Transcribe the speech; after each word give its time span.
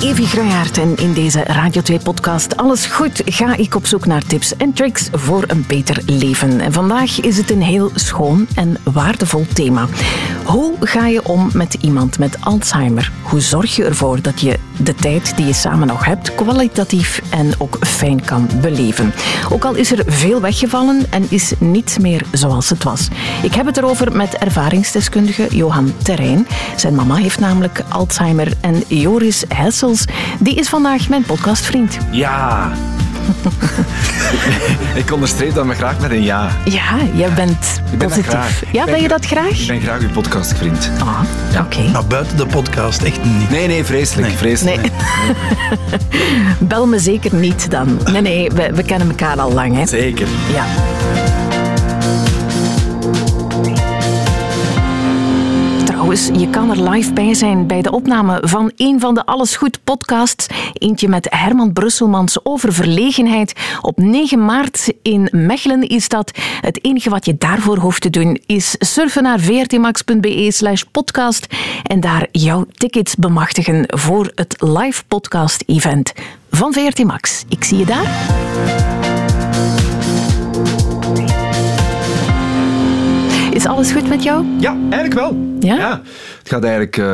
Evi 0.00 0.24
Gruijaert 0.24 0.78
en 0.78 0.96
in 0.96 1.12
deze 1.12 1.42
Radio 1.42 1.82
2-podcast 1.92 2.56
Alles 2.56 2.86
Goed 2.86 3.22
ga 3.24 3.56
ik 3.56 3.74
op 3.74 3.86
zoek 3.86 4.06
naar 4.06 4.22
tips 4.22 4.56
en 4.56 4.72
tricks 4.72 5.08
voor 5.12 5.44
een 5.46 5.64
beter 5.68 6.02
leven. 6.06 6.60
En 6.60 6.72
vandaag 6.72 7.20
is 7.20 7.36
het 7.36 7.50
een 7.50 7.62
heel 7.62 7.90
schoon 7.94 8.46
en 8.54 8.76
waardevol 8.92 9.46
thema. 9.54 9.86
Hoe 10.44 10.74
ga 10.80 11.06
je 11.06 11.24
om 11.24 11.50
met 11.52 11.74
iemand 11.74 12.18
met 12.18 12.36
Alzheimer? 12.40 13.12
Hoe 13.22 13.40
zorg 13.40 13.76
je 13.76 13.84
ervoor 13.84 14.22
dat 14.22 14.40
je 14.40 14.58
de 14.76 14.94
tijd 14.94 15.36
die 15.36 15.46
je 15.46 15.52
samen 15.52 15.86
nog 15.86 16.04
hebt 16.04 16.34
kwalitatief 16.34 17.22
en 17.30 17.52
ook 17.58 17.76
fijn 17.80 18.24
kan 18.24 18.48
beleven? 18.60 19.12
Ook 19.50 19.64
al 19.64 19.74
is 19.74 19.92
er 19.92 20.02
veel 20.06 20.40
weggevallen 20.40 21.06
en 21.10 21.26
is 21.28 21.52
niets 21.58 21.98
meer 21.98 22.22
zoals 22.32 22.68
het 22.68 22.82
was. 22.82 23.08
Ik 23.42 23.54
heb 23.54 23.66
het 23.66 23.76
erover 23.76 24.16
met 24.16 24.34
ervaringsdeskundige 24.34 25.46
Johan 25.50 25.92
Terrein. 26.02 26.46
Zijn 26.76 26.94
mama 26.94 27.14
heeft 27.14 27.40
namelijk 27.40 27.82
Alzheimer 27.88 28.52
en 28.60 28.82
Joris 28.88 29.44
Hessels, 29.48 30.04
die 30.40 30.54
is 30.54 30.68
vandaag 30.68 31.08
mijn 31.08 31.22
podcastvriend. 31.22 31.98
Ja. 32.10 32.72
ik 35.02 35.12
onderstreep 35.12 35.54
dat 35.54 35.64
me 35.64 35.74
graag 35.74 35.98
met 36.00 36.10
een 36.10 36.22
ja. 36.22 36.48
Ja, 36.64 36.96
jij 37.14 37.32
bent 37.32 37.80
Ik 37.92 37.98
ben 37.98 37.98
dat 37.98 38.08
positief. 38.08 38.26
graag. 38.30 38.62
Ja, 38.72 38.84
ben 38.84 39.02
je 39.02 39.08
dat 39.08 39.26
graag? 39.26 39.60
Ik 39.60 39.66
ben 39.66 39.80
graag 39.80 40.00
uw 40.00 40.10
podcastvriend. 40.10 40.90
Ah, 40.98 41.20
Ja. 41.52 41.60
oké. 41.60 41.80
Nou, 41.92 42.04
buiten 42.04 42.36
de 42.36 42.46
podcast 42.46 43.02
echt 43.02 43.24
niet. 43.24 43.50
Nee, 43.50 43.66
nee, 43.66 43.84
vreselijk. 43.84 44.26
Nee. 44.28 44.36
vreselijk. 44.36 44.80
Nee. 44.80 44.90
Bel 46.68 46.86
me 46.86 46.98
zeker 46.98 47.34
niet 47.34 47.70
dan. 47.70 48.00
Nee, 48.12 48.22
nee, 48.22 48.50
we, 48.54 48.70
we 48.74 48.82
kennen 48.82 49.08
elkaar 49.08 49.40
al 49.40 49.52
lang, 49.52 49.76
hè? 49.76 49.86
Zeker. 49.86 50.26
Ja. 50.52 50.64
Je 56.10 56.50
kan 56.50 56.70
er 56.70 56.90
live 56.90 57.12
bij 57.12 57.34
zijn 57.34 57.66
bij 57.66 57.82
de 57.82 57.90
opname 57.90 58.42
van 58.44 58.72
een 58.76 59.00
van 59.00 59.14
de 59.14 59.26
Alles 59.26 59.56
Goed 59.56 59.84
podcasts. 59.84 60.46
Eentje 60.72 61.08
met 61.08 61.26
Herman 61.30 61.72
Brusselmans 61.72 62.44
over 62.44 62.72
verlegenheid. 62.72 63.52
Op 63.80 63.98
9 63.98 64.44
maart 64.44 64.92
in 65.02 65.28
Mechelen 65.32 65.88
is 65.88 66.08
dat. 66.08 66.38
Het 66.60 66.84
enige 66.84 67.10
wat 67.10 67.24
je 67.24 67.36
daarvoor 67.38 67.76
hoeft 67.76 68.02
te 68.02 68.10
doen 68.10 68.40
is 68.46 68.74
surfen 68.78 69.22
naar 69.22 69.40
vrtmax.be 69.40 70.48
slash 70.52 70.82
podcast 70.82 71.46
en 71.82 72.00
daar 72.00 72.28
jouw 72.32 72.66
tickets 72.72 73.14
bemachtigen 73.16 73.84
voor 73.86 74.32
het 74.34 74.62
live 74.62 75.02
podcast 75.08 75.62
event 75.66 76.12
van 76.50 76.72
VRT 76.72 77.04
Max. 77.04 77.44
Ik 77.48 77.64
zie 77.64 77.78
je 77.78 77.86
daar. 77.86 78.08
Is 83.50 83.66
alles 83.66 83.92
goed 83.92 84.08
met 84.08 84.22
jou? 84.22 84.46
Ja, 84.58 84.76
eigenlijk 84.90 85.14
wel. 85.14 85.54
Ja? 85.60 86.02
Het, 86.38 86.48
gaat 86.48 86.62
eigenlijk, 86.64 86.96
eh, 86.96 87.04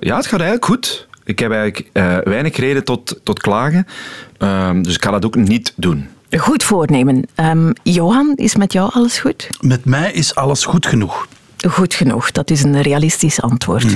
ja, 0.00 0.16
het 0.16 0.26
gaat 0.26 0.40
eigenlijk 0.40 0.64
goed. 0.64 1.06
Ik 1.24 1.38
heb 1.38 1.50
eigenlijk 1.50 1.90
eh, 1.92 2.16
weinig 2.24 2.56
reden 2.56 2.84
tot, 2.84 3.20
tot 3.22 3.40
klagen. 3.40 3.86
Ehm, 4.38 4.82
dus 4.82 4.94
ik 4.94 5.04
ga 5.04 5.10
dat 5.10 5.24
ook 5.24 5.34
niet 5.34 5.72
doen. 5.76 6.08
Goed 6.30 6.62
voornemen. 6.62 7.22
Ehm, 7.34 7.72
Johan, 7.82 8.32
is 8.36 8.56
met 8.56 8.72
jou 8.72 8.90
alles 8.92 9.18
goed? 9.18 9.48
Met 9.60 9.84
mij 9.84 10.12
is 10.12 10.34
alles 10.34 10.64
goed 10.64 10.86
genoeg. 10.86 11.26
Goed 11.68 11.94
genoeg, 11.94 12.30
dat 12.30 12.50
is 12.50 12.62
een 12.62 12.82
realistisch 12.82 13.40
antwoord. 13.40 13.86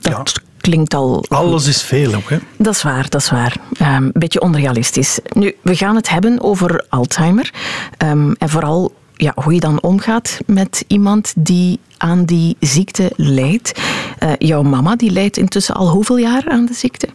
Dat 0.00 0.40
klinkt 0.60 0.94
al. 0.94 1.24
Alles 1.28 1.66
is 1.66 1.82
veel 1.82 2.14
ook, 2.14 2.30
hè. 2.30 2.38
Dat 2.56 2.74
is 2.74 2.82
waar, 2.82 3.08
dat 3.08 3.20
is 3.20 3.30
waar. 3.30 3.56
Ehm, 3.78 4.02
Een 4.02 4.10
beetje 4.12 4.40
onrealistisch. 4.40 5.18
Nu, 5.32 5.54
we 5.62 5.76
gaan 5.76 5.96
het 5.96 6.08
hebben 6.08 6.40
over 6.40 6.84
Alzheimer. 6.88 7.52
Ehm, 7.96 8.32
en 8.38 8.48
vooral 8.48 8.92
ja, 9.16 9.32
hoe 9.34 9.54
je 9.54 9.60
dan 9.60 9.82
omgaat 9.82 10.38
met 10.46 10.84
iemand 10.86 11.32
die 11.36 11.78
aan 11.96 12.24
die 12.24 12.56
ziekte 12.60 13.12
lijdt. 13.16 13.80
Eh, 14.18 14.32
jouw 14.38 14.62
mama 14.62 14.96
die 14.96 15.10
lijdt 15.10 15.36
intussen 15.36 15.74
al 15.74 15.90
hoeveel 15.90 16.16
jaar 16.16 16.44
aan 16.48 16.66
de 16.66 16.74
ziekte? 16.74 17.08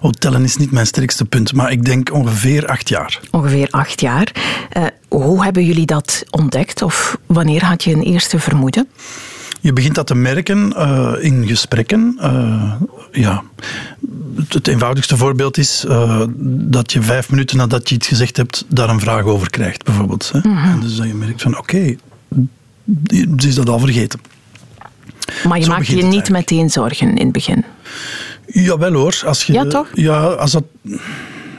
Oh, 0.00 0.10
tellen 0.10 0.44
is 0.44 0.56
niet 0.56 0.70
mijn 0.70 0.86
sterkste 0.86 1.24
punt, 1.24 1.52
maar 1.52 1.72
ik 1.72 1.84
denk 1.84 2.12
ongeveer 2.12 2.66
acht 2.66 2.88
jaar. 2.88 3.20
Ongeveer 3.30 3.68
acht 3.70 4.00
jaar. 4.00 4.32
Eh, 4.70 4.84
hoe 5.08 5.44
hebben 5.44 5.64
jullie 5.64 5.86
dat 5.86 6.24
ontdekt? 6.30 6.82
Of 6.82 7.16
wanneer 7.26 7.64
had 7.64 7.84
je 7.84 7.92
een 7.92 8.02
eerste 8.02 8.38
vermoeden? 8.38 8.88
Je 9.60 9.72
begint 9.72 9.94
dat 9.94 10.06
te 10.06 10.14
merken 10.14 10.72
eh, 10.72 11.12
in 11.20 11.46
gesprekken. 11.46 12.18
Ja. 13.12 13.42
Het, 14.48 14.68
eenvoudigste 14.68 15.16
voorbeeld 15.16 15.58
is 15.58 15.84
eh, 15.84 16.24
dat 16.46 16.92
je 16.92 17.02
vijf 17.02 17.30
minuten 17.30 17.56
nadat 17.56 17.88
je 17.88 17.94
iets 17.94 18.08
gezegd 18.08 18.36
hebt, 18.36 18.64
daar 18.68 18.88
een 18.88 19.00
vraag 19.00 19.24
over 19.24 19.50
krijgt, 19.50 19.84
bijvoorbeeld. 19.84 20.30
Hè. 20.32 20.40
En 20.40 20.80
dus 20.80 20.96
dat 20.96 21.06
je 21.06 21.14
merkt 21.14 21.42
van, 21.42 21.58
oké, 21.58 21.96
ze 23.36 23.48
is 23.48 23.54
dat 23.54 23.68
al 23.68 23.78
vergeten. 23.78 24.20
Maar 25.48 25.58
je 25.58 25.64
Zo 25.64 25.70
maakte 25.70 25.96
je 25.96 26.02
niet 26.02 26.30
meteen 26.30 26.70
zorgen 26.70 27.08
in 27.16 27.24
het 27.24 27.32
begin. 27.32 27.64
Jawel 28.46 28.92
hoor. 28.92 29.22
Als 29.24 29.44
je, 29.44 29.52
Ja, 29.52 29.66
toch? 29.66 29.88
Ja, 29.94 30.18
als 30.18 30.52
dat... 30.52 30.64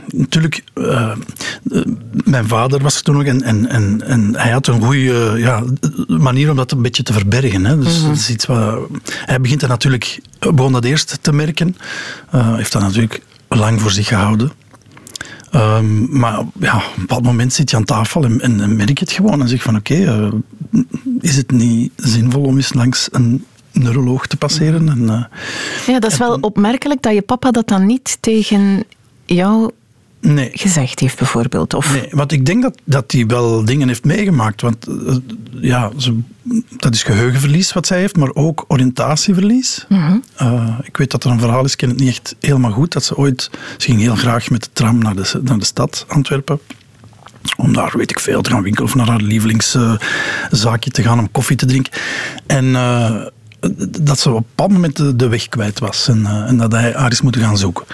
Natuurlijk, 0.08 0.64
eh, 0.74 1.12
eh, 1.72 1.82
mijn 2.12 2.48
vader 2.48 2.82
was 2.82 2.96
er 2.96 3.04
toen 3.04 3.16
nog 3.16 3.24
en, 3.24 3.42
en, 3.44 3.70
en, 3.70 4.02
en 4.02 4.36
hij 4.36 4.52
had 4.52 4.68
een 4.68 4.84
goede 4.84 5.34
ja, 5.38 5.64
manier 6.08 6.50
om 6.50 6.56
dat 6.56 6.72
een 6.72 6.82
beetje 6.82 7.04
te 7.04 7.14
verbergen. 7.14 7.66
Hè. 7.66 7.78
Dus 7.78 8.04
dat 8.04 8.16
is 8.16 8.30
iets 8.30 8.46
wat, 8.46 8.80
hij 9.26 9.42
begint 9.42 9.60
dat 9.60 9.70
natuurlijk, 9.70 10.22
begon 10.40 10.72
dat 10.72 10.84
eerst 10.84 11.18
te 11.22 11.34
merken. 11.34 11.78
Eh, 12.30 12.56
heeft 12.56 12.72
dat 12.72 12.82
natuurlijk 12.82 13.22
lang 13.48 13.82
voor 13.82 13.92
zich 13.92 14.08
gehouden. 14.08 14.52
Ehm, 15.52 16.20
maar 16.20 16.44
ja, 16.60 16.76
op 16.76 16.84
een 16.96 17.02
bepaald 17.02 17.24
moment 17.24 17.54
zit 17.54 17.70
je 17.70 17.76
aan 17.76 17.84
tafel 17.84 18.24
en, 18.24 18.42
en, 18.42 18.62
en 18.62 18.76
merk 18.76 18.98
je 19.00 19.04
het 19.04 19.14
gewoon 19.14 19.42
en 19.42 19.48
zeg 19.48 19.62
van 19.62 19.76
oké, 19.76 19.96
eh, 19.96 20.32
is 21.20 21.36
het 21.36 21.52
niet 21.52 21.92
zinvol 21.96 22.44
om 22.44 22.56
eens 22.56 22.74
langs 22.74 23.08
een 23.12 23.46
neuroloog 23.72 24.28
te 24.28 24.38
passeren? 24.38 24.90
En, 24.90 25.10
eh, 25.10 25.24
Ja, 25.94 26.00
dat 26.00 26.12
is 26.12 26.18
wel 26.18 26.38
opmerkelijk 26.42 27.02
dat 27.02 27.14
je 27.14 27.22
papa 27.22 27.52
dat 27.52 27.68
dan 27.68 27.86
niet 27.86 28.18
tegen 28.20 28.84
jou 29.26 29.72
nee. 30.22 30.50
gezegd 30.54 31.00
heeft, 31.00 31.18
bijvoorbeeld. 31.18 31.74
Of, 31.74 31.94
Nee, 31.94 32.08
want 32.12 32.32
ik 32.32 32.46
denk 32.46 32.62
dat, 32.62 32.82
dat 32.84 33.12
hij 33.12 33.26
wel 33.26 33.66
dingen 33.66 33.88
heeft 33.88 34.06
meegemaakt. 34.06 34.62
Want 34.62 34.88
eh, 34.88 35.16
ja, 35.52 35.92
ze, 35.98 36.20
dat 36.70 36.94
is 36.94 37.04
geheugenverlies 37.04 37.74
wat 37.74 37.88
zij 37.88 38.00
heeft, 38.00 38.16
maar 38.16 38.34
ook 38.34 38.66
oriëntatieverlies. 38.68 39.86
Eh, 40.36 40.78
ik 40.84 40.98
weet 40.98 41.12
dat 41.12 41.24
er 41.24 41.32
een 41.32 41.40
verhaal 41.40 41.66
is, 41.66 41.72
ik 41.72 41.78
ken 41.78 41.90
het 41.90 42.00
niet 42.00 42.10
echt 42.10 42.36
helemaal 42.40 42.72
goed, 42.72 42.92
dat 42.92 43.04
ze 43.04 43.18
ooit, 43.18 43.50
ze 43.78 43.86
ging 43.86 44.00
heel 44.00 44.16
graag 44.16 44.50
met 44.50 44.64
de 44.64 44.70
tram 44.74 44.98
naar 44.98 45.16
de, 45.16 45.42
naar 45.44 45.60
de 45.60 45.66
stad 45.66 46.06
Antwerpen. 46.08 46.60
Om 47.58 47.74
daar, 47.74 47.94
weet 47.98 48.12
ik 48.12 48.20
veel, 48.20 48.42
te 48.42 48.50
gaan 48.50 48.64
winkelen 48.64 48.90
of 48.90 48.96
naar 48.96 49.08
haar 49.08 49.22
lievelingszaakje 49.22 50.92
te 50.92 51.02
gaan 51.04 51.20
om 51.20 51.32
koffie 51.32 51.56
te 51.56 51.66
drinken. 51.66 51.94
En 52.46 52.76
eh, 52.76 53.26
dat 54.02 54.20
ze 54.20 54.30
op 54.30 54.36
een 54.36 54.44
bepaald 54.50 54.72
moment 54.72 54.96
de, 54.98 55.16
de 55.16 55.28
weg 55.28 55.48
kwijt 55.50 55.80
was 55.80 56.08
en, 56.08 56.26
eh, 56.26 56.48
en 56.48 56.58
dat 56.58 56.72
hij 56.72 56.92
haar 56.96 57.12
is 57.12 57.22
moeten 57.22 57.42
gaan 57.42 57.58
zoeken. 57.58 57.86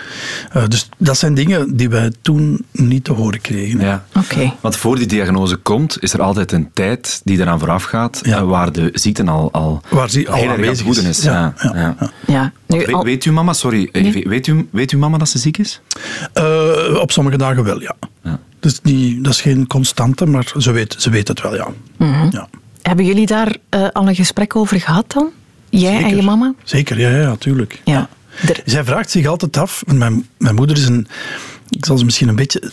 Eh, 0.51 0.63
dus 0.67 0.89
dat 0.97 1.17
zijn 1.17 1.33
dingen 1.33 1.75
die 1.77 1.89
wij 1.89 2.11
toen 2.21 2.65
niet 2.71 3.03
te 3.03 3.13
horen 3.13 3.41
kregen. 3.41 3.79
Ja. 3.79 4.05
Oké. 4.15 4.53
Want 4.61 4.75
voor 4.75 4.95
die 4.95 5.07
diagnose 5.07 5.55
komt, 5.55 5.97
is 6.03 6.13
er 6.13 6.21
altijd 6.21 6.51
een 6.51 6.69
tijd 6.73 7.21
die 7.23 7.39
eraan 7.39 7.59
vooraf 7.59 7.83
gaat, 7.83 8.19
Ja. 8.23 8.37
eh, 8.37 8.43
waar 8.43 8.71
de 8.71 8.89
ziekte 8.93 9.23
al, 9.25 9.51
al 9.51 9.81
Waar 9.89 10.09
ze 10.09 10.27
al 10.27 10.33
heel 10.33 10.43
erg 10.43 10.43
aan 10.43 10.49
het 10.49 10.79
aanwezig 10.79 10.85
is. 10.87 11.17
is. 11.17 11.23
Ja, 11.23 11.53
Ja, 11.61 11.71
ja, 11.73 11.79
ja. 11.81 11.95
ja. 11.99 12.11
Ja, 12.27 12.51
nu, 12.67 12.77
Weet, 12.77 12.93
al- 12.93 13.03
weet 13.03 13.23
uw 13.23 13.33
mama, 13.33 13.53
sorry, 13.53 13.89
Nee. 13.91 14.23
weet, 14.27 14.47
u, 14.47 14.67
weet 14.71 14.91
uw 14.91 14.99
mama 14.99 15.17
dat 15.17 15.29
ze 15.29 15.37
ziek 15.39 15.57
is? 15.57 15.81
Eh, 16.33 16.97
op 17.01 17.11
sommige 17.11 17.37
dagen 17.37 17.63
wel, 17.63 17.81
ja. 17.81 17.95
Ja. 18.23 18.39
Dus 18.59 18.79
die, 18.81 19.21
dat 19.21 19.33
is 19.33 19.41
geen 19.41 19.67
constante, 19.67 20.25
maar 20.25 20.53
ze 20.57 20.71
weet, 20.71 20.95
ze 20.97 21.09
weet 21.09 21.27
het 21.27 21.41
wel, 21.41 21.55
ja. 21.55 21.67
Ja. 22.31 22.47
hebben 22.81 23.05
jullie 23.05 23.25
daar 23.25 23.55
eh, 23.69 23.87
al 23.93 24.07
een 24.07 24.15
gesprek 24.15 24.55
over 24.55 24.79
gehad 24.79 25.11
dan? 25.11 25.29
Jij 25.69 26.03
en 26.03 26.15
je 26.15 26.21
mama? 26.21 26.53
Zeker, 26.63 26.99
ja, 26.99 27.09
ja, 27.09 27.35
tuurlijk. 27.35 27.81
Ja. 27.85 28.09
Zij 28.65 28.83
vraagt 28.83 29.09
zich 29.11 29.25
altijd 29.25 29.57
af, 29.57 29.83
want 29.85 29.99
mijn, 29.99 30.27
mijn 30.37 30.55
moeder 30.55 30.77
is 30.77 30.85
een, 30.85 31.07
ik 31.69 31.85
zal 31.85 31.97
ze 31.97 32.05
misschien 32.05 32.27
een 32.27 32.35
beetje... 32.35 32.71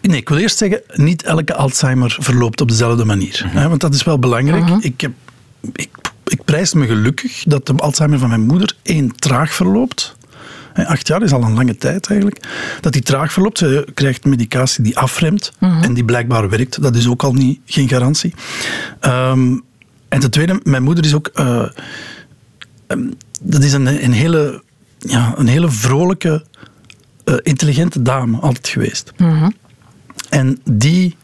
Nee, 0.00 0.16
ik 0.16 0.28
wil 0.28 0.38
eerst 0.38 0.58
zeggen, 0.58 0.82
niet 0.94 1.22
elke 1.22 1.54
Alzheimer 1.54 2.16
verloopt 2.20 2.60
op 2.60 2.68
dezelfde 2.68 3.04
manier. 3.04 3.44
hè, 3.46 3.68
want 3.68 3.80
dat 3.80 3.94
is 3.94 4.02
wel 4.04 4.18
belangrijk. 4.18 4.68
ik, 4.84 5.00
heb, 5.00 5.12
ik, 5.72 5.88
ik 6.26 6.44
prijs 6.44 6.74
me 6.74 6.86
gelukkig 6.86 7.42
dat 7.46 7.66
de 7.66 7.72
Alzheimer 7.76 8.18
van 8.18 8.28
mijn 8.28 8.46
moeder 8.46 8.74
één 8.82 9.16
traag 9.16 9.54
verloopt. 9.54 10.16
Hè, 10.72 10.86
Acht 10.86 11.06
jaar 11.06 11.22
is 11.22 11.32
al 11.32 11.42
een 11.42 11.54
lange 11.54 11.76
tijd 11.76 12.06
eigenlijk. 12.06 12.46
Dat 12.80 12.92
die 12.92 13.02
traag 13.02 13.32
verloopt. 13.32 13.58
Ze 13.58 13.86
krijgt 13.94 14.24
medicatie 14.24 14.82
die 14.84 14.98
afremt 14.98 15.52
en 15.58 15.94
die 15.94 16.04
blijkbaar 16.04 16.48
werkt. 16.48 16.82
Dat 16.82 16.96
is 16.96 17.08
ook 17.08 17.22
al 17.22 17.32
niet, 17.32 17.60
geen 17.64 17.88
garantie. 17.88 18.34
Ehm, 19.00 19.56
en 20.10 20.20
ten 20.20 20.30
tweede, 20.30 20.60
mijn 20.62 20.82
moeder 20.82 21.04
is 21.04 21.14
ook... 21.14 21.26
eh, 21.26 21.62
ehm, 22.86 23.00
dat 23.40 23.62
is 23.62 23.72
een, 23.72 24.04
een, 24.04 24.12
hele, 24.12 24.62
ja, 24.98 25.34
een 25.36 25.46
hele 25.46 25.70
vrolijke, 25.70 26.44
eh, 27.24 27.34
intelligente 27.42 28.02
dame 28.02 28.38
altijd 28.38 28.68
geweest. 28.68 29.12
En 30.28 30.60
die 30.70 31.16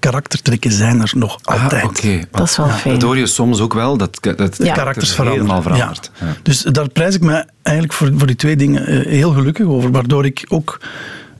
karaktertrekken 0.00 0.72
zijn 0.72 1.00
er 1.00 1.12
nog 1.16 1.38
altijd. 1.42 1.82
Ah, 1.82 1.88
oké. 1.88 2.20
Dat 2.30 2.48
is 2.48 2.56
wel 2.56 2.68
fijn. 2.68 2.94
Dat 2.94 3.02
hoor 3.02 3.16
je 3.16 3.26
soms 3.26 3.60
ook 3.60 3.74
wel, 3.74 3.96
dat, 3.96 4.18
dat 4.20 4.38
het 4.38 4.56
Ja. 4.62 4.74
Karakters 4.74 5.16
helemaal 5.16 5.62
veranderen. 5.62 5.62
verandert. 5.62 6.10
Ja. 6.20 6.26
Ja. 6.26 6.36
Dus 6.42 6.62
daar 6.62 6.88
prijs 6.88 7.14
ik 7.14 7.20
me 7.20 7.44
eigenlijk 7.62 7.96
voor, 7.96 8.12
voor 8.16 8.26
die 8.26 8.36
twee 8.36 8.56
dingen 8.56 8.86
eh, 8.86 9.06
heel 9.06 9.30
gelukkig 9.32 9.66
over. 9.66 9.90
Waardoor 9.90 10.24
ik 10.24 10.44
ook, 10.48 10.80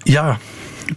ja, 0.03 0.39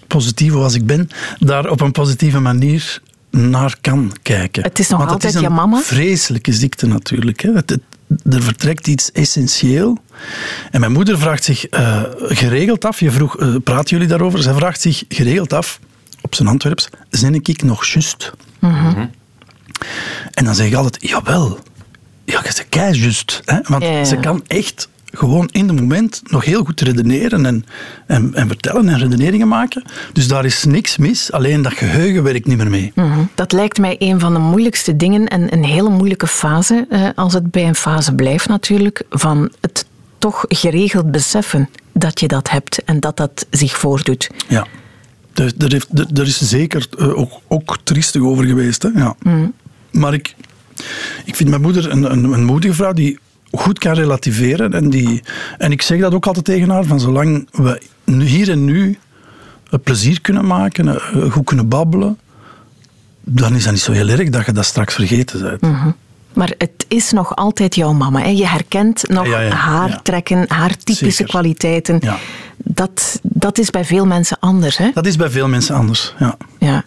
positief 0.08 0.54
als 0.54 0.74
ik 0.74 0.86
ben, 0.86 1.10
daar 1.40 1.70
op 1.70 1.82
een 1.82 1.92
positieve 1.92 2.40
manier 2.40 3.02
naar 3.30 3.78
kan 3.82 4.12
kijken. 4.22 4.64
Het 4.64 4.80
is 4.80 4.90
nog 4.90 5.00
Want 5.00 5.12
altijd 5.12 5.34
is 5.34 5.40
je 5.40 5.46
een 5.46 5.54
mama? 5.54 5.80
vreselijke 5.80 6.54
ziekte 6.54 6.88
natuurlijk. 6.88 7.42
Hè. 7.42 7.52
Het, 7.52 7.70
het, 7.70 7.82
er 8.34 8.44
vertrekt 8.44 8.88
iets 8.88 9.12
essentieel. 9.12 9.98
En 10.72 10.80
mijn 10.80 10.92
moeder 10.92 11.20
vraagt 11.20 11.44
zich 11.44 11.72
uh, 11.72 12.04
geregeld 12.18 12.86
af, 12.86 13.00
je 13.00 13.12
vroeg, 13.12 13.40
uh, 13.40 13.56
praten 13.64 13.90
jullie 13.90 14.08
daarover? 14.08 14.42
Zij 14.42 14.54
vraagt 14.54 14.82
zich 14.82 15.04
geregeld 15.10 15.54
af, 15.54 15.80
op 16.22 16.36
zijn 16.36 16.48
Antwerps, 16.48 16.90
zin 17.10 17.34
ik 17.34 17.64
nog 17.64 17.86
juist? 17.86 18.32
Mm 18.60 18.74
-hmm. 18.74 19.12
En 20.32 20.46
dan 20.46 20.56
zeg 20.56 20.68
ik 20.68 20.74
altijd, 20.74 21.10
jawel. 21.10 21.60
Ja, 22.26 22.52
ze 22.52 22.64
kei 22.70 22.98
juist. 23.00 23.42
Hè? 23.46 23.60
Want 23.64 24.08
ze 24.08 24.18
kan 24.18 24.44
echt 24.48 24.90
gewoon 25.12 25.50
in 25.52 25.68
het 25.68 25.80
moment 25.80 26.22
nog 26.26 26.46
heel 26.46 26.64
goed 26.64 26.82
redeneren 26.82 27.46
en, 27.46 27.66
en, 28.08 28.34
en, 28.34 28.48
vertellen 28.48 28.90
en 28.90 28.98
redeneringen 28.98 29.48
maken. 29.48 29.84
Dus 30.14 30.28
daar 30.28 30.46
is 30.46 30.64
niks 30.64 30.98
mis, 30.98 31.32
alleen 31.32 31.62
dat 31.62 31.74
geheugen 31.74 32.24
werkt 32.24 32.48
niet 32.48 32.58
meer 32.58 32.70
mee. 32.70 32.92
Mm 32.96 33.12
-hmm. 33.12 33.30
Dat 33.36 33.52
lijkt 33.52 33.78
mij 33.78 33.96
een 34.00 34.20
van 34.20 34.34
de 34.34 34.40
moeilijkste 34.40 34.96
dingen 34.96 35.28
en 35.28 35.54
een 35.54 35.64
hele 35.64 35.90
moeilijke 35.90 36.28
fase, 36.28 36.86
eh, 36.90 37.10
als 37.16 37.34
het 37.34 37.52
bij 37.52 37.68
een 37.68 37.76
fase 37.76 38.14
blijft 38.14 38.48
natuurlijk, 38.48 39.04
van 39.10 39.52
het 39.62 39.86
toch 40.18 40.46
geregeld 40.48 41.12
beseffen 41.12 41.70
dat 41.94 42.20
je 42.20 42.28
dat 42.28 42.50
hebt 42.50 42.84
en 42.84 43.00
dat 43.00 43.18
dat 43.18 43.46
zich 43.50 43.78
voordoet. 43.78 44.30
Ja. 44.48 44.68
Er, 45.34 45.54
er, 45.58 45.72
heeft, 45.72 46.18
er, 46.18 46.28
is 46.28 46.42
zeker 46.42 46.88
uh, 46.98 47.18
ook, 47.18 47.32
ook 47.48 47.78
triestig 47.84 48.22
over 48.22 48.46
geweest. 48.46 48.84
Hè? 48.84 48.90
Ja. 48.90 49.16
Mm. 49.20 49.54
Maar 49.92 50.14
ik, 50.14 50.36
ik 51.26 51.36
vind 51.36 51.50
mijn 51.50 51.62
moeder 51.62 51.92
een, 51.92 52.12
een, 52.12 52.24
een 52.24 52.46
moedige 52.46 52.74
vrouw 52.74 52.94
die 52.94 53.20
goed 53.58 53.80
kan 53.80 53.94
relativeren. 53.94 54.74
En, 54.74 54.90
die, 54.90 55.24
en 55.58 55.72
ik 55.72 55.82
zeg 55.82 56.00
dat 56.00 56.14
ook 56.14 56.26
altijd 56.26 56.46
tegen 56.46 56.70
haar, 56.70 56.84
van 56.84 57.00
zolang 57.00 57.48
we 57.52 57.82
hier 58.06 58.52
en 58.52 58.66
nu 58.66 58.98
plezier 59.84 60.22
kunnen 60.22 60.46
maken, 60.46 60.88
eh, 60.88 61.32
goed 61.32 61.46
kunnen 61.46 61.68
babbelen, 61.68 62.20
dan 63.22 63.56
is 63.56 63.64
dat 63.64 63.74
niet 63.74 63.82
zo 63.82 63.92
heel 63.92 64.08
erg 64.08 64.30
dat 64.30 64.46
je 64.46 64.52
dat 64.52 64.66
straks 64.66 64.94
vergeten 64.94 65.42
bent. 65.42 65.62
Mm 65.62 65.96
Maar 66.34 66.54
het 66.58 66.86
is 66.88 67.12
nog 67.12 67.36
altijd 67.36 67.76
jouw 67.76 67.94
mama. 67.94 68.20
Hè? 68.20 68.30
Je 68.30 68.48
herkent 68.48 69.10
nog 69.10 69.34
haar 69.50 70.02
trekken, 70.02 70.46
haar 70.48 70.78
typische 70.78 71.12
Zeker. 71.12 71.28
kwaliteiten. 71.28 72.00
Dat, 72.70 73.20
dat 73.22 73.58
is 73.58 73.70
bij 73.70 73.86
veel 73.86 74.06
mensen 74.06 74.38
anders. 74.40 74.78
Hè? 74.78 74.90
Dat 74.94 75.06
is 75.06 75.16
bij 75.16 75.30
veel 75.30 75.48
mensen 75.48 75.76
anders, 75.76 76.14
ja. 76.20 76.38
ja. 76.60 76.84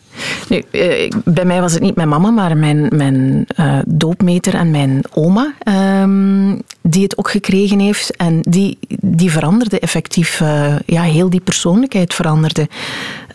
Nu, 0.49 0.65
eh, 0.71 1.11
bij 1.25 1.45
mij 1.45 1.61
was 1.61 1.73
het 1.73 1.83
niet 1.83 1.97
mijn 1.97 2.09
mama, 2.09 2.31
maar 2.31 2.57
mijn, 2.57 2.89
mijn 2.97 3.47
uh, 3.61 3.79
doopmeter 3.87 4.55
en 4.55 4.71
mijn 4.71 5.03
oma, 5.15 5.55
uh, 5.65 6.53
die 6.83 7.03
het 7.03 7.19
ook 7.19 7.31
gekregen 7.31 7.79
heeft. 7.79 8.17
En 8.17 8.41
die, 8.41 8.79
die 9.01 9.31
veranderde 9.31 9.79
effectief, 9.79 10.41
uh, 10.41 10.75
ja, 10.87 11.03
heel 11.03 11.31
die 11.31 11.41
persoonlijkheid 11.41 12.15
veranderde. 12.15 12.69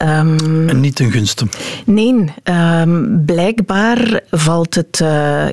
Um, 0.02 0.70
en 0.70 0.80
niet 0.80 0.96
ten 0.96 1.12
gunste? 1.12 1.48
Nee, 1.86 2.34
um, 2.44 3.24
blijkbaar 3.26 4.22
valt 4.32 4.76
het, 4.76 4.98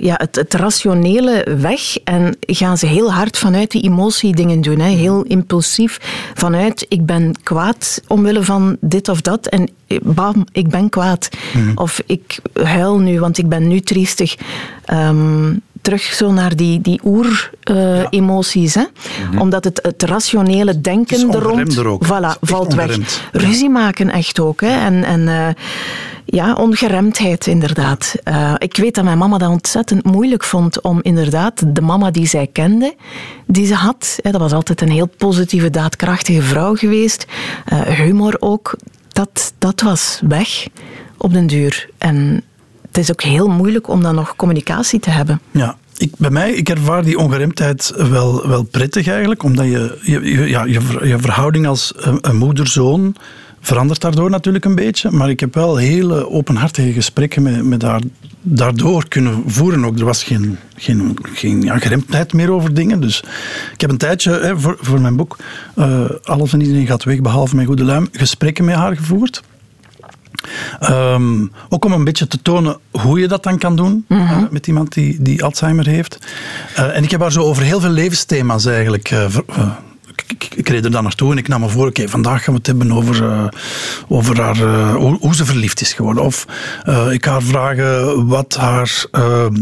ja, 0.00 0.14
het, 0.16 0.36
het 0.36 0.54
rationele 0.54 1.56
weg 1.60 1.96
en 2.04 2.36
gaan 2.40 2.78
ze 2.78 2.86
heel 2.86 3.12
hard 3.12 3.38
vanuit 3.38 3.70
die 3.70 3.82
emotie 3.82 4.34
dingen 4.34 4.60
doen. 4.60 4.78
Hè. 4.78 4.88
Heel 4.88 5.22
impulsief 5.22 5.98
vanuit 6.34 6.81
ik 6.88 7.06
ben 7.06 7.34
kwaad 7.42 8.02
omwille 8.06 8.42
van 8.42 8.76
dit 8.80 9.08
of 9.08 9.20
dat 9.20 9.46
en 9.46 9.70
bam, 10.02 10.46
ik 10.52 10.68
ben 10.68 10.88
kwaad. 10.88 11.28
Mm. 11.54 11.72
Of 11.74 12.02
ik 12.06 12.40
huil 12.62 12.98
nu, 12.98 13.20
want 13.20 13.38
ik 13.38 13.48
ben 13.48 13.68
nu 13.68 13.80
triestig. 13.80 14.36
Um, 14.92 15.62
terug 15.82 16.02
zo 16.02 16.32
naar 16.32 16.56
die, 16.56 16.80
die 16.80 17.00
oer-emoties. 17.04 18.76
Uh, 18.76 18.82
ja. 18.82 19.30
mm 19.30 19.40
Omdat 19.40 19.64
het, 19.64 19.78
het 19.82 20.02
rationele 20.02 20.80
denken 20.80 21.32
er 21.32 21.38
rond 21.38 21.82
voilà, 22.04 22.38
valt 22.40 22.74
weg. 22.74 22.98
Ruzie 23.32 23.70
maken 23.70 24.10
echt 24.10 24.40
ook. 24.40 24.60
Hè. 24.60 24.84
En, 24.84 25.04
en 25.04 25.20
uh, 25.20 25.48
ja, 26.24 26.54
ongeremdheid 26.54 27.46
inderdaad. 27.46 28.14
Uh, 28.24 28.54
ik 28.58 28.76
weet 28.76 28.94
dat 28.94 29.04
mijn 29.04 29.18
mama 29.18 29.38
dat 29.38 29.48
ontzettend 29.48 30.04
moeilijk 30.04 30.44
vond 30.44 30.80
om 30.80 30.98
inderdaad 31.02 31.74
de 31.74 31.80
mama 31.80 32.10
die 32.10 32.26
zij 32.26 32.48
kende, 32.52 32.94
die 33.46 33.66
ze 33.66 33.74
had, 33.74 34.18
hè, 34.22 34.30
dat 34.30 34.40
was 34.40 34.52
altijd 34.52 34.80
een 34.80 34.90
heel 34.90 35.10
positieve, 35.16 35.70
daadkrachtige 35.70 36.42
vrouw 36.42 36.74
geweest, 36.74 37.26
humor 37.86 38.36
ook, 38.38 38.76
dat, 39.08 39.52
dat 39.58 39.80
was 39.80 40.20
weg 40.28 40.66
op 41.16 41.32
den 41.32 41.46
duur. 41.46 41.88
En 41.98 42.42
het 42.92 43.00
is 43.00 43.10
ook 43.10 43.22
heel 43.22 43.48
moeilijk 43.48 43.88
om 43.88 44.02
dan 44.02 44.14
nog 44.14 44.36
communicatie 44.36 45.00
te 45.00 45.10
hebben. 45.10 45.40
Ja, 45.50 45.76
ik, 45.96 46.12
bij 46.18 46.30
mij, 46.30 46.52
ik 46.52 46.68
ervaar 46.68 47.04
die 47.04 47.18
ongeremdheid 47.18 47.92
wel, 47.96 48.48
wel 48.48 48.62
prettig 48.62 49.08
eigenlijk, 49.08 49.42
omdat 49.42 49.66
je, 49.66 49.98
je, 50.02 50.48
ja, 50.48 50.64
je, 50.64 51.16
verhouding 51.18 51.66
als 51.66 51.92
een, 51.96 52.36
moeder-zoon 52.36 53.16
verandert 53.60 54.00
daardoor 54.00 54.30
natuurlijk 54.30 54.64
een 54.64 54.74
beetje, 54.74 55.10
maar 55.10 55.30
ik 55.30 55.40
heb 55.40 55.54
wel 55.54 55.76
hele 55.76 56.30
openhartige 56.30 56.92
gesprekken 56.92 57.42
met, 57.42 57.64
met 57.64 57.82
haar 57.82 58.00
daardoor 58.42 59.08
kunnen 59.08 59.42
voeren. 59.46 59.84
Ook, 59.84 59.98
er 59.98 60.04
was 60.04 60.24
geen, 60.24 60.58
geen, 60.76 61.16
geen 61.22 61.62
ja, 61.62 61.78
geremdheid 61.78 62.32
meer 62.32 62.50
over 62.50 62.74
dingen. 62.74 63.00
Dus 63.00 63.22
ik 63.72 63.80
heb 63.80 63.90
een 63.90 63.96
tijdje 63.96 64.32
hè, 64.32 64.58
voor, 64.58 64.76
voor 64.80 65.00
mijn 65.00 65.16
boek 65.16 65.38
uh, 65.76 66.04
Alles 66.22 66.52
en 66.52 66.60
iedereen 66.60 66.86
gaat 66.86 67.04
weg, 67.04 67.20
behalve 67.20 67.54
mijn 67.54 67.66
goede 67.66 67.84
luim, 67.84 68.08
gesprekken 68.12 68.64
met 68.64 68.74
haar 68.74 68.96
gevoerd. 68.96 69.42
Um, 70.90 71.52
ook 71.68 71.84
om 71.84 71.92
een 71.92 72.04
beetje 72.04 72.26
te 72.26 72.42
tonen 72.42 72.78
hoe 72.90 73.20
je 73.20 73.28
dat 73.28 73.42
dan 73.42 73.58
kan 73.58 73.76
doen 73.76 74.04
mm 74.08 74.26
-hmm. 74.26 74.42
uh, 74.42 74.50
met 74.50 74.66
iemand 74.66 74.92
die, 74.92 75.22
die 75.22 75.44
Alzheimer 75.44 75.86
heeft. 75.86 76.18
Uh, 76.78 76.96
en 76.96 77.02
ik 77.02 77.10
heb 77.10 77.20
haar 77.20 77.32
zo 77.32 77.42
over 77.42 77.62
heel 77.62 77.80
veel 77.80 77.90
levensthema's 77.90 78.66
eigenlijk 78.66 79.10
uh, 79.10 79.24
ik, 80.26 80.54
ik, 80.54 80.68
reed 80.68 80.84
er 80.84 80.90
dan 80.90 81.02
naartoe 81.02 81.32
en 81.32 81.38
ik 81.38 81.48
nam 81.48 81.60
me 81.60 81.68
voor, 81.68 81.86
oké, 81.86 82.08
vandaag 82.08 82.44
gaan 82.44 82.54
we 82.54 82.58
het 82.58 82.66
hebben 82.66 82.92
over, 82.92 83.22
uh, 83.22 83.44
over 84.08 84.40
haar, 84.40 84.56
uh, 84.56 84.94
hoe, 84.94 85.16
hoe, 85.20 85.34
ze 85.34 85.44
verliefd 85.44 85.80
is 85.80 85.92
geworden. 85.92 86.24
Of 86.24 86.46
uh, 86.88 87.12
ik 87.12 87.24
ga 87.24 87.30
haar 87.30 87.42
vragen 87.42 88.26
wat, 88.26 88.56
haar, 88.56 89.04
ehm, 89.10 89.54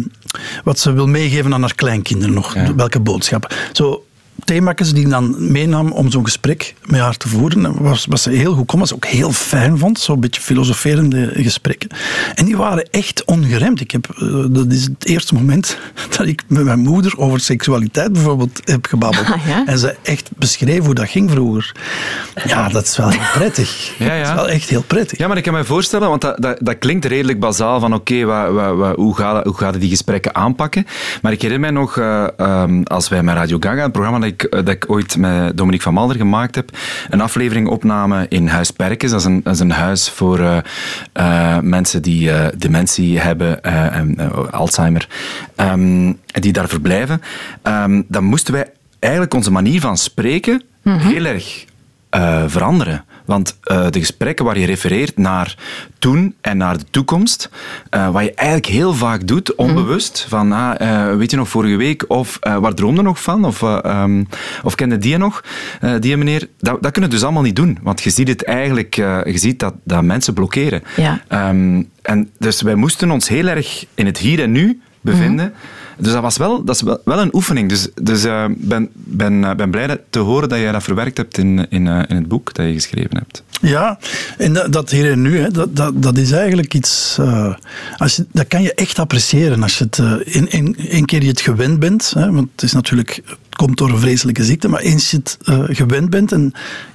wat 0.65 0.79
ze 0.79 0.93
wil 0.93 1.06
meegeven 1.06 1.55
aan 1.55 1.61
haar 1.61 1.75
kleinkinderen 1.75 2.35
nog. 2.35 2.55
Ja. 2.55 2.75
Welke 2.75 3.00
boodschappen. 3.00 3.50
Zo, 3.73 4.05
thema's 4.45 4.93
die 4.93 5.05
ik 5.05 5.11
dan 5.11 5.53
meenam 5.53 5.93
om 5.93 6.11
zo'n 6.11 6.25
gesprek 6.25 6.75
met 6.85 7.01
haar 7.01 7.17
te 7.17 7.29
voeren. 7.29 7.83
Was, 7.83 8.07
was 8.07 8.23
ze 8.23 8.31
heel 8.31 8.55
goed 8.55 8.67
kon, 8.67 8.79
wat 8.79 8.89
ze 8.89 8.95
ook 8.95 9.07
heel 9.07 9.33
fijn 9.33 9.79
vond. 9.79 9.99
Zo'n 9.99 10.21
beetje 10.21 10.41
filosoferende 10.41 11.31
gesprekken. 11.35 11.89
En 12.35 12.45
die 12.45 12.57
waren 12.57 12.89
echt 12.91 13.25
ongeremd. 13.25 13.81
Ik 13.81 13.91
heb, 13.91 14.07
eh, 14.11 14.45
dat 14.51 14.73
is 14.73 14.83
het 14.83 15.07
eerste 15.07 15.35
moment 15.35 15.79
dat 16.17 16.27
ik 16.27 16.43
met 16.47 16.65
mijn 16.65 16.79
moeder 16.79 17.19
over 17.19 17.41
seksualiteit 17.41 18.13
bijvoorbeeld 18.13 18.61
heb 18.65 18.87
gebabbeld. 18.87 19.27
Ah, 19.27 19.47
ja? 19.47 19.67
En 19.67 19.79
ze 19.79 19.97
echt 20.03 20.31
beschreef 20.37 20.85
hoe 20.85 20.95
dat 20.95 21.09
ging 21.09 21.31
vroeger. 21.31 21.73
Ja, 22.47 22.69
dat 22.69 22.85
is 22.85 22.97
wel 22.97 23.09
heel 23.09 23.31
prettig. 23.35 23.69
Ja, 23.99 24.15
ja. 24.15 24.23
Dat 24.23 24.29
is 24.29 24.35
wel 24.35 24.49
echt 24.49 24.69
heel 24.69 24.83
prettig. 24.83 25.19
Ja, 25.19 25.29
maar 25.29 25.37
ik 25.37 25.43
kan 25.43 25.53
me 25.53 25.65
voorstellen, 25.65 26.09
want 26.09 26.21
dat, 26.21 26.43
dat, 26.43 26.59
dat 26.61 26.79
klinkt 26.79 27.05
redelijk 27.05 27.41
bazaal 27.41 27.81
van 27.81 27.95
oké, 27.95 28.15
okay, 28.25 28.95
hoe, 28.95 29.17
gaat, 29.17 29.45
hoe 29.45 29.57
gaat 29.57 29.81
die 29.81 29.91
gesprekken 29.91 30.35
aanpakken? 30.35 30.87
Maar 31.23 31.33
ik 31.33 31.43
herinner 31.43 31.73
mij 31.73 31.81
nog, 31.81 31.97
uh, 31.97 32.27
um, 32.39 32.83
als 32.83 33.09
wij 33.09 33.23
met 33.23 33.35
Radio 33.35 33.57
Gaga, 33.61 33.85
een 33.85 33.91
programma 33.91 34.19
ik, 34.32 34.43
eh, 34.43 34.50
dat 34.50 34.69
ik 34.69 34.85
ooit 34.91 35.17
met 35.17 35.56
Dominique 35.56 35.85
van 35.85 35.94
Malder 35.94 36.17
gemaakt 36.17 36.55
heb. 36.55 36.71
Een 37.09 37.21
aflevering 37.21 37.69
opname 37.69 38.26
in 38.28 38.47
Huis 38.47 38.71
Perkens. 38.71 39.11
Dat 39.11 39.21
is 39.21 39.26
een, 39.26 39.40
dat 39.43 39.55
is 39.55 39.61
een 39.61 39.71
huis 39.71 40.11
voor 40.11 40.38
uh, 40.38 40.59
uh, 41.14 41.59
mensen 41.59 42.02
die 42.02 42.31
dementie 42.57 43.19
hebben 43.19 43.62
en 43.62 44.33
Alzheimer. 44.52 45.09
Um, 45.57 46.19
die 46.26 46.52
daar 46.52 46.69
verblijven. 46.69 47.23
Um, 47.62 48.05
dan 48.09 48.25
moesten 48.25 48.55
wij 48.55 48.71
eigenlijk 48.99 49.35
onze 49.35 49.50
manier 49.50 49.81
van 49.81 49.97
spreken 49.97 50.62
mm 50.83 50.99
-hmm. 50.99 51.09
heel 51.09 51.25
erg 51.25 51.64
veranderen. 52.47 53.05
Want 53.31 53.59
uh, 53.65 53.87
de 53.91 53.99
gesprekken 53.99 54.45
waar 54.45 54.59
je 54.59 54.67
refereert 54.67 55.17
naar 55.17 55.57
toen 55.99 56.35
en 56.41 56.57
naar 56.57 56.79
de 56.79 56.85
toekomst, 56.91 57.51
uh, 57.91 58.11
wat 58.11 58.23
je 58.23 58.35
eigenlijk 58.35 58.69
heel 58.69 58.95
vaak 58.95 59.27
doet, 59.27 59.55
onbewust, 59.55 60.23
mm. 60.23 60.29
van 60.29 60.53
ah, 60.53 60.81
uh, 60.81 61.17
weet 61.17 61.31
je 61.31 61.37
nog 61.37 61.49
vorige 61.49 61.77
week, 61.77 62.05
of 62.09 62.39
waar 62.41 62.75
droomde 62.75 63.03
nog 63.03 63.23
van, 63.23 63.45
of, 63.45 63.63
um, 63.63 64.27
of 64.63 64.75
kende 64.75 64.99
die 64.99 65.17
nog, 65.17 65.45
die 66.01 66.17
meneer, 66.17 66.49
dat, 66.59 66.83
dat 66.83 66.93
kunnen 66.93 67.11
we 67.11 67.17
dus 67.17 67.25
allemaal 67.25 67.43
niet 67.43 67.57
doen. 67.57 67.79
Want 67.83 68.03
je 68.03 68.11
ziet 68.11 68.29
het 68.29 68.45
eigenlijk, 68.45 68.95
je 68.95 69.39
ziet 69.39 69.59
dat, 69.59 69.75
dat 69.85 70.03
mensen 70.03 70.35
blokkeren. 70.35 70.83
Ja. 70.97 71.49
Um, 71.49 71.89
en 72.03 72.31
dus 72.39 72.63
wij 72.63 72.75
moesten 72.75 73.11
ons 73.11 73.29
heel 73.29 73.47
erg 73.47 73.85
in 73.95 74.07
het 74.07 74.19
hier 74.19 74.43
en 74.43 74.53
nu 74.53 74.81
bevinden. 75.01 75.47
Mm. 75.47 75.53
Dus 76.00 76.12
dat 76.12 76.23
was 76.23 76.37
wel, 76.37 76.64
dat 76.64 76.75
is 76.75 76.83
wel, 76.83 77.21
een 77.21 77.35
oefening. 77.35 77.69
Dus 77.69 77.87
ik 77.87 78.07
dus, 78.07 78.25
uh, 78.25 78.45
ben, 78.57 78.88
ben, 78.92 79.33
uh, 79.33 79.54
ben 79.54 79.71
blij 79.71 80.00
te 80.11 80.19
horen 80.19 80.49
dat 80.49 80.59
jij 80.59 80.73
dat 80.73 80.83
verwerkt 80.83 81.16
hebt 81.16 81.38
in, 81.38 81.66
in, 81.71 81.87
uh, 81.87 82.02
in 82.09 82.16
het 82.16 82.28
boek 82.28 82.54
dat 82.54 82.66
je 82.66 82.73
geschreven 82.73 83.16
hebt. 83.16 83.42
Ja, 83.61 83.99
en 84.38 84.52
dat, 84.52 84.73
dat 84.73 84.90
hier 84.90 85.11
en 85.11 85.23
nu, 85.23 85.38
hè, 85.38 85.50
dat, 85.50 85.76
dat, 85.76 86.02
dat 86.02 86.19
is 86.19 86.33
eigenlijk 86.33 86.75
iets... 86.75 87.19
als 87.97 88.23
dat 88.33 88.47
kan 88.49 88.62
je 88.62 88.75
echt 88.75 88.99
appreciëren 88.99 89.62
als 89.62 89.78
je 89.78 89.85
het 89.85 89.99
een 89.99 91.04
keer 91.04 91.23
je 91.23 91.28
het 91.28 91.40
gewend 91.40 91.78
bent. 91.78 92.12
Hè, 92.14 92.33
want 92.33 92.49
het 92.52 92.62
is 92.62 92.73
natuurlijk 92.73 93.23
komt 93.61 93.79
door 93.79 93.90
een 93.90 93.99
vreselijke 93.99 94.45
ziekte. 94.45 94.69
Maar 94.69 94.81
eens 94.81 95.11
je 95.11 95.17
het 95.17 95.38
uh, 95.45 95.64
gewend 95.69 96.11
bent, 96.11 96.33
en, 96.33 96.52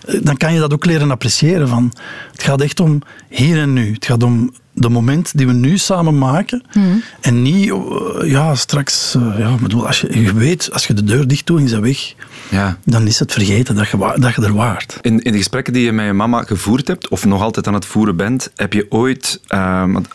uh, 0.10 0.19
dan 0.24 0.38
kan 0.38 0.53
je 0.53 0.60
dat 0.60 0.74
ook 0.74 0.86
leren 0.86 1.12
appreciëren. 1.12 1.67
Van, 1.67 1.93
het 2.31 2.43
gaat 2.43 2.62
echt 2.62 2.79
om 2.79 3.01
hier 3.29 3.57
en 3.57 3.74
nu. 3.74 3.93
Het 3.93 4.05
gaat 4.05 4.24
om 4.24 4.53
de 4.74 4.89
moment 4.89 5.38
die 5.38 5.48
we 5.48 5.53
nu 5.53 5.77
samen 5.77 6.17
maken. 6.17 6.63
Mm. 6.74 7.03
En 7.22 7.41
niet, 7.41 7.65
uh, 7.67 7.75
ja, 8.24 8.55
straks, 8.55 9.15
ja, 9.38 9.55
bedoel, 9.62 9.88
als 9.88 10.01
je, 10.01 10.22
je 10.22 10.34
weet, 10.34 10.69
als 10.74 10.88
je 10.88 10.93
de 10.93 11.03
deur 11.03 11.27
dicht 11.27 11.45
doet 11.45 11.60
en 11.60 11.67
je 11.67 11.79
weg, 11.79 12.13
ja. 12.50 12.77
dan 12.84 13.07
is 13.07 13.19
het 13.19 13.31
vergeten 13.31 13.75
dat 13.75 13.89
je, 13.89 14.15
dat 14.19 14.36
je 14.36 14.41
er 14.41 14.53
waart. 14.53 14.98
In, 15.01 15.19
in 15.19 15.31
de 15.31 15.38
gesprekken 15.38 15.74
die 15.74 15.84
je 15.84 15.91
met 15.91 16.05
je 16.05 16.13
mama 16.13 16.43
gevoerd 16.43 16.88
hebt, 16.88 17.07
of 17.07 17.25
nog 17.25 17.41
altijd 17.41 17.67
aan 17.67 17.74
het 17.74 17.86
voeren 17.86 18.15
bent, 18.15 18.51
heb 18.55 18.74
je 18.74 18.86
ooit, 18.89 19.41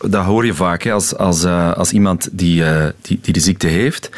dat 0.07 0.25
hoor 0.25 0.45
je 0.45 0.53
vaak 0.53 0.83
hè, 0.83 0.91
als, 0.91 1.17
als, 1.17 1.45
als 1.75 1.91
iemand 1.91 2.29
die, 2.31 2.63
die, 3.01 3.19
die 3.21 3.33
de 3.33 3.39
ziekte 3.39 3.67
heeft, 3.67 4.09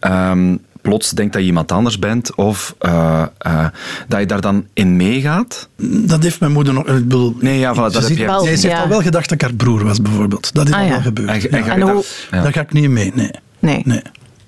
um, 0.00 0.60
plots 0.82 1.10
denkt 1.10 1.32
dat 1.32 1.42
je 1.42 1.48
iemand 1.48 1.72
anders 1.72 1.98
bent 1.98 2.34
of 2.34 2.74
uh, 2.80 3.22
uh, 3.46 3.66
dat 4.08 4.20
je 4.20 4.26
daar 4.26 4.40
dan 4.40 4.66
in 4.72 4.96
meegaat? 4.96 5.68
Dat 5.86 6.22
heeft 6.22 6.40
mijn 6.40 6.52
moeder 6.52 6.74
nog... 6.74 6.86
Ik 6.86 7.08
bedoel, 7.08 7.36
nee, 7.40 7.58
ja, 7.58 7.74
voilà, 7.74 7.92
dat 7.92 8.08
heb 8.08 8.16
je... 8.16 8.26
Wel, 8.26 8.44
heeft 8.44 8.72
al 8.72 8.88
wel 8.88 9.02
gedacht 9.02 9.28
dat 9.28 9.40
ik 9.40 9.40
haar 9.40 9.54
broer 9.54 9.84
was, 9.84 10.02
bijvoorbeeld. 10.02 10.54
Dat 10.54 10.66
is 10.68 10.72
ah, 10.72 10.78
al 10.78 10.84
ja. 10.84 10.90
wel 10.90 11.00
gebeurd. 11.00 11.46
En, 11.46 11.64
en, 11.64 11.70
en 11.70 11.80
hoe... 11.80 12.04
Daar 12.30 12.52
ga 12.52 12.60
ik 12.60 12.72
niet 12.72 12.90
mee, 12.90 13.12
nee. 13.14 13.30
Nee. 13.58 13.82
nee. 13.84 14.02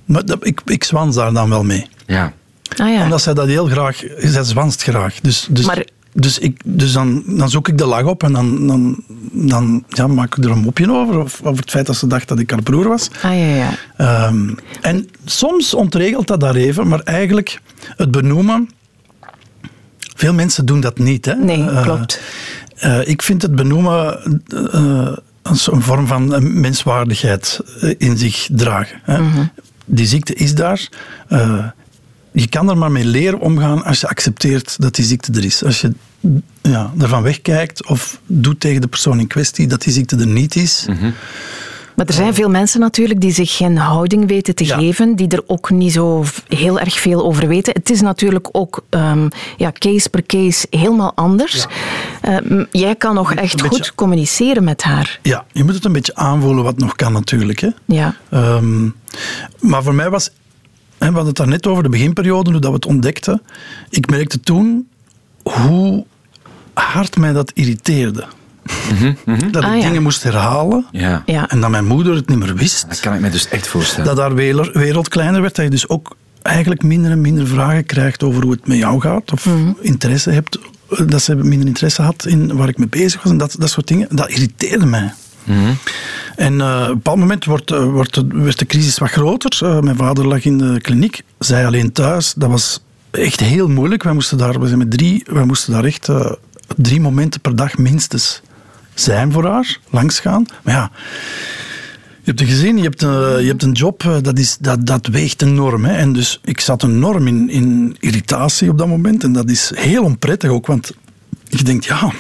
Maar 0.05 0.25
dat, 0.25 0.47
ik, 0.47 0.61
ik 0.65 0.85
zwans 0.85 1.17
daar 1.17 1.33
dan 1.33 1.49
wel 1.49 1.65
mee. 1.65 1.87
Ja. 2.07 2.33
Ah, 2.77 2.93
ja. 2.93 3.03
Omdat 3.03 3.23
zij 3.23 3.35
dat 3.35 3.47
heel 3.47 3.67
graag... 3.67 4.03
Zij 4.19 4.43
zwanst 4.43 4.83
graag. 4.83 5.21
Dus, 5.21 5.47
dus, 5.51 5.65
maar 5.65 5.85
dus, 6.17 6.39
ik, 6.39 6.61
dus 6.65 6.93
dan, 6.93 7.23
dan 7.27 7.51
zoek 7.51 7.69
ik 7.69 7.79
de 7.79 7.87
lach 7.87 8.05
op 8.05 8.23
en 8.23 8.33
dan, 8.33 8.67
dan, 8.67 9.03
dan 9.33 9.85
ja, 9.89 10.07
maak 10.07 10.37
ik 10.37 10.45
er 10.45 10.51
een 10.51 10.59
mopje 10.59 10.93
over. 10.93 11.19
Of 11.19 11.41
over 11.43 11.61
het 11.61 11.71
feit 11.71 11.87
dat 11.87 11.97
ze 11.97 12.07
dacht 12.07 12.29
dat 12.29 12.39
ik 12.39 12.51
haar 12.51 12.63
broer 12.63 12.89
was. 12.89 13.11
Ah, 13.23 13.39
ja, 13.39 13.75
ja. 13.97 14.27
Um, 14.27 14.55
en 14.81 15.09
soms 15.25 15.75
ontregelt 15.75 16.27
dat 16.27 16.41
daar 16.41 16.55
even, 16.55 16.89
maar 16.89 17.01
eigenlijk 17.01 17.61
het 17.97 18.11
benoemen. 18.11 18.71
Veel 20.15 20.35
mensen 20.35 20.67
doen 20.67 20.81
dat 20.81 20.99
niet. 20.99 21.25
Hè? 21.25 21.35
Nee, 21.35 21.59
uh, 21.59 21.83
klopt. 21.83 22.21
Uh, 22.85 23.09
ik 23.09 23.23
vind 23.23 23.43
het 23.43 23.55
benoemen 23.55 24.19
uh, 24.55 25.17
een 25.43 25.83
vorm 25.83 26.07
van 26.07 26.61
menswaardigheid 26.61 27.61
in 27.99 28.19
zich 28.19 28.49
dragen. 28.53 29.01
Hè? 29.03 29.19
Mm 29.19 29.31
-hmm. 29.31 29.51
Die 29.85 30.07
ziekte 30.07 30.35
is 30.35 30.55
daar 30.55 30.89
je 32.35 32.49
kan 32.49 32.71
er 32.71 32.79
maar 32.79 32.93
mee 32.93 33.05
leren 33.05 33.41
omgaan 33.41 33.85
als 33.85 34.01
je 34.01 34.09
accepteert 34.09 34.77
dat 34.79 34.95
die 34.95 35.05
ziekte 35.05 35.33
er 35.33 35.45
is. 35.45 35.65
Als 35.65 35.81
je 35.81 35.93
ja, 36.63 36.93
ervan 36.99 37.23
wegkijkt 37.23 37.87
of 37.87 38.21
doet 38.27 38.61
tegen 38.61 38.81
de 38.81 38.87
persoon 38.87 39.21
in 39.21 39.27
kwestie 39.27 39.67
dat 39.67 39.83
die 39.83 39.93
ziekte 39.93 40.17
er 40.17 40.27
niet 40.27 40.57
is. 40.57 40.85
Mm 40.89 40.97
-hmm. 40.97 41.15
Maar 41.97 42.07
er 42.07 42.13
zijn 42.13 42.35
veel 42.35 42.51
mensen 42.51 42.81
natuurlijk 42.81 43.21
die 43.21 43.33
zich 43.33 43.57
geen 43.57 43.77
houding 43.77 44.29
weten 44.29 44.55
te 44.55 44.65
ja. 44.65 44.79
geven, 44.79 45.17
die 45.17 45.29
er 45.29 45.43
ook 45.47 45.71
niet 45.71 45.93
zo 45.93 46.25
heel 46.49 46.81
erg 46.81 46.99
veel 46.99 47.25
over 47.25 47.49
weten. 47.49 47.73
Het 47.73 47.91
is 47.91 48.01
natuurlijk 48.01 48.49
ook 48.53 48.85
um, 48.91 49.29
ja, 49.57 49.73
case 49.73 50.09
per 50.09 50.27
case 50.27 50.67
helemaal 50.71 51.13
anders. 51.15 51.67
Ja. 52.23 52.43
Uh, 52.43 52.65
jij 52.71 52.95
kan 52.95 53.15
nog 53.15 53.35
echt 53.35 53.61
goed 53.61 53.71
beetje... 53.71 53.95
communiceren 53.95 54.65
met 54.65 54.83
haar. 54.83 55.19
Ja, 55.23 55.45
je 55.53 55.65
moet 55.65 55.75
het 55.75 55.85
een 55.85 55.93
beetje 55.93 56.15
aanvoelen 56.15 56.65
wat 56.65 56.79
nog 56.79 56.97
kan 56.97 57.13
natuurlijk. 57.13 57.61
Hè. 57.61 57.69
Ja. 57.85 58.15
Um, 58.31 58.95
maar 59.61 59.83
voor 59.83 59.95
mij 59.95 60.11
was 60.11 60.31
we 60.99 61.05
hadden 61.05 61.27
het 61.27 61.37
daar 61.37 61.49
net 61.49 61.67
over 61.67 61.83
de 61.83 61.89
beginperiode, 61.89 62.51
hoe 62.51 62.61
dat 62.61 62.71
we 62.71 62.77
het 62.77 62.87
ontdekten. 62.87 63.43
Ik 63.91 64.11
merkte 64.11 64.41
toen 64.41 64.89
hoe 65.43 66.05
hard 66.73 67.17
mij 67.17 67.33
dat 67.33 67.51
irriteerde. 67.55 68.25
Mm 68.91 69.17
-hmm. 69.25 69.53
Dat 69.53 69.63
ik 69.63 69.69
ah, 69.69 69.77
ja. 69.77 69.87
dingen 69.87 70.03
moest 70.03 70.23
herhalen 70.23 70.87
ja. 70.91 71.23
Ja. 71.27 71.49
en 71.51 71.61
dat 71.61 71.71
mijn 71.71 71.87
moeder 71.87 72.15
het 72.15 72.29
niet 72.29 72.39
meer 72.39 72.55
wist. 72.55 72.89
Dat 72.89 73.01
kan 73.01 73.15
ik 73.15 73.21
me 73.21 73.31
dus 73.31 73.49
echt 73.49 73.67
voorstellen. 73.67 74.07
Dat 74.07 74.19
haar 74.19 74.35
wereld 74.73 75.09
kleiner 75.09 75.41
werd, 75.41 75.55
dat 75.55 75.65
je 75.65 75.71
dus 75.71 75.89
ook 75.89 76.17
eigenlijk 76.43 76.83
minder 76.83 77.11
en 77.11 77.21
minder 77.21 77.47
vragen 77.47 77.87
krijgt 77.87 78.23
over 78.23 78.43
hoe 78.43 78.53
het 78.53 78.67
met 78.67 78.79
jou 78.79 79.01
gaat. 79.01 79.33
Of 79.33 79.47
Mhm. 79.47 79.73
interesse 79.81 80.31
hebt, 80.31 80.59
dat 81.07 81.23
ze 81.23 81.35
minder 81.35 81.67
interesse 81.67 82.03
had 82.03 82.27
in 82.27 82.57
waar 82.57 82.69
ik 82.69 82.79
mee 82.79 82.89
bezig 82.89 83.23
was 83.23 83.33
en 83.33 83.39
dat, 83.39 83.57
dat 83.59 83.71
soort 83.71 83.87
dingen. 83.89 84.09
Dat 84.11 84.29
irriteerde 84.29 84.87
mij. 84.87 85.13
En 86.37 86.61
eh, 86.61 86.83
op 86.83 86.89
een 86.89 86.95
bepaald 86.95 87.19
moment 87.19 87.45
wordt, 87.45 87.71
eh, 87.71 87.85
wordt, 87.85 88.23
werd 88.29 88.59
de 88.59 88.67
crisis 88.67 88.99
wat 88.99 89.11
groter. 89.11 89.59
Eh, 89.63 89.81
mijn 89.81 89.97
vader 89.97 90.27
lag 90.27 90.45
in 90.45 90.59
de 90.59 90.81
kliniek, 90.81 91.23
zij 91.39 91.67
alleen 91.67 91.93
thuis. 91.93 92.35
Dat 92.37 92.51
was 92.51 92.81
echt 93.11 93.41
heel 93.41 93.69
moeilijk. 93.69 94.03
Wij 94.03 94.13
moesten 94.13 94.39
daar, 94.39 94.61
we 94.61 94.67
zijn 94.67 94.79
met 94.79 94.91
drie, 94.91 95.25
wij 95.27 95.45
moesten 95.45 95.73
daar 95.73 95.85
echt 95.85 96.09
drie 96.77 97.01
momenten 97.01 97.41
per 97.41 97.57
dag 97.57 97.79
minstens 97.79 98.43
zijn 98.95 99.33
voor 99.33 99.47
haar, 99.47 99.79
langsgaan. 99.91 100.47
Maar 100.63 100.75
ja, 100.75 100.91
je 102.23 102.31
hebt 102.31 102.41
een 102.41 102.47
gezin, 102.47 102.77
je 102.77 102.83
hebt 102.83 103.03
een, 103.03 103.43
je 103.43 103.49
hebt 103.49 103.63
een 103.63 103.73
job, 103.73 104.19
dat, 104.23 104.39
is, 104.39 104.57
dat, 104.61 104.87
dat 104.87 105.07
weegt 105.07 105.43
enorm. 105.43 105.85
Hè. 105.85 105.93
En 105.93 106.13
dus 106.13 106.41
ik 106.45 106.61
zat 106.61 106.83
enorm 106.83 107.27
in, 107.27 107.51
in 107.51 107.97
irritatie 108.01 108.71
op 108.71 108.79
dat 108.79 108.89
moment. 108.89 109.25
En 109.25 109.33
dat 109.33 109.51
is 109.51 109.73
heel 109.75 110.03
onprettig 110.03 110.51
ook, 110.51 110.67
want 110.67 110.93
je 111.49 111.65
denkt, 111.65 111.85
ja, 111.85 112.13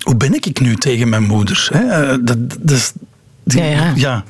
hoe 0.00 0.16
ben 0.16 0.34
ik 0.34 0.60
nu 0.60 0.76
tegen 0.76 1.08
mijn 1.08 1.22
moeder? 1.22 1.68
Hè? 1.72 1.78
Eh, 1.84 2.18
Dat, 2.22 2.36
dat 2.60 2.70
is, 2.76 2.92
die- 3.44 3.62
Ja, 3.62 3.92
ja. 3.96 4.24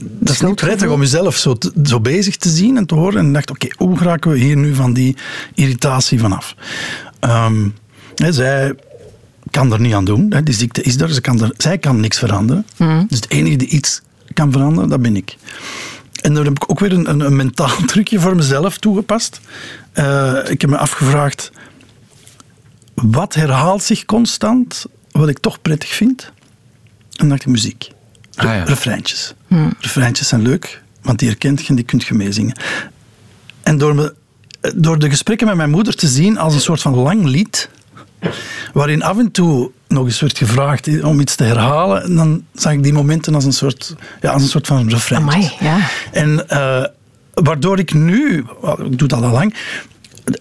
dat 0.00 0.28
is 0.34 0.40
niet 0.40 0.54
prettig 0.54 0.88
om 0.88 1.00
jezelf 1.00 1.36
zo, 1.36 1.54
te- 1.58 1.72
zo 1.84 2.00
bezig 2.00 2.36
te 2.36 2.48
zien 2.48 2.76
en 2.76 2.86
te 2.86 2.94
horen. 2.94 3.18
En 3.18 3.32
dacht, 3.32 3.50
oké, 3.50 3.66
hoe 3.76 3.96
geraken 3.98 4.30
we 4.30 4.38
hier 4.38 4.56
nu 4.56 4.74
van 4.74 4.92
die 4.92 5.16
irritatie 5.54 6.18
vanaf? 6.20 6.54
Ehm, 7.20 7.68
hè, 8.14 8.32
zij 8.32 8.74
kan 9.50 9.72
er 9.72 9.80
niet 9.80 9.94
aan 9.94 10.04
doen. 10.04 10.26
Hè, 10.32 10.42
die 10.42 10.54
ziekte 10.54 10.82
is 10.82 11.00
er, 11.00 11.12
ze 11.12 11.20
kan 11.20 11.42
er. 11.42 11.52
Zij 11.56 11.78
kan 11.78 12.00
niks 12.00 12.18
veranderen. 12.18 12.66
Dus 13.08 13.16
het 13.18 13.30
enige 13.30 13.56
die 13.56 13.68
iets 13.68 14.00
kan 14.34 14.52
veranderen, 14.52 14.88
dat 14.88 15.02
ben 15.02 15.16
ik. 15.16 15.36
En 16.22 16.34
daar 16.34 16.44
heb 16.44 16.52
ik 16.54 16.70
ook 16.70 16.80
weer 16.80 16.92
een, 16.92 17.10
een, 17.10 17.20
een 17.20 17.36
mentaal 17.36 17.76
trucje 17.86 18.20
voor 18.20 18.36
mezelf 18.36 18.78
toegepast. 18.78 19.40
Eh, 19.92 20.36
ik 20.48 20.60
heb 20.60 20.70
me 20.70 20.76
afgevraagd, 20.76 21.50
wat 22.94 23.34
herhaalt 23.34 23.82
zich 23.82 24.04
constant, 24.04 24.86
wat 25.12 25.28
ik 25.28 25.38
toch 25.38 25.62
prettig 25.62 25.88
vind? 25.88 26.22
En 26.24 26.32
dan 27.16 27.28
dacht 27.28 27.40
ik 27.40 27.46
muziek. 27.46 27.90
Re- 28.34 28.48
Ah, 28.48 28.54
ja. 28.54 28.64
Refreintjes. 28.64 29.34
Refreintjes 29.80 30.28
zijn 30.28 30.42
leuk, 30.42 30.82
want 31.02 31.18
die 31.18 31.28
herkent 31.28 31.60
je 31.62 31.68
en 31.68 31.74
die 31.74 31.84
kunt 31.84 32.04
je 32.04 32.14
meezingen. 32.14 32.56
En 33.62 33.78
door, 33.78 33.94
me, 33.94 34.14
door 34.74 34.98
de 34.98 35.10
gesprekken 35.10 35.46
met 35.46 35.56
mijn 35.56 35.70
moeder 35.70 35.94
te 35.94 36.06
zien 36.08 36.38
als 36.38 36.54
een 36.54 36.60
soort 36.60 36.80
van 36.82 36.94
lang 36.94 37.24
lied, 37.24 37.70
waarin 38.72 39.02
af 39.02 39.18
en 39.18 39.30
toe 39.30 39.70
nog 39.88 40.04
eens 40.04 40.20
werd 40.20 40.38
gevraagd 40.38 41.02
om 41.02 41.20
iets 41.20 41.34
te 41.34 41.44
herhalen, 41.44 42.02
en 42.02 42.14
dan 42.16 42.44
zag 42.54 42.72
ik 42.72 42.82
die 42.82 42.92
momenten 42.92 43.34
als 43.34 43.44
een 43.44 43.52
soort, 43.52 43.94
ja, 44.20 44.30
als 44.30 44.42
een 44.42 44.48
soort 44.48 44.66
van 44.66 44.88
refreintjes. 44.88 45.34
Amai, 45.34 45.52
ja. 45.60 45.86
En 46.12 46.48
eh, 46.48 46.84
waardoor 47.34 47.78
ik 47.78 47.94
nu, 47.94 48.38
ik 48.78 48.98
doe 48.98 49.08
dat 49.08 49.22
al 49.22 49.30
lang, 49.30 49.54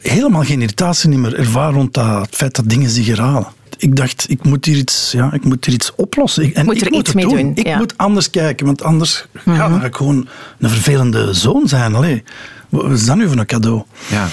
helemaal 0.01 0.43
geen 0.43 0.61
irritatie 0.61 1.09
meer 1.09 1.35
ervaar 1.35 1.73
rond 1.73 1.93
dat 1.93 2.21
het 2.25 2.35
feit 2.35 2.55
dat 2.55 2.69
dingen 2.69 2.89
zich 2.89 3.05
herhalen. 3.07 3.47
Ik 3.81 3.95
dacht, 3.95 4.25
ik 4.29 4.43
moet 4.43 4.65
hier 4.65 4.77
iets, 4.77 5.11
ja, 5.11 5.33
ik 5.33 5.43
moet 5.45 5.65
hier 5.65 5.73
iets 5.75 5.95
oplossen. 5.95 6.43
Ik- 6.43 6.53
En 6.53 6.65
Moet 6.65 6.75
ik 6.75 6.81
er 6.81 6.87
moet 6.91 6.99
iets 6.99 7.07
het 7.13 7.15
mee 7.23 7.43
doen, 7.43 7.51
Ik 7.55 7.67
ja. 7.67 7.77
moet 7.77 7.97
anders 7.97 8.29
kijken, 8.29 8.65
want 8.65 8.83
anders 8.83 9.25
ja, 9.45 9.69
dan 9.69 9.79
ga 9.79 9.85
ik 9.85 9.95
gewoon 9.95 10.27
een 10.59 10.69
vervelende 10.69 11.33
zoon 11.33 11.67
zijn. 11.67 11.95
Allee, 11.95 12.23
wat 12.69 12.91
is 12.91 13.05
dat 13.05 13.15
nu 13.15 13.27
voor 13.27 13.37
een 13.37 13.45
cadeau? 13.45 13.83
Ja. 14.09 14.27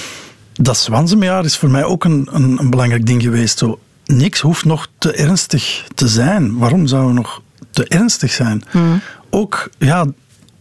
Dat 0.52 0.78
zwansenmejaar 0.78 1.44
is 1.44 1.56
voor 1.56 1.70
mij 1.70 1.84
ook 1.84 2.04
een, 2.04 2.28
een, 2.32 2.58
een 2.58 2.70
belangrijk 2.70 3.06
ding 3.06 3.22
geweest. 3.22 3.58
Zo, 3.58 3.78
niks 4.04 4.40
hoeft 4.40 4.64
nog 4.64 4.88
te 4.98 5.12
ernstig 5.12 5.86
te 5.94 6.08
zijn. 6.08 6.56
Waarom 6.58 6.86
zou 6.86 7.06
het 7.06 7.14
nog 7.14 7.42
te 7.70 7.84
ernstig 7.88 8.32
zijn? 8.32 8.64
Ook 9.30 9.70
ja, 9.78 10.06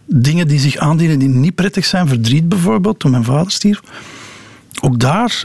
dingen 0.05 0.47
die 0.47 0.59
zich 0.59 0.77
aandienen 0.77 1.19
die 1.19 1.27
niet 1.27 1.55
prettig 1.55 1.85
zijn. 1.85 2.07
Verdriet 2.07 2.49
bijvoorbeeld, 2.49 2.99
toen 2.99 3.11
mijn 3.11 3.23
vader 3.23 3.51
stierf. 3.51 3.81
Ook 4.81 4.99
daar, 4.99 5.43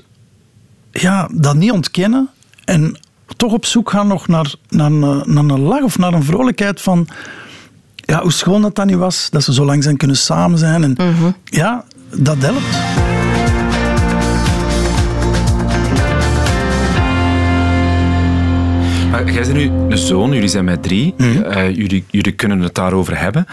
ja, 0.92 1.28
dat 1.32 1.54
niet 1.56 1.70
ontkennen. 1.70 2.28
En 2.64 2.98
toch 3.36 3.52
op 3.52 3.64
zoek 3.66 3.90
gaan 3.90 4.06
nog 4.06 4.28
naar, 4.28 4.54
naar, 4.68 4.86
een- 4.90 5.22
naar 5.24 5.44
een 5.44 5.60
lach 5.60 5.82
of 5.82 5.98
naar 5.98 6.12
een 6.12 6.24
vrolijkheid 6.24 6.80
van... 6.80 7.08
Ja, 7.94 8.22
hoe 8.22 8.32
schoon 8.32 8.62
dat 8.62 8.74
dan 8.74 8.86
niet 8.86 8.96
was, 8.96 9.28
dat 9.30 9.42
ze 9.42 9.52
zo 9.52 9.64
lang 9.64 9.82
zijn 9.82 9.96
kunnen 9.96 10.16
samen 10.16 10.58
zijn. 10.58 10.82
En, 10.84 10.96
Ja, 11.44 11.84
dat 12.16 12.36
helpt. 12.38 12.78
Maar 19.10 19.32
jij 19.32 19.42
bent 19.42 19.52
nu 19.54 19.70
een 19.88 19.98
zoon, 19.98 20.32
jullie 20.32 20.48
zijn 20.48 20.64
met 20.64 20.82
drie. 20.82 21.14
Mhm. 21.16 21.42
Eh, 21.42 21.74
jullie, 21.76 22.04
jullie 22.10 22.32
kunnen 22.32 22.60
het 22.60 22.74
daarover 22.74 23.18
hebben. 23.20 23.46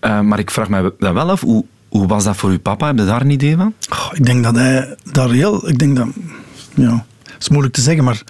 Eh, 0.00 0.20
maar 0.20 0.38
ik 0.38 0.50
vraag 0.50 0.68
me 0.68 0.94
dan 0.98 1.14
wel 1.14 1.30
af, 1.30 1.40
hoe, 1.40 1.64
hoe 1.88 2.06
was 2.06 2.24
dat 2.24 2.36
voor 2.36 2.50
uw 2.50 2.58
papa? 2.60 2.86
Heb 2.86 2.98
je 2.98 3.04
daar 3.04 3.20
een 3.20 3.30
idee 3.30 3.56
van? 3.56 3.74
Oh, 3.92 4.08
ik 4.12 4.24
denk 4.26 4.44
dat 4.44 4.54
hij 4.54 4.96
daar 5.12 5.30
heel... 5.30 5.68
Ik 5.68 5.78
denk 5.78 5.96
dat... 5.96 6.06
Ja, 6.74 7.04
is 7.40 7.48
moeilijk 7.48 7.74
te 7.74 7.80
zeggen, 7.80 8.04
maar 8.04 8.22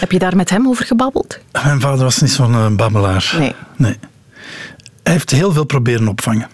Heb 0.00 0.12
je 0.12 0.18
daar 0.18 0.36
met 0.36 0.50
hem 0.50 0.68
over 0.68 0.84
gebabbeld? 0.84 1.38
mijn 1.52 1.80
vader 1.80 2.04
was 2.04 2.20
niet 2.20 2.30
zo'n 2.30 2.54
eh, 2.54 2.68
babbelaar. 2.70 3.34
Nee. 3.38 3.54
nee. 3.76 3.96
Hij 5.02 5.12
heeft 5.12 5.30
heel 5.30 5.52
veel 5.52 5.64
proberen 5.64 6.08
opvangen. 6.08 6.48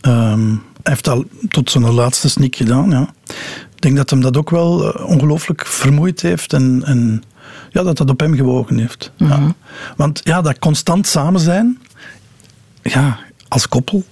Ehm, 0.00 0.48
hij 0.82 0.92
heeft 0.92 1.08
al 1.08 1.24
tot 1.48 1.70
zijn 1.70 1.90
laatste 1.90 2.28
snik 2.28 2.56
gedaan, 2.56 2.90
ja. 2.90 3.08
Ik 3.74 3.80
denk 3.80 3.96
dat 3.96 4.10
hem 4.10 4.20
dat 4.20 4.36
ook 4.36 4.50
wel 4.50 4.94
eh, 4.94 5.06
ongelooflijk 5.08 5.66
vermoeid 5.66 6.20
heeft 6.20 6.52
en, 6.52 6.82
en 6.84 7.22
ja, 7.70 7.82
dat 7.82 7.96
dat 7.96 8.10
op 8.10 8.20
hem 8.20 8.34
gewogen 8.34 8.78
heeft. 8.78 9.12
ja. 9.16 9.54
Want 9.96 10.20
ja, 10.24 10.42
dat 10.42 10.58
constant 10.58 11.06
samen 11.06 11.40
zijn, 11.40 11.78
ja, 12.82 13.18
als 13.48 13.68
koppel, 13.68 14.04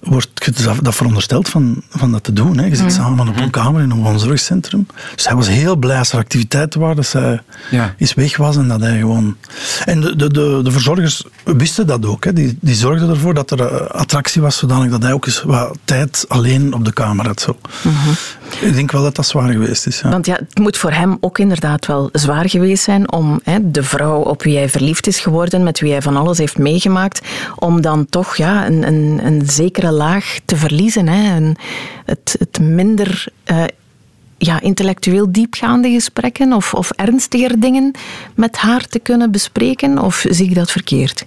wordt 0.00 0.28
je 0.34 0.78
dat, 0.82 0.94
verondersteld 0.94 1.48
van, 1.48 1.82
van 1.88 2.12
dat 2.12 2.24
te 2.24 2.32
doen. 2.32 2.58
Hè. 2.58 2.66
Je 2.66 2.76
zit 2.76 2.92
samen 2.92 3.28
op 3.28 3.40
een 3.40 3.50
kamer 3.50 3.82
in 3.82 3.90
een 3.90 4.02
woonzorgcentrum. 4.02 4.86
Dus 5.14 5.26
hij 5.26 5.36
was 5.36 5.48
heel 5.48 5.76
blij 5.76 5.98
als 5.98 6.12
er 6.12 6.18
activiteiten 6.18 6.80
waren, 6.80 6.96
dat 6.96 7.06
zij 7.06 7.40
Ja. 7.70 7.94
eens 7.98 8.14
weg 8.14 8.36
was 8.36 8.56
en 8.56 8.68
dat 8.68 8.80
hij 8.80 8.98
gewoon... 8.98 9.36
En 9.84 10.00
de, 10.00 10.16
de, 10.16 10.28
de, 10.30 10.60
de 10.62 10.70
verzorgers 10.70 11.24
wisten 11.44 11.86
dat 11.86 12.06
ook. 12.06 12.24
Hè. 12.24 12.32
Die, 12.32 12.58
die 12.60 12.74
zorgden 12.74 13.08
ervoor 13.08 13.34
dat 13.34 13.50
er 13.50 13.60
eh, 13.60 13.86
attractie 13.86 14.42
was, 14.42 14.56
zodanig 14.56 14.90
dat 14.90 15.02
hij 15.02 15.12
ook 15.12 15.26
eens 15.26 15.42
wat 15.42 15.78
tijd 15.84 16.24
alleen 16.28 16.74
op 16.74 16.84
de 16.84 16.92
kamer 16.92 17.26
had. 17.26 17.40
Zo. 17.40 17.56
Ik 18.60 18.74
denk 18.74 18.90
wel 18.90 19.02
dat 19.02 19.16
dat 19.16 19.26
zwaar 19.26 19.52
geweest 19.52 19.86
is. 19.86 20.00
Ja. 20.00 20.08
Want 20.10 20.26
ja, 20.26 20.34
het 20.34 20.58
moet 20.58 20.76
voor 20.76 20.92
hem 20.92 21.16
ook 21.20 21.38
inderdaad 21.38 21.86
wel 21.86 22.08
zwaar 22.12 22.48
geweest 22.48 22.84
zijn 22.84 23.12
om 23.12 23.40
hè, 23.44 23.70
de 23.70 23.82
vrouw 23.82 24.20
op 24.20 24.42
wie 24.42 24.56
hij 24.56 24.68
verliefd 24.68 25.06
is 25.06 25.20
geworden, 25.20 25.62
met 25.62 25.80
wie 25.80 25.92
hij 25.92 26.02
van 26.02 26.16
alles 26.16 26.38
heeft 26.38 26.58
meegemaakt, 26.58 27.20
om 27.56 27.80
dan 27.80 28.06
toch 28.10 28.36
ja, 28.36 28.66
een, 28.66 28.86
een, 28.86 29.20
een 29.24 29.42
zekere 29.46 29.89
laag 29.92 30.38
te 30.44 30.56
verliezen. 30.56 31.08
Hè? 31.08 31.34
En 31.34 31.56
het, 32.04 32.36
het 32.38 32.60
minder 32.60 33.26
uh, 33.50 33.64
ja, 34.38 34.60
intellectueel 34.60 35.32
diepgaande 35.32 35.90
gesprekken 35.90 36.52
of, 36.52 36.74
of 36.74 36.90
ernstiger 36.90 37.60
dingen 37.60 37.90
met 38.34 38.56
haar 38.56 38.86
te 38.86 38.98
kunnen 38.98 39.30
bespreken? 39.30 39.98
Of 39.98 40.24
zie 40.28 40.48
ik 40.48 40.54
dat 40.54 40.70
verkeerd? 40.70 41.24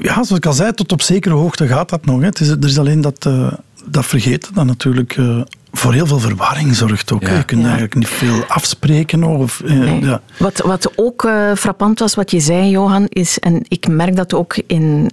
Ja, 0.00 0.12
zoals 0.12 0.30
ik 0.30 0.46
al 0.46 0.52
zei, 0.52 0.72
tot 0.72 0.92
op 0.92 1.02
zekere 1.02 1.34
hoogte 1.34 1.66
gaat 1.66 1.88
dat 1.88 2.04
nog. 2.04 2.20
Hè. 2.20 2.26
Het 2.26 2.40
is, 2.40 2.48
er 2.48 2.64
is 2.64 2.78
alleen 2.78 3.00
dat, 3.00 3.24
uh, 3.26 3.52
dat 3.90 4.06
vergeten 4.06 4.54
dat 4.54 4.64
natuurlijk 4.64 5.16
uh, 5.16 5.40
voor 5.72 5.92
heel 5.92 6.06
veel 6.06 6.18
verwarring 6.18 6.74
zorgt 6.76 7.12
ook. 7.12 7.22
Ja. 7.22 7.36
Je 7.36 7.44
kunt 7.44 7.60
ja. 7.60 7.66
eigenlijk 7.66 7.94
niet 7.94 8.08
veel 8.08 8.44
afspreken. 8.44 9.24
Of, 9.24 9.62
uh, 9.64 9.78
nee. 9.78 10.00
ja. 10.00 10.20
wat, 10.38 10.58
wat 10.58 10.92
ook 10.96 11.28
frappant 11.56 11.98
was, 11.98 12.14
wat 12.14 12.30
je 12.30 12.40
zei, 12.40 12.70
Johan, 12.70 13.06
is, 13.08 13.38
en 13.38 13.64
ik 13.68 13.88
merk 13.88 14.16
dat 14.16 14.34
ook 14.34 14.62
in 14.66 15.10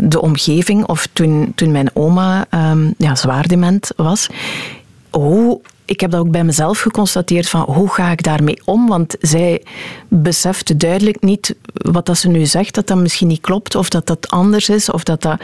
de 0.00 0.20
omgeving, 0.20 0.86
of 0.86 1.08
toen, 1.12 1.52
toen 1.54 1.72
mijn 1.72 1.90
oma 1.94 2.46
um, 2.50 2.94
ja, 2.98 3.14
zwaar 3.14 3.48
dement 3.48 3.90
was, 3.96 4.28
hoe 5.10 5.60
ik 5.84 6.00
heb 6.00 6.10
dat 6.10 6.20
ook 6.20 6.30
bij 6.30 6.44
mezelf 6.44 6.80
geconstateerd 6.80 7.48
van 7.48 7.60
hoe 7.60 7.88
ga 7.88 8.10
ik 8.10 8.22
daarmee 8.22 8.60
om? 8.64 8.86
Want 8.86 9.16
zij 9.20 9.62
beseft 10.08 10.78
duidelijk 10.78 11.22
niet 11.22 11.54
wat 11.72 12.06
dat 12.06 12.18
ze 12.18 12.28
nu 12.28 12.46
zegt, 12.46 12.74
dat 12.74 12.86
dat 12.86 12.98
misschien 12.98 13.28
niet 13.28 13.40
klopt 13.40 13.74
of 13.74 13.88
dat 13.88 14.06
dat 14.06 14.30
anders 14.30 14.68
is 14.68 14.90
of 14.90 15.04
dat 15.04 15.22
dat... 15.22 15.40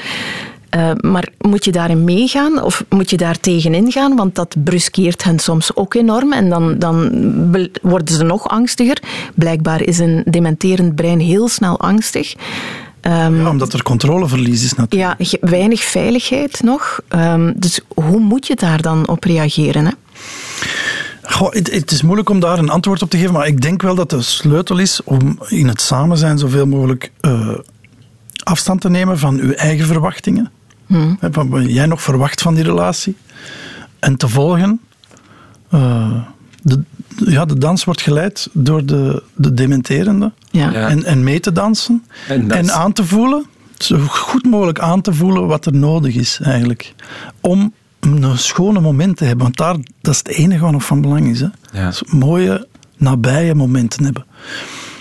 Uh, 0.76 0.90
maar 1.00 1.28
moet 1.38 1.64
je 1.64 1.72
daarin 1.72 2.04
meegaan 2.04 2.62
of 2.62 2.84
moet 2.88 3.10
je 3.10 3.16
daar 3.16 3.40
tegenin 3.40 3.92
gaan? 3.92 4.16
Want 4.16 4.34
dat 4.34 4.56
bruskeert 4.64 5.24
hen 5.24 5.38
soms 5.38 5.76
ook 5.76 5.94
enorm 5.94 6.32
en 6.32 6.48
dan, 6.48 6.78
dan 6.78 7.10
worden 7.82 8.14
ze 8.14 8.24
nog 8.24 8.48
angstiger. 8.48 9.02
Blijkbaar 9.34 9.82
is 9.82 9.98
een 9.98 10.22
dementerend 10.26 10.94
brein 10.94 11.20
heel 11.20 11.48
snel 11.48 11.80
angstig. 11.80 12.34
Um, 13.02 13.40
ja, 13.40 13.50
omdat 13.50 13.72
er 13.72 13.82
controleverlies 13.82 14.64
is 14.64 14.74
natuurlijk. 14.74 15.20
Ja, 15.20 15.38
weinig 15.40 15.82
veiligheid 15.82 16.62
nog. 16.62 17.00
Um, 17.08 17.52
dus 17.56 17.80
hoe 17.94 18.18
moet 18.18 18.46
je 18.46 18.56
daar 18.56 18.82
dan 18.82 19.08
op 19.08 19.24
reageren? 19.24 19.84
Hè? 19.84 19.92
Goh, 21.22 21.52
het, 21.52 21.70
het, 21.70 21.90
is 21.90 22.02
moeilijk 22.02 22.28
om 22.28 22.40
daar 22.40 22.58
een 22.58 22.68
antwoord 22.68 23.02
op 23.02 23.10
te 23.10 23.18
geven, 23.18 23.32
maar 23.32 23.46
ik 23.46 23.60
denk 23.60 23.82
wel 23.82 23.94
dat 23.94 24.10
de 24.10 24.22
sleutel 24.22 24.78
is 24.78 25.00
om 25.04 25.38
in 25.48 25.68
het 25.68 25.80
samen 25.80 26.16
zijn 26.16 26.38
zoveel 26.38 26.66
mogelijk 26.66 27.10
uh, 27.20 27.48
afstand 28.42 28.80
te 28.80 28.90
nemen 28.90 29.18
van 29.18 29.38
uw 29.38 29.52
eigen 29.52 29.86
verwachtingen. 29.86 30.50
Hmm. 30.90 31.18
Wat 31.32 31.70
jij 31.72 31.86
nog 31.86 32.02
verwacht 32.02 32.42
van 32.42 32.54
die 32.54 32.64
relatie. 32.64 33.16
En 33.98 34.16
te 34.16 34.28
volgen. 34.28 34.80
Uh, 35.74 36.24
de, 36.62 36.82
ja, 37.16 37.44
de 37.44 37.58
dans 37.58 37.84
wordt 37.84 38.00
geleid 38.00 38.48
door 38.52 38.86
de, 38.86 39.22
de 39.34 39.54
dementerende. 39.54 40.32
Ja. 40.50 40.72
En, 40.72 41.04
en 41.04 41.24
mee 41.24 41.40
te 41.40 41.52
dansen. 41.52 42.04
En, 42.28 42.50
en 42.50 42.72
aan 42.72 42.92
te 42.92 43.04
voelen, 43.04 43.46
zo 43.78 43.98
goed 43.98 44.44
mogelijk 44.44 44.78
aan 44.78 45.00
te 45.00 45.14
voelen 45.14 45.46
wat 45.46 45.66
er 45.66 45.74
nodig 45.74 46.14
is 46.14 46.40
eigenlijk. 46.42 46.94
Om 47.40 47.72
een 48.00 48.38
schone 48.38 48.80
moment 48.80 49.16
te 49.16 49.24
hebben. 49.24 49.44
Want 49.44 49.56
daar, 49.56 49.76
dat 50.00 50.12
is 50.14 50.18
het 50.18 50.28
enige 50.28 50.62
wat 50.62 50.72
nog 50.72 50.84
van 50.84 51.00
belang 51.00 51.28
is. 51.28 51.40
Hè. 51.40 51.48
Ja. 51.72 51.92
mooie, 52.06 52.66
nabije 52.96 53.54
momenten 53.54 54.04
hebben. 54.04 54.24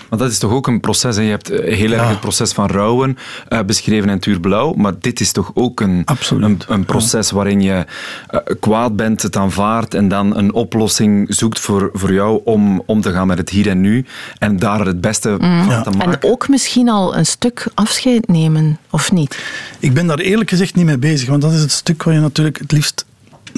Want 0.09 0.21
dat 0.21 0.31
is 0.31 0.39
toch 0.39 0.51
ook 0.51 0.67
een 0.67 0.79
proces. 0.79 1.17
En 1.17 1.23
je 1.23 1.29
hebt 1.29 1.49
eh, 1.49 1.75
heel 1.75 1.91
erg 1.91 2.09
het 2.09 2.19
proces 2.19 2.51
van 2.51 2.67
rouwen 2.67 3.17
uh, 3.49 3.59
beschreven 3.61 4.09
in 4.09 4.19
Tuur 4.19 4.39
Blauw. 4.39 4.73
Maar 4.73 4.93
dit 4.99 5.19
is 5.19 5.31
toch 5.31 5.51
ook 5.53 5.79
een, 5.79 6.05
een, 6.29 6.61
een, 6.67 6.85
proces 6.85 7.31
waarin 7.31 7.61
je 7.61 7.85
uh, 8.31 8.39
kwaad 8.59 8.95
bent, 8.95 9.21
het 9.21 9.35
aanvaardt 9.35 9.93
en 9.93 10.07
dan 10.07 10.37
een 10.37 10.53
oplossing 10.53 11.35
zoekt 11.35 11.59
voor, 11.59 11.89
voor 11.93 12.13
jou 12.13 12.41
om 12.43 12.83
om 12.85 13.01
te 13.01 13.11
gaan 13.11 13.27
met 13.27 13.37
het 13.37 13.49
hier 13.49 13.69
en 13.69 13.81
nu. 13.81 14.05
En 14.37 14.57
daar 14.57 14.85
het 14.85 15.01
beste 15.01 15.29
mm. 15.29 15.63
van 15.63 15.83
te 15.83 15.89
maken. 15.89 16.13
En 16.13 16.31
ook 16.31 16.47
misschien 16.49 16.89
al 16.89 17.15
een 17.15 17.25
stuk 17.25 17.67
afscheid 17.73 18.27
nemen, 18.27 18.79
of 18.89 19.11
niet? 19.11 19.39
Ik 19.79 19.93
ben 19.93 20.07
daar 20.07 20.19
eerlijk 20.19 20.49
gezegd 20.49 20.75
niet 20.75 20.85
mee 20.85 20.97
bezig. 20.97 21.29
Want 21.29 21.41
dat 21.41 21.51
is 21.51 21.61
het 21.61 21.71
stuk 21.71 22.03
waar 22.03 22.13
je 22.13 22.19
natuurlijk 22.19 22.57
het 22.57 22.71
liefst 22.71 23.05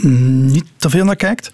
niet 0.04 0.66
te 0.78 0.90
veel 0.90 1.06
naar 1.06 1.16
kijkt. 1.16 1.50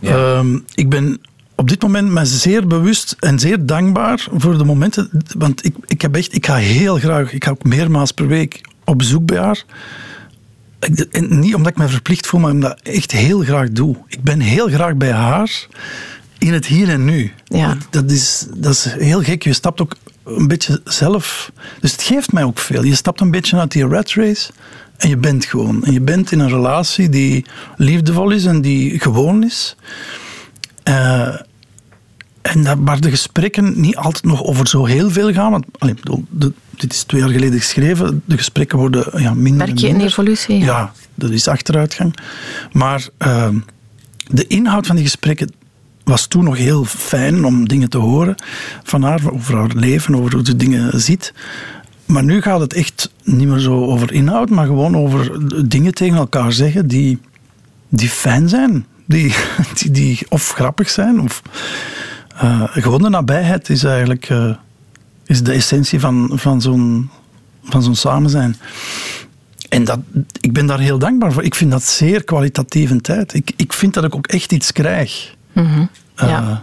Ja. 0.00 0.16
Uh, 0.16 0.58
ik 0.74 0.88
ben 0.88 1.20
op 1.56 1.68
dit 1.68 1.82
moment 1.82 2.10
me 2.10 2.26
zeer 2.26 2.66
bewust 2.66 3.16
en 3.20 3.38
zeer 3.38 3.66
dankbaar 3.66 4.26
voor 4.32 4.58
de 4.58 4.64
momenten. 4.64 5.10
Want 5.38 5.64
ik, 5.64 5.74
ik, 5.86 6.02
heb 6.02 6.14
echt, 6.16 6.34
ik 6.34 6.46
ga 6.46 6.54
heel 6.54 6.96
graag, 6.96 7.32
ik 7.32 7.44
ga 7.44 7.50
ook 7.50 7.64
meermaals 7.64 8.12
per 8.12 8.26
week 8.26 8.60
op 8.84 8.98
bezoek 8.98 9.26
bij 9.26 9.38
haar. 9.38 9.64
En 11.10 11.38
niet 11.38 11.54
omdat 11.54 11.72
ik 11.72 11.78
me 11.78 11.88
verplicht 11.88 12.26
voel, 12.26 12.40
maar 12.40 12.50
omdat 12.50 12.78
ik 12.82 12.94
echt 12.94 13.10
heel 13.10 13.40
graag 13.40 13.70
doe. 13.70 13.96
Ik 14.08 14.22
ben 14.22 14.40
heel 14.40 14.68
graag 14.68 14.96
bij 14.96 15.12
haar 15.12 15.66
in 16.38 16.52
het 16.52 16.66
hier 16.66 16.88
en 16.88 17.04
nu. 17.04 17.32
Ja. 17.44 17.76
Dat, 17.90 18.10
is, 18.10 18.46
dat 18.54 18.72
is 18.72 18.84
heel 18.84 19.22
gek. 19.22 19.42
Je 19.42 19.52
stapt 19.52 19.80
ook 19.80 19.96
een 20.24 20.48
beetje 20.48 20.80
zelf. 20.84 21.52
Dus 21.80 21.92
het 21.92 22.02
geeft 22.02 22.32
mij 22.32 22.44
ook 22.44 22.58
veel. 22.58 22.84
Je 22.84 22.94
stapt 22.94 23.20
een 23.20 23.30
beetje 23.30 23.58
uit 23.58 23.72
die 23.72 23.86
rat 23.86 24.12
race 24.12 24.50
en 24.96 25.08
je 25.08 25.16
bent 25.16 25.44
gewoon. 25.44 25.84
En 25.84 25.92
je 25.92 26.00
bent 26.00 26.32
in 26.32 26.38
een 26.38 26.48
relatie 26.48 27.08
die 27.08 27.44
liefdevol 27.76 28.30
is 28.30 28.44
en 28.44 28.60
die 28.60 29.00
gewoon 29.00 29.44
is. 29.44 29.76
Uh, 30.88 31.34
en 32.42 32.62
dat, 32.62 32.78
waar 32.80 33.00
de 33.00 33.10
gesprekken 33.10 33.80
niet 33.80 33.96
altijd 33.96 34.24
nog 34.24 34.44
over 34.44 34.68
zo 34.68 34.84
heel 34.84 35.10
veel 35.10 35.32
gaan. 35.32 35.50
Want, 35.50 35.64
allee, 35.78 35.94
bedoel, 35.94 36.24
de, 36.30 36.52
dit 36.70 36.92
is 36.92 37.02
twee 37.02 37.20
jaar 37.20 37.30
geleden 37.30 37.58
geschreven. 37.58 38.22
De 38.24 38.36
gesprekken 38.36 38.78
worden 38.78 39.22
ja, 39.22 39.34
minder. 39.34 39.66
Merk 39.66 39.78
je 39.78 39.88
een 39.88 40.00
evolutie? 40.00 40.58
Ja. 40.58 40.64
ja, 40.64 40.92
dat 41.14 41.30
is 41.30 41.48
achteruitgang. 41.48 42.14
Maar 42.72 43.08
uh, 43.18 43.48
de 44.26 44.46
inhoud 44.46 44.86
van 44.86 44.96
die 44.96 45.04
gesprekken 45.04 45.52
was 46.04 46.26
toen 46.26 46.44
nog 46.44 46.56
heel 46.56 46.84
fijn 46.84 47.44
om 47.44 47.68
dingen 47.68 47.90
te 47.90 47.98
horen 47.98 48.34
van 48.82 49.02
haar, 49.02 49.32
over 49.32 49.56
haar 49.56 49.72
leven, 49.74 50.14
over 50.14 50.32
hoe 50.32 50.44
ze 50.44 50.56
dingen 50.56 51.00
ziet. 51.00 51.32
Maar 52.04 52.24
nu 52.24 52.40
gaat 52.42 52.60
het 52.60 52.72
echt 52.72 53.10
niet 53.24 53.48
meer 53.48 53.58
zo 53.58 53.84
over 53.84 54.12
inhoud, 54.12 54.50
maar 54.50 54.66
gewoon 54.66 54.96
over 54.96 55.30
dingen 55.68 55.94
tegen 55.94 56.16
elkaar 56.16 56.52
zeggen 56.52 56.86
die, 56.86 57.18
die 57.88 58.08
fijn 58.08 58.48
zijn 58.48 58.86
die, 59.06 59.34
die, 59.78 59.90
die 59.90 60.18
of 60.28 60.52
grappig 60.52 60.90
zijn. 60.90 61.20
Of, 61.20 61.42
uh, 62.42 62.62
gewoon 62.64 63.02
de 63.02 63.08
nabijheid 63.08 63.68
is 63.68 63.84
eigenlijk 63.84 64.28
uh, 64.28 64.54
is 65.26 65.42
de 65.42 65.52
essentie 65.52 66.00
van, 66.00 66.30
van 66.32 66.60
zo'n 66.60 67.10
van 67.64 67.82
zo'n 67.82 67.94
samen 67.94 68.30
zijn. 68.30 68.56
En 69.68 69.84
dat, 69.84 69.98
ik 70.40 70.52
ben 70.52 70.66
daar 70.66 70.78
heel 70.78 70.98
dankbaar 70.98 71.32
voor. 71.32 71.42
Ik 71.42 71.54
vind 71.54 71.70
dat 71.70 71.82
zeer 71.82 72.24
kwalitatief 72.24 72.90
een 72.90 73.00
tijd. 73.00 73.34
Ik, 73.34 73.52
ik 73.56 73.72
vind 73.72 73.94
dat 73.94 74.04
ik 74.04 74.14
ook 74.14 74.26
echt 74.26 74.52
iets 74.52 74.72
krijg. 74.72 75.34
Mm 75.52 75.66
-hmm. 75.66 75.88
ja. 76.16 76.42
uh, 76.42 76.56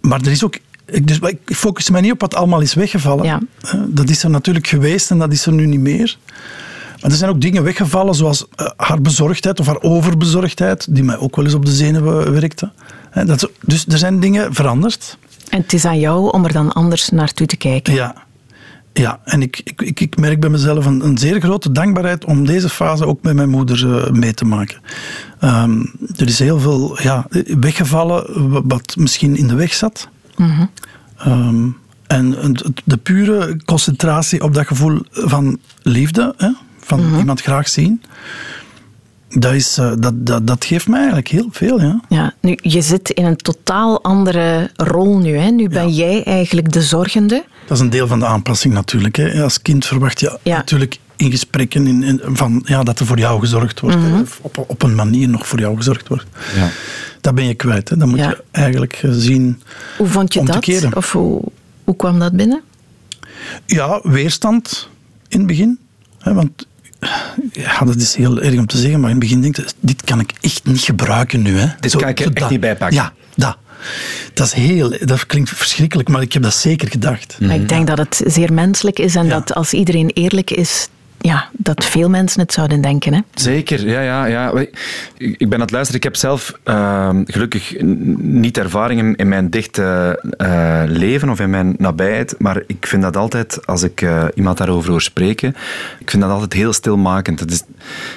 maar 0.00 0.20
er 0.20 0.30
is 0.30 0.44
ook 0.44 0.58
ik, 0.86 1.06
dus, 1.06 1.18
ik 1.18 1.38
focus 1.44 1.90
me 1.90 2.00
niet 2.00 2.12
op 2.12 2.20
wat 2.20 2.34
allemaal 2.34 2.60
is 2.60 2.74
weggevallen. 2.74 3.24
Ja. 3.24 3.40
dat 3.86 4.08
is 4.08 4.22
er 4.22 4.30
natuurlijk 4.30 4.66
geweest 4.66 5.10
en 5.10 5.18
dat 5.18 5.32
is 5.32 5.46
er 5.46 5.52
nu 5.52 5.66
niet 5.66 5.80
meer. 5.80 6.16
Maar 7.06 7.14
er 7.14 7.20
zijn 7.20 7.34
ook 7.34 7.40
dingen 7.40 7.62
weggevallen, 7.62 8.14
zoals 8.14 8.46
uh, 8.56 8.66
haar 8.76 9.00
bezorgdheid 9.00 9.60
of 9.60 9.66
haar 9.66 9.82
overbezorgdheid, 9.82 10.94
die 10.94 11.04
mij 11.04 11.18
ook 11.18 11.36
wel 11.36 11.44
eens 11.44 11.54
op 11.54 11.64
de 11.64 11.72
zenuwen 11.72 12.32
werkte. 12.32 12.70
Dat, 13.24 13.50
dus 13.60 13.86
er 13.86 13.98
zijn 13.98 14.20
dingen 14.20 14.54
veranderd. 14.54 15.18
En 15.48 15.60
het 15.60 15.72
is 15.72 15.84
aan 15.84 15.98
jou 15.98 16.32
om 16.32 16.44
er 16.44 16.52
dan 16.52 16.72
anders 16.72 17.08
naartoe 17.08 17.46
te 17.46 17.56
kijken. 17.56 17.94
Ja, 17.94 18.14
ja, 18.92 19.20
en 19.24 19.42
ik, 19.42 19.60
ik, 19.76 20.00
ik 20.00 20.16
merk 20.16 20.40
bij 20.40 20.50
mezelf 20.50 20.86
een, 20.86 21.04
een, 21.04 21.18
zeer 21.18 21.40
grote 21.40 21.72
dankbaarheid 21.72 22.24
om 22.24 22.46
deze 22.46 22.68
fase 22.68 23.06
ook 23.06 23.22
met 23.22 23.34
mijn 23.34 23.50
moeder 23.50 23.84
uh, 23.86 24.10
mee 24.10 24.34
te 24.34 24.44
maken. 24.44 24.80
Um, 25.40 25.92
er 26.16 26.26
is 26.26 26.38
heel 26.38 26.60
veel 26.60 27.02
ja, 27.02 27.26
weggevallen 27.60 28.68
wat 28.68 28.96
misschien 28.96 29.36
in 29.36 29.46
de 29.46 29.54
weg 29.54 29.74
zat. 29.74 30.08
Mm 30.36 30.50
-hmm. 30.50 30.70
um, 31.26 31.76
en 32.06 32.54
de 32.84 32.96
pure 32.96 33.56
concentratie 33.64 34.42
op 34.42 34.54
dat 34.54 34.66
gevoel 34.66 35.00
van 35.10 35.58
liefde, 35.82 36.34
hè, 36.36 36.50
van 36.86 37.00
mm 37.00 37.08
-hmm. 37.10 37.18
iemand 37.18 37.40
graag 37.40 37.68
zien. 37.68 38.02
Dat, 39.28 39.52
is, 39.52 39.78
uh, 39.78 39.92
dat, 39.98 40.26
dat, 40.26 40.46
dat 40.46 40.64
geeft 40.64 40.88
mij 40.88 40.98
eigenlijk 40.98 41.28
heel 41.28 41.48
veel. 41.50 41.80
Ja. 41.80 42.00
Ja, 42.08 42.34
nu, 42.40 42.58
je 42.62 42.82
zit 42.82 43.10
in 43.10 43.24
een 43.24 43.36
totaal 43.36 44.02
andere 44.02 44.70
rol 44.76 45.18
nu. 45.18 45.36
Hè? 45.36 45.50
Nu 45.50 45.68
ben 45.68 45.88
jij 45.88 46.22
eigenlijk 46.24 46.72
de 46.72 46.82
zorgende. 46.82 47.44
Dat 47.66 47.76
is 47.76 47.82
een 47.82 47.90
deel 47.90 48.06
van 48.06 48.18
de 48.18 48.26
aanpassing 48.26 48.74
natuurlijk. 48.74 49.16
Hè. 49.16 49.42
Als 49.42 49.62
kind 49.62 49.86
verwacht 49.86 50.20
je 50.20 50.38
ja. 50.42 50.56
natuurlijk 50.56 50.98
in 51.16 51.30
gesprekken 51.30 51.86
in, 51.86 52.02
in, 52.02 52.20
van, 52.24 52.62
ja, 52.64 52.82
dat 52.82 52.98
er 52.98 53.06
voor 53.06 53.18
jou 53.18 53.40
gezorgd 53.40 53.80
wordt. 53.80 53.96
Mm 53.96 54.02
-hmm. 54.04 54.24
op, 54.40 54.64
op 54.68 54.82
een 54.82 54.94
manier 54.94 55.28
nog 55.28 55.46
voor 55.46 55.58
jou 55.58 55.76
gezorgd 55.76 56.08
wordt. 56.08 56.26
Ja. 56.56 56.68
Dat 57.20 57.34
ben 57.34 57.44
je 57.44 57.54
kwijt. 57.54 57.88
Hè. 57.88 57.96
Dat 57.96 58.08
moet 58.08 58.18
je 58.18 58.42
eigenlijk 58.50 59.00
eh, 59.02 59.10
zien 59.12 59.62
Hoe 59.96 60.06
vond 60.06 60.34
je 60.34 60.44
dat? 60.44 60.94
Of 60.94 61.12
hoe, 61.12 61.42
hoe 61.84 61.96
kwam 61.96 62.18
dat 62.18 62.32
binnen? 62.32 62.62
Ja, 63.66 64.00
weerstand 64.02 64.88
in 65.28 65.38
het 65.38 65.46
begin. 65.46 65.78
Hè, 66.18 66.34
want 66.34 66.66
ja, 67.52 67.84
dat 67.84 67.96
is 67.96 68.14
heel 68.14 68.40
erg 68.40 68.58
om 68.58 68.66
te 68.66 68.78
zeggen, 68.78 69.00
maar 69.00 69.10
in 69.10 69.16
het 69.16 69.24
begin 69.24 69.40
denk 69.40 69.58
ik, 69.58 69.68
dit 69.80 70.04
kan 70.04 70.20
ik 70.20 70.32
echt 70.40 70.64
niet 70.64 70.80
gebruiken 70.80 71.42
nu. 71.42 71.58
Hè. 71.58 71.66
Dit 71.80 71.96
kan 71.96 72.08
ik 72.08 72.20
er 72.20 72.32
echt 72.32 72.50
niet 72.50 72.60
bij 72.60 72.76
pakken. 72.76 72.96
Ja, 72.96 73.12
dat. 73.34 73.56
Dat, 74.32 74.46
is 74.46 74.52
heel, 74.52 74.96
dat 75.00 75.26
klinkt 75.26 75.50
verschrikkelijk, 75.50 76.08
maar 76.08 76.22
ik 76.22 76.32
heb 76.32 76.42
dat 76.42 76.54
zeker 76.54 76.88
gedacht. 76.88 77.36
Maar 77.40 77.54
ik 77.54 77.68
denk 77.68 77.86
dat 77.86 77.98
het 77.98 78.22
zeer 78.24 78.52
menselijk 78.52 78.98
is 78.98 79.14
en 79.14 79.28
dat 79.28 79.54
als 79.54 79.72
iedereen 79.72 80.10
eerlijk 80.10 80.50
is 80.50 80.88
ja, 81.18 81.48
dat 81.52 81.84
veel 81.84 82.08
mensen 82.08 82.40
het 82.40 82.52
zouden 82.52 82.80
denken. 82.80 83.14
Hè? 83.14 83.20
Zeker, 83.34 83.88
ja, 83.88 84.00
ja, 84.00 84.24
ja. 84.24 84.52
Ik 85.16 85.38
ben 85.38 85.54
aan 85.54 85.60
het 85.60 85.70
luisteren. 85.70 85.96
Ik 85.96 86.06
heb 86.06 86.16
zelf 86.16 86.52
uh, 86.64 87.10
gelukkig 87.24 87.80
niet 88.16 88.58
ervaringen 88.58 89.16
in 89.16 89.28
mijn 89.28 89.50
dichte 89.50 90.20
uh, 90.38 90.82
leven 90.86 91.28
of 91.28 91.40
in 91.40 91.50
mijn 91.50 91.74
nabijheid, 91.78 92.34
maar 92.38 92.62
ik 92.66 92.86
vind 92.86 93.02
dat 93.02 93.16
altijd, 93.16 93.66
als 93.66 93.82
ik 93.82 94.00
uh, 94.00 94.24
iemand 94.34 94.58
daarover 94.58 94.90
hoor 94.90 95.02
spreken, 95.02 95.54
ik 95.98 96.10
vind 96.10 96.22
dat 96.22 96.32
altijd 96.32 96.52
heel 96.52 96.72
stilmakend. 96.72 97.38
Dat 97.38 97.50
is, 97.50 97.62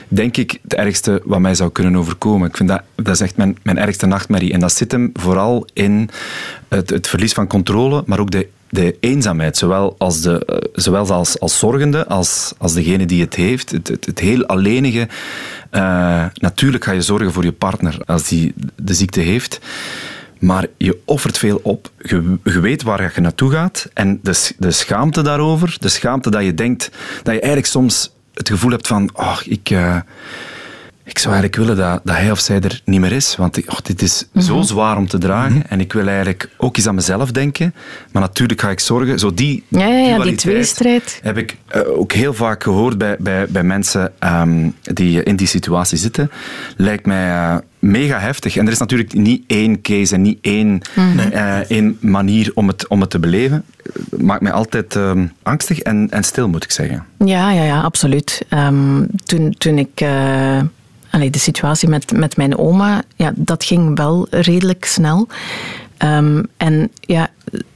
denk 0.08 0.38
ik, 0.38 0.60
het 0.64 0.74
ergste 0.74 1.22
wat 1.26 1.40
mij 1.40 1.56
zou 1.56 1.72
kunnen 1.72 1.96
overkomen. 1.96 2.48
Ik 2.48 2.58
vind 2.58 2.70
dat, 2.70 2.82
dat 2.96 3.14
is 3.14 3.22
echt 3.22 3.38
mijn, 3.38 3.58
mijn 3.64 3.78
ergste 3.78 4.06
nachtmerrie. 4.06 4.54
En 4.54 4.60
dat 4.60 4.74
zit 4.74 4.92
hem 4.92 5.10
vooral 5.14 5.68
in 5.74 6.10
het, 6.68 6.90
het 6.90 7.08
verlies 7.08 7.34
van 7.34 7.48
controle, 7.48 8.04
maar 8.06 8.20
ook 8.20 8.32
de 8.32 8.48
de 8.70 8.98
eenzaamheid, 9.00 9.58
zowel 9.58 9.96
als, 9.98 10.22
de, 10.22 10.46
eh, 10.46 10.58
zowel 10.74 11.12
als, 11.12 11.40
als 11.40 11.60
zorgende 11.60 12.08
als, 12.08 12.54
als 12.58 12.74
degene 12.74 13.06
die 13.06 13.22
het 13.22 13.36
heeft. 13.36 13.72
Het, 13.72 13.88
het, 13.88 14.20
heel 14.20 14.46
alleenige. 14.46 15.08
Uh, 15.72 16.26
natuurlijk 16.34 16.84
ga 16.84 16.92
je 16.92 17.02
zorgen 17.02 17.32
voor 17.32 17.44
je 17.44 17.52
partner 17.52 17.98
als 18.06 18.28
die 18.28 18.54
de 18.76 18.94
ziekte 18.94 19.20
heeft. 19.20 19.60
Maar 20.40 20.68
je 20.78 20.98
offert 21.06 21.38
veel 21.38 21.60
op. 21.64 21.92
Je, 21.98 22.38
weet 22.44 22.84
waar 22.84 23.12
je 23.16 23.22
naartoe 23.22 23.52
gaat. 23.52 23.90
En 23.94 24.20
de, 24.24 24.54
de 24.58 24.72
schaamte 24.72 25.22
daarover, 25.22 25.76
de 25.80 25.90
schaamte 25.90 26.30
dat 26.30 26.44
je 26.44 26.54
denkt, 26.54 26.92
dat 27.16 27.34
je 27.34 27.40
eigenlijk 27.40 27.66
soms 27.66 28.12
het 28.34 28.50
gevoel 28.50 28.72
hebt 28.72 28.88
van, 28.88 29.10
oh, 29.14 29.38
ik... 29.44 29.70
Uh, 29.70 29.98
ik 31.10 31.20
zou 31.20 31.34
eigenlijk 31.34 31.56
willen 31.56 31.84
dat, 31.84 32.02
dat 32.04 32.16
hij 32.16 32.32
of 32.32 32.40
zij 32.40 32.60
er 32.62 32.82
niet 32.86 33.00
meer 33.00 33.12
is. 33.12 33.36
Want 33.36 33.68
oh, 33.68 33.78
dit 33.84 34.02
is 34.02 34.26
zo 34.38 34.56
mhm. 34.56 34.66
zwaar 34.66 34.98
om 34.98 35.08
te 35.08 35.18
dragen. 35.18 35.58
Mhm. 35.58 35.68
En 35.68 35.80
ik 35.80 35.94
wil 35.94 36.08
eigenlijk 36.08 36.50
ook 36.58 36.78
eens 36.78 36.88
aan 36.88 36.96
mezelf 36.96 37.32
denken. 37.32 37.74
Maar 38.12 38.22
natuurlijk 38.22 38.62
ga 38.62 38.70
ik 38.70 38.80
zorgen. 38.80 39.20
Zo 39.20 39.34
die, 39.34 39.64
ja, 39.68 39.88
ja, 39.88 40.08
ja 40.08 40.24
die 40.24 40.36
tweestrijd. 40.36 41.20
Heb 41.24 41.38
ik 41.38 41.58
uh, 41.76 42.00
ook 42.00 42.12
heel 42.12 42.34
vaak 42.34 42.64
gehoord 42.64 42.98
bij, 42.98 43.16
bij, 43.20 43.48
bij 43.48 43.64
mensen 43.64 44.12
um, 44.20 44.76
die 44.82 45.24
in 45.24 45.36
die 45.36 45.48
situatie 45.48 45.98
zitten. 45.98 46.32
Lijkt 46.78 47.06
mij 47.06 47.28
uh, 47.28 47.56
mega 47.80 48.20
heftig. 48.20 48.58
En 48.58 48.66
er 48.66 48.72
is 48.72 48.80
natuurlijk 48.80 49.14
niet 49.14 49.44
één 49.48 49.82
case 49.82 50.16
en 50.16 50.22
niet 50.22 50.38
één, 50.42 50.82
uh, 50.98 51.58
één 51.58 51.98
manier 52.00 52.52
om 52.54 52.68
het, 52.68 52.88
om 52.88 53.02
het 53.02 53.10
te 53.10 53.20
beleven. 53.20 53.66
Maakt 54.18 54.42
mij 54.42 54.52
altijd 54.52 54.96
um, 54.96 55.32
angstig 55.44 55.80
en, 55.80 56.08
en 56.10 56.24
stil, 56.24 56.50
moet 56.50 56.64
ik 56.64 56.72
zeggen. 56.72 57.06
Ja, 57.26 57.52
ja, 57.52 57.64
ja 57.64 57.82
absoluut. 57.82 58.46
Um, 58.50 59.08
toen, 59.24 59.56
toen 59.58 59.78
ik 59.78 60.02
de 61.30 61.40
situatie 61.40 61.90
met, 61.90 62.12
met 62.12 62.38
mijn 62.38 62.58
oma, 62.58 63.02
ja, 63.16 63.32
dat 63.36 63.64
ging 63.64 63.98
wel 63.98 64.28
redelijk 64.30 64.86
snel. 64.86 65.28
Um, 66.04 66.48
en 66.58 66.92
ja, 67.00 67.30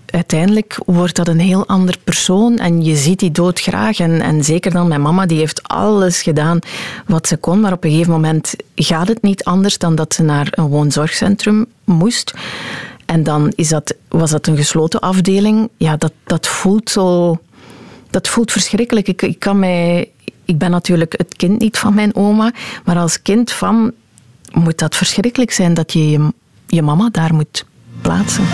uiteindelijk 0.06 0.77
wordt 0.86 1.15
dat 1.15 1.27
een 1.27 1.39
heel 1.39 1.67
ander 1.67 1.97
persoon 2.03 2.58
en 2.58 2.84
je 2.84 2.95
ziet 2.95 3.19
die 3.19 3.32
dood 3.32 3.60
graag. 3.60 3.99
En, 3.99 4.21
en 4.21 4.43
zeker 4.43 4.71
dan 4.71 4.88
mijn 4.88 5.01
mama, 5.01 5.25
die 5.25 5.38
heeft 5.38 5.63
alles 5.63 6.21
gedaan 6.21 6.60
wat 7.06 7.27
ze 7.27 7.38
kon, 7.38 7.60
maar 7.60 7.71
op 7.71 7.84
een 7.84 7.91
gegeven 7.91 8.12
moment 8.12 8.56
gaat 8.75 9.08
het 9.08 9.21
niet 9.21 9.43
anders 9.43 9.77
dan 9.77 9.95
dat 9.95 10.13
ze 10.13 10.23
naar 10.23 10.47
een 10.51 10.67
woonzorgcentrum 10.67 11.65
moest. 11.84 12.34
En 13.06 13.23
dan 13.23 13.51
is 13.56 13.69
dat, 13.69 13.95
was 14.08 14.32
dat 14.32 14.47
een 14.47 14.58
gesloten 14.58 14.99
afdeling. 14.99 15.69
Ja, 15.77 15.97
dat, 15.97 16.13
dat 16.23 16.47
voelt 16.47 16.89
zo... 16.89 17.38
Dat 18.10 18.27
voelt 18.27 18.51
verschrikkelijk. 18.51 19.08
Ik, 19.08 19.21
ik 19.21 19.39
kan 19.39 19.60
mij 19.60 20.10
ik 20.45 20.58
ben 20.58 20.71
natuurlijk 20.71 21.13
het 21.17 21.36
kind 21.36 21.60
niet 21.60 21.77
van 21.77 21.93
mijn 21.93 22.15
oma, 22.15 22.51
maar 22.86 22.97
als 22.97 23.21
kind 23.21 23.51
van 23.51 23.91
moet 24.51 24.77
dat 24.77 24.95
verschrikkelijk 24.95 25.51
zijn 25.51 25.73
dat 25.73 25.93
je 25.93 26.10
je, 26.10 26.34
je 26.67 26.82
mama 26.82 27.10
daar 27.12 27.34
moet 27.34 27.65
plaatsen. 28.01 28.45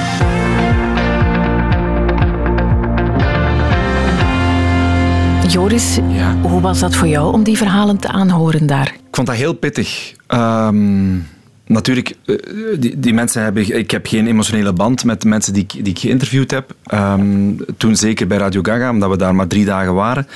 Joris, 5.47 5.95
ja. 5.95 6.36
hoe 6.41 6.62
was 6.62 6.80
dat 6.80 6.95
voor 6.95 7.08
jou 7.08 7.34
om 7.34 7.43
die 7.43 7.58
verhalen 7.58 7.97
te 7.97 8.08
aanhoren 8.08 8.65
daar? 8.65 8.88
Ik 8.88 9.15
vond 9.15 9.28
dat 9.28 9.36
heel 9.36 9.54
pittig. 9.54 10.13
Um, 10.28 11.28
natuurlijk, 11.69 12.15
eh, 12.25 12.36
die, 12.79 12.99
die, 12.99 13.13
mensen 13.13 13.43
hebben... 13.43 13.77
Ik 13.77 13.91
heb 13.91 14.08
geen 14.08 14.27
emotionele 14.27 14.73
band 14.73 15.03
met 15.03 15.21
de 15.21 15.27
mensen 15.27 15.53
die, 15.53 15.65
die 15.67 15.93
ik 15.93 15.99
geïnterviewd 15.99 16.51
heb. 16.51 16.75
Um, 16.93 17.58
toen 17.77 17.95
zeker 17.95 18.27
bij 18.27 18.38
Radio 18.38 18.62
Gaga, 18.62 18.89
omdat 18.89 19.10
we 19.10 19.17
daar 19.17 19.36
maar 19.36 19.47
drie 19.47 19.65
dagen 19.65 19.93
waren. 19.93 20.27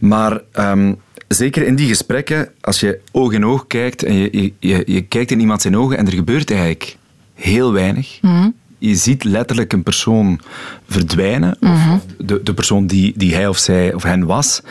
Maar 0.00 0.40
um, 0.58 0.96
zeker 1.28 1.66
in 1.66 1.76
die 1.76 1.88
gesprekken, 1.88 2.48
als 2.60 2.80
je 2.80 3.00
oog 3.12 3.32
in 3.32 3.46
oog 3.46 3.66
kijkt 3.66 4.02
en 4.02 4.14
je, 4.14 4.52
je, 4.58 4.82
je 4.86 5.00
kijkt 5.00 5.30
in 5.30 5.40
iemand 5.40 5.62
zijn 5.62 5.76
ogen 5.76 5.98
en 5.98 6.06
er 6.06 6.12
gebeurt 6.12 6.50
eigenlijk 6.50 6.96
heel 7.34 7.72
weinig. 7.72 8.18
Mm. 8.22 8.54
Je 8.78 8.94
ziet 8.94 9.24
letterlijk 9.24 9.72
een 9.72 9.82
persoon 9.82 10.40
verdwijnen, 10.88 11.56
mm 11.60 11.74
-hmm. 11.74 12.00
de, 12.18 12.42
de 12.42 12.54
persoon 12.54 12.86
die, 12.86 13.12
die 13.16 13.34
hij 13.34 13.48
of 13.48 13.58
zij 13.58 13.94
of 13.94 14.02
hen 14.02 14.26
was. 14.26 14.62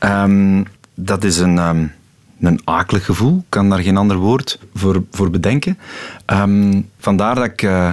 Um, 0.00 0.64
dat 0.94 1.24
is 1.24 1.38
een... 1.38 1.58
Um, 1.58 1.92
een 2.40 2.60
akelig 2.64 3.04
gevoel, 3.04 3.44
kan 3.48 3.68
daar 3.68 3.78
geen 3.78 3.96
ander 3.96 4.16
woord 4.16 4.58
voor, 4.74 5.02
voor 5.10 5.30
bedenken. 5.30 5.78
Um, 6.26 6.88
vandaar 6.98 7.34
dat 7.34 7.44
ik, 7.44 7.62
uh, 7.62 7.90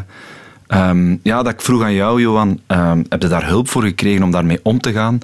um, 0.67 1.19
ja, 1.23 1.43
dat 1.43 1.53
ik 1.53 1.61
vroeg 1.61 1.83
aan 1.83 1.93
jou, 1.93 2.21
Johan, 2.21 2.59
um, 2.67 3.05
heb 3.09 3.21
je 3.21 3.27
daar 3.27 3.47
hulp 3.47 3.69
voor 3.69 3.83
gekregen 3.83 4.23
om 4.23 4.31
daarmee 4.31 4.59
om 4.63 4.79
te 4.79 4.91
gaan? 4.91 5.19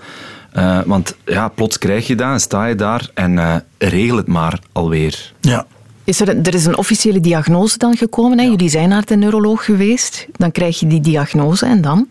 Uh, 0.58 0.80
want 0.86 1.16
ja, 1.26 1.48
plots 1.48 1.78
krijg 1.78 2.08
je 2.08 2.16
dat 2.16 2.32
en 2.32 2.40
sta 2.40 2.66
je 2.66 2.76
daar 2.76 3.10
en 3.14 3.32
uh, 3.32 3.56
regel 3.78 4.18
het 4.18 4.28
maar 4.28 4.60
alweer. 4.72 5.34
Ja. 5.40 5.66
Is 6.04 6.20
er, 6.20 6.38
er 6.42 6.54
is 6.54 6.66
een 6.66 6.78
officiële 6.78 7.20
diagnose 7.20 7.78
dan 7.78 7.98
gekomen. 7.98 8.40
Hè? 8.40 8.46
Jullie 8.46 8.70
zijn 8.70 8.90
naar 8.90 9.06
de 9.06 9.16
neuroloog 9.16 9.66
geweest. 9.66 10.28
Dan 10.32 10.52
krijg 10.52 10.80
je 10.80 10.88
die 10.88 11.02
diagnose 11.02 11.66
en 11.66 11.82
dan? 11.82 12.08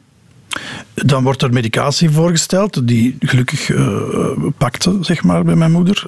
Dan 0.95 1.23
wordt 1.23 1.43
er 1.43 1.53
medicatie 1.53 2.11
voorgesteld, 2.11 2.87
die 2.89 3.17
gelukkig 3.19 3.69
uh, 3.69 4.27
pakte 4.59 4.99
zeg 5.01 5.23
maar, 5.23 5.45
bij 5.45 5.55
mijn 5.55 5.73
moeder. 5.73 6.05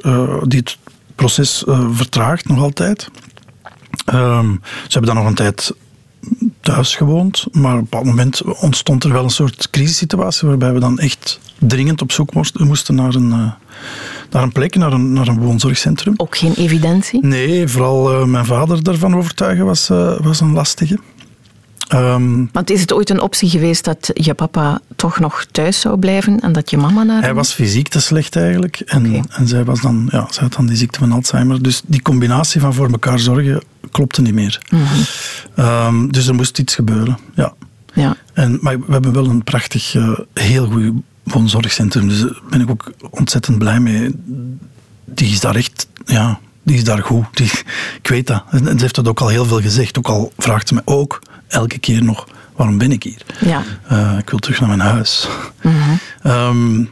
die 0.48 0.58
het 0.58 0.78
proces 1.14 1.62
vertraagt 1.92 2.48
nog 2.48 2.58
altijd. 2.58 3.08
Ehm, 4.04 4.52
ze 4.62 4.98
hebben 4.98 5.14
dan 5.14 5.16
nog 5.16 5.26
een 5.26 5.34
tijd 5.34 5.72
thuis 6.60 6.96
gewoond, 6.96 7.46
maar 7.52 7.72
op 7.72 7.78
een 7.78 7.82
bepaald 7.82 8.04
moment 8.04 8.42
ontstond 8.42 9.04
er 9.04 9.12
wel 9.12 9.24
een 9.24 9.30
soort 9.30 9.70
crisissituatie 9.70 10.48
waarbij 10.48 10.72
we 10.72 10.80
dan 10.80 10.98
echt 10.98 11.40
dringend 11.58 12.02
op 12.02 12.12
zoek 12.12 12.32
moesten 12.58 12.94
naar 12.94 13.14
een, 13.14 13.28
uh, 13.28 13.52
naar 14.30 14.42
een 14.42 14.52
plek, 14.52 14.74
naar 14.76 14.92
een, 14.92 15.12
naar 15.12 15.28
een 15.28 15.38
woonzorgcentrum. 15.38 16.14
Ook 16.16 16.36
geen 16.36 16.54
evidentie? 16.54 17.26
Nee, 17.26 17.68
vooral 17.68 18.20
uh, 18.20 18.26
mijn 18.26 18.46
vader 18.46 18.82
daarvan 18.82 19.16
overtuigen 19.16 19.64
was, 19.64 19.88
was 20.20 20.40
een 20.40 20.52
lastige. 20.52 20.98
Um, 21.92 22.48
Want 22.52 22.70
is 22.70 22.80
het 22.80 22.92
ooit 22.92 23.10
een 23.10 23.20
optie 23.20 23.48
geweest 23.48 23.84
dat 23.84 24.10
je 24.12 24.34
papa 24.34 24.80
toch 24.96 25.18
nog 25.18 25.44
thuis 25.50 25.80
zou 25.80 25.98
blijven 25.98 26.40
en 26.40 26.52
dat 26.52 26.70
je 26.70 26.76
mama 26.76 27.02
naar 27.02 27.22
Hij 27.22 27.34
was 27.34 27.52
fysiek 27.52 27.88
te 27.88 28.00
slecht 28.00 28.36
eigenlijk. 28.36 28.80
En, 28.80 29.06
okay. 29.06 29.22
en 29.28 29.48
zij, 29.48 29.64
was 29.64 29.80
dan, 29.80 30.08
ja, 30.10 30.26
zij 30.30 30.42
had 30.42 30.52
dan 30.52 30.66
die 30.66 30.76
ziekte 30.76 30.98
van 30.98 31.12
Alzheimer. 31.12 31.62
Dus 31.62 31.82
die 31.86 32.02
combinatie 32.02 32.60
van 32.60 32.74
voor 32.74 32.90
elkaar 32.90 33.18
zorgen 33.18 33.62
klopte 33.90 34.22
niet 34.22 34.34
meer. 34.34 34.62
Mm 34.70 34.82
-hmm. 34.84 35.64
um, 35.64 36.12
dus 36.12 36.26
er 36.26 36.34
moest 36.34 36.58
iets 36.58 36.74
gebeuren, 36.74 37.18
ja. 37.34 37.54
ja. 37.92 38.16
En, 38.32 38.58
maar 38.60 38.78
we 38.78 38.92
hebben 38.92 39.12
wel 39.12 39.26
een 39.26 39.44
prachtig, 39.44 39.94
uh, 39.94 40.18
heel 40.34 40.66
goed 40.66 40.92
woonzorgcentrum. 41.22 42.08
Dus 42.08 42.20
daar 42.20 42.40
ben 42.50 42.60
ik 42.60 42.70
ook 42.70 42.92
ontzettend 43.10 43.58
blij 43.58 43.80
mee. 43.80 44.10
Die 45.04 45.32
is 45.32 45.40
daar 45.40 45.54
echt, 45.54 45.86
ja, 46.04 46.40
die 46.62 46.76
is 46.76 46.84
daar 46.84 47.02
goed. 47.02 47.24
Die, 47.32 47.50
ik 48.02 48.08
weet 48.08 48.26
dat. 48.26 48.44
En 48.50 48.64
ze 48.64 48.74
heeft 48.76 48.94
dat 48.94 49.08
ook 49.08 49.20
al 49.20 49.28
heel 49.28 49.44
veel 49.44 49.60
gezegd. 49.60 49.98
Ook 49.98 50.08
al 50.08 50.32
vraagt 50.38 50.68
ze 50.68 50.74
me 50.74 50.82
ook 50.84 51.20
elke 51.54 51.78
keer 51.78 52.04
nog, 52.04 52.28
waarom 52.56 52.78
ben 52.78 52.92
ik 52.92 53.02
hier? 53.02 53.22
Ja. 53.40 53.62
Uh, 53.92 54.18
ik 54.18 54.30
wil 54.30 54.38
terug 54.38 54.60
naar 54.60 54.68
mijn 54.68 54.80
huis. 54.80 55.28
Mm 55.62 55.72
-hmm. 55.72 56.30
um, 56.30 56.90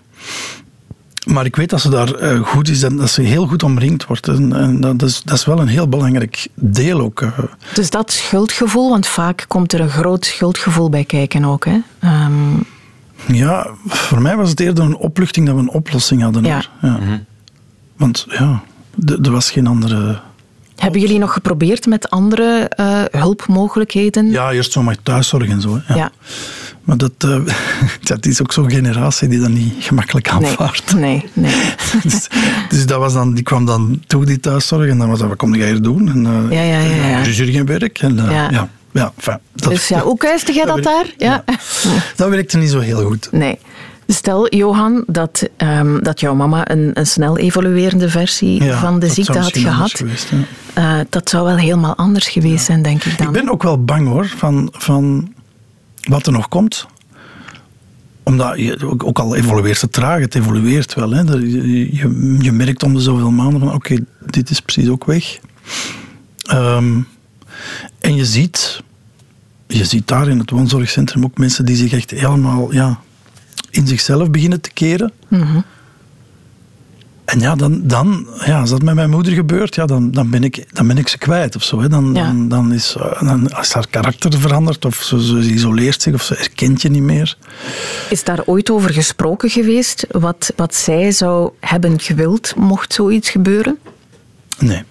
maar 1.27 1.45
ik 1.45 1.57
weet 1.57 1.71
dat 1.71 1.81
ze 1.81 1.91
daar 1.91 2.23
uh, 2.23 2.41
goed 2.41 2.69
is 2.69 2.83
en 2.83 2.97
dat 2.97 3.11
ze 3.11 3.23
heel 3.23 3.47
goed 3.47 3.63
omringd 3.63 4.07
wordt. 4.07 4.29
En, 4.29 4.53
en 4.53 4.81
dat, 4.81 5.03
is, 5.03 5.23
dat 5.23 5.35
is 5.35 5.45
wel 5.45 5.61
een 5.61 5.69
heel 5.69 5.89
belangrijk 5.89 6.49
deel 6.55 7.01
ook. 7.01 7.21
Uh. 7.21 7.39
Dus 7.75 7.91
dat 7.91 8.13
schuldgevoel, 8.13 8.91
want 8.91 9.07
vaak 9.07 9.45
komt 9.49 9.73
er 9.73 9.81
een 9.81 9.91
groot 9.91 10.25
schuldgevoel 10.25 10.89
bij 10.89 11.05
kijken 11.05 11.45
ook. 11.45 11.65
Hè? 11.65 11.79
Um, 12.25 12.65
ja, 13.27 13.67
voor 13.87 14.23
mij 14.23 14.37
was 14.37 14.51
het 14.51 14.61
eerder 14.61 14.85
een 14.85 14.97
opluchting 14.97 15.47
dat 15.47 15.55
we 15.55 15.61
een 15.61 15.71
oplossing 15.71 16.23
hadden. 16.23 16.45
Ja. 16.45 16.65
ja. 16.81 16.89
Mm 16.89 17.07
-hmm. 17.07 17.25
Want 17.97 18.27
ja, 18.29 18.63
er 19.23 19.31
was 19.31 19.51
geen 19.51 19.67
andere. 19.67 20.21
Hebben 20.83 21.01
jullie 21.01 21.19
nog 21.19 21.33
geprobeerd 21.33 21.87
met 21.87 22.11
andere 22.11 22.71
uh, 22.81 23.03
hulpmogelijkheden? 23.11 24.31
Ja, 24.31 24.53
eerst 24.53 24.73
zo 24.73 24.83
met 24.83 24.99
thuiszorg 25.03 25.49
en 25.49 25.61
zo. 25.61 25.81
Ja. 25.89 25.95
ja. 25.95 26.13
Maar 26.85 26.97
dat, 26.97 27.13
uh, 27.25 27.41
dat 28.11 28.27
is 28.27 28.43
ook 28.43 28.53
zo'n 28.53 28.71
generatie 28.71 29.29
die 29.29 29.41
dat 29.41 29.49
niet 29.49 29.75
gemakkelijk 29.79 30.29
aanvaardt. 30.29 30.95
Nee, 30.95 31.01
nee. 31.33 31.55
nee. 31.55 31.75
dus, 32.03 32.29
dus, 32.69 32.87
dat 32.87 32.99
was 32.99 33.13
dan, 33.13 33.35
die 33.35 33.45
kwam 33.45 33.67
dan 33.67 34.03
toe, 34.07 34.25
die 34.25 34.41
thuiszorg. 34.41 34.91
En 34.91 34.99
dan 34.99 35.09
was 35.09 35.19
dat, 35.19 35.29
wat 35.29 35.37
kom 35.37 35.55
jij 35.55 35.69
hier 35.69 35.83
doen? 35.83 36.09
En, 36.09 36.25
uh, 36.25 36.51
ja, 36.51 36.63
ja, 36.63 36.79
ja. 36.79 37.09
ja. 37.09 37.23
Dus 37.23 37.37
jullie 37.37 37.53
geen 37.53 37.67
werk? 37.67 37.99
En, 37.99 38.17
ja. 38.17 38.69
ja. 38.93 39.13
Dat, 39.13 39.41
dus 39.55 39.89
ja, 39.89 40.01
hoe 40.01 40.17
kuiste 40.17 40.53
jij 40.53 40.65
dat, 40.65 40.75
dat 40.75 40.85
daar? 40.85 41.15
Ja. 41.19 41.43
ja. 41.47 41.55
Dat 42.17 42.29
werkte 42.29 42.59
niet 42.59 42.71
zo 42.71 42.79
heel 42.79 43.05
goed. 43.05 43.29
Nee. 43.31 43.59
Stel, 44.07 44.55
Johan, 44.55 45.05
dat, 45.07 45.49
um, 45.57 46.03
dat 46.03 46.21
jouw 46.21 46.35
mama 46.35 46.71
een, 46.71 46.91
een 46.95 47.07
snel 47.07 47.39
evoluerende 47.39 48.09
versie 48.09 48.65
ja, 48.65 48.81
van 48.81 48.99
de 48.99 49.09
ziekte 49.09 49.39
had 49.39 49.59
gehad. 49.59 49.91
Geweest, 49.91 50.29
ja. 50.31 50.37
Uh, 50.79 51.01
dat 51.09 51.29
zou 51.29 51.45
wel 51.45 51.57
helemaal 51.57 51.97
anders 51.97 52.29
geweest 52.29 52.65
zijn, 52.65 52.83
denk 52.83 53.05
ik 53.05 53.19
dan. 53.19 53.27
Ik 53.27 53.33
ben 53.33 53.51
ook 53.51 53.63
wel 53.63 53.85
bang 53.85 54.09
hoor, 54.09 54.27
van, 54.27 54.69
van 54.73 55.35
wat 56.03 56.27
er 56.27 56.33
nog 56.33 56.49
komt. 56.49 56.87
omdat 58.23 58.59
je, 58.59 59.01
ook 59.05 59.19
al 59.19 59.37
evolueert 59.37 59.81
het 59.81 59.93
traag, 59.93 60.21
het 60.21 60.35
evolueert 60.35 60.95
wel. 60.95 61.11
Hè. 61.11 61.21
Je, 61.21 61.97
je, 61.97 62.37
je 62.41 62.53
merkt 62.53 62.83
om 62.83 62.95
de 62.95 63.01
zoveel 63.01 63.31
maanden 63.31 63.61
van 63.61 63.73
oké, 63.73 64.05
dit 64.31 64.51
is 64.51 64.61
precies 64.61 64.89
ook 64.89 65.05
weg. 65.05 65.39
Ehm, 66.43 67.01
en 67.99 68.17
je 68.17 68.25
ziet, 68.25 68.83
je 69.67 69.85
ziet 69.85 70.09
daar 70.09 70.29
in 70.29 70.39
het 70.39 70.51
woonzorgcentrum 70.51 71.25
ook 71.25 71.39
mensen 71.39 71.65
die 71.65 71.77
zich 71.77 71.93
echt 71.93 72.11
helemaal 72.11 72.73
ja, 72.73 73.01
in 73.71 73.87
zichzelf 73.87 74.31
beginnen 74.31 74.61
te 74.61 74.71
keren. 74.73 75.13
Mm 75.29 75.65
en 77.33 77.41
ja, 77.41 77.55
dan, 77.55 77.81
dan, 77.85 78.27
ja, 78.45 78.61
als 78.61 78.71
dat 78.71 78.83
met 78.83 78.95
mijn 78.95 79.11
moeder 79.11 79.33
gebeurt, 79.33 79.75
ja, 79.75 79.87
dan, 79.87 80.11
dan, 80.11 80.31
ben, 80.31 80.45
ik, 80.45 80.67
dan 80.75 80.87
ben 80.87 80.99
ik 80.99 81.09
ze 81.09 81.19
kwijt 81.19 81.57
of 81.57 81.63
zo. 81.63 81.81
Hè. 81.81 81.89
Dan, 81.89 82.15
dan, 82.15 82.49
dan, 82.49 82.73
is, 82.73 82.97
eh, 82.99 83.23
dan 83.23 83.51
is 83.61 83.73
haar 83.73 83.87
karakter 83.91 84.41
veranderd 84.41 84.85
of 84.85 85.03
ze, 85.03 85.25
ze 85.25 85.53
isoleert 85.53 86.03
zich 86.03 86.15
of 86.15 86.23
ze 86.23 86.35
herkent 86.35 86.83
je 86.83 86.89
niet 86.89 87.03
meer. 87.03 87.37
Is 88.11 88.25
daar 88.25 88.43
ooit 88.45 88.71
over 88.71 88.93
gesproken 88.93 89.51
geweest 89.51 90.07
wat, 90.11 90.53
wat 90.57 90.75
zij 90.75 91.11
zou 91.11 91.51
hebben 91.61 92.01
gewild 92.01 92.55
mocht 92.57 92.93
zoiets 92.93 93.31
gebeuren? 93.31 93.79
Nee. 94.59 94.83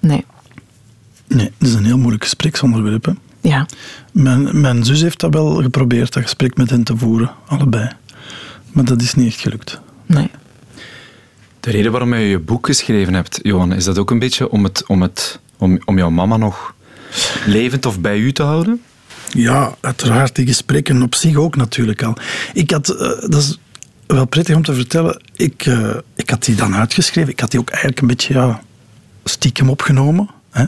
Nee. 0.00 0.24
Nee, 1.26 1.52
dat 1.58 1.68
is 1.68 1.74
een 1.74 1.84
heel 1.84 1.98
moeilijk 1.98 2.22
gespreksonderwerp. 2.22 3.04
Hè. 3.04 3.12
Ja. 3.40 3.66
Mijn, 4.12 4.60
mijn 4.60 4.84
zus 4.84 5.00
heeft 5.00 5.20
dat 5.20 5.34
wel 5.34 5.54
geprobeerd, 5.62 6.12
dat 6.12 6.22
gesprek 6.22 6.56
met 6.56 6.70
hen 6.70 6.84
te 6.84 6.96
voeren, 6.96 7.30
allebei. 7.46 7.88
Maar 8.72 8.84
dat 8.84 9.02
is 9.02 9.14
niet 9.14 9.26
echt 9.26 9.40
gelukt. 9.40 9.80
Nee. 10.06 10.30
De 11.60 11.70
reden 11.70 11.90
waarom 11.90 12.14
je 12.14 12.28
je 12.28 12.38
boek 12.38 12.66
geschreven 12.66 13.14
hebt, 13.14 13.38
Johan, 13.42 13.72
is 13.72 13.84
dat 13.84 13.98
ook 13.98 14.10
een 14.10 14.18
beetje 14.18 14.50
om, 14.50 14.64
het, 14.64 14.84
om, 14.86 15.02
het, 15.02 15.40
om, 15.58 15.78
om 15.84 15.98
jouw 15.98 16.10
mama 16.10 16.36
nog 16.36 16.74
levend 17.46 17.86
of 17.86 18.00
bij 18.00 18.18
u 18.18 18.32
te 18.32 18.42
houden? 18.42 18.82
Ja, 19.28 19.74
uiteraard. 19.80 20.34
Die 20.34 20.46
gesprekken 20.46 21.02
op 21.02 21.14
zich 21.14 21.36
ook 21.36 21.56
natuurlijk 21.56 22.02
al. 22.02 22.16
Ik 22.52 22.70
had, 22.70 22.90
uh, 22.90 22.98
dat 23.30 23.34
is 23.34 23.58
wel 24.06 24.26
prettig 24.26 24.56
om 24.56 24.62
te 24.62 24.74
vertellen, 24.74 25.22
ik, 25.36 25.66
uh, 25.66 25.94
ik 26.16 26.30
had 26.30 26.44
die 26.44 26.54
dan 26.54 26.74
uitgeschreven. 26.74 27.30
Ik 27.32 27.40
had 27.40 27.50
die 27.50 27.60
ook 27.60 27.70
eigenlijk 27.70 28.00
een 28.00 28.06
beetje 28.06 28.34
ja, 28.34 28.62
stiekem 29.24 29.70
opgenomen. 29.70 30.30
Hè. 30.50 30.62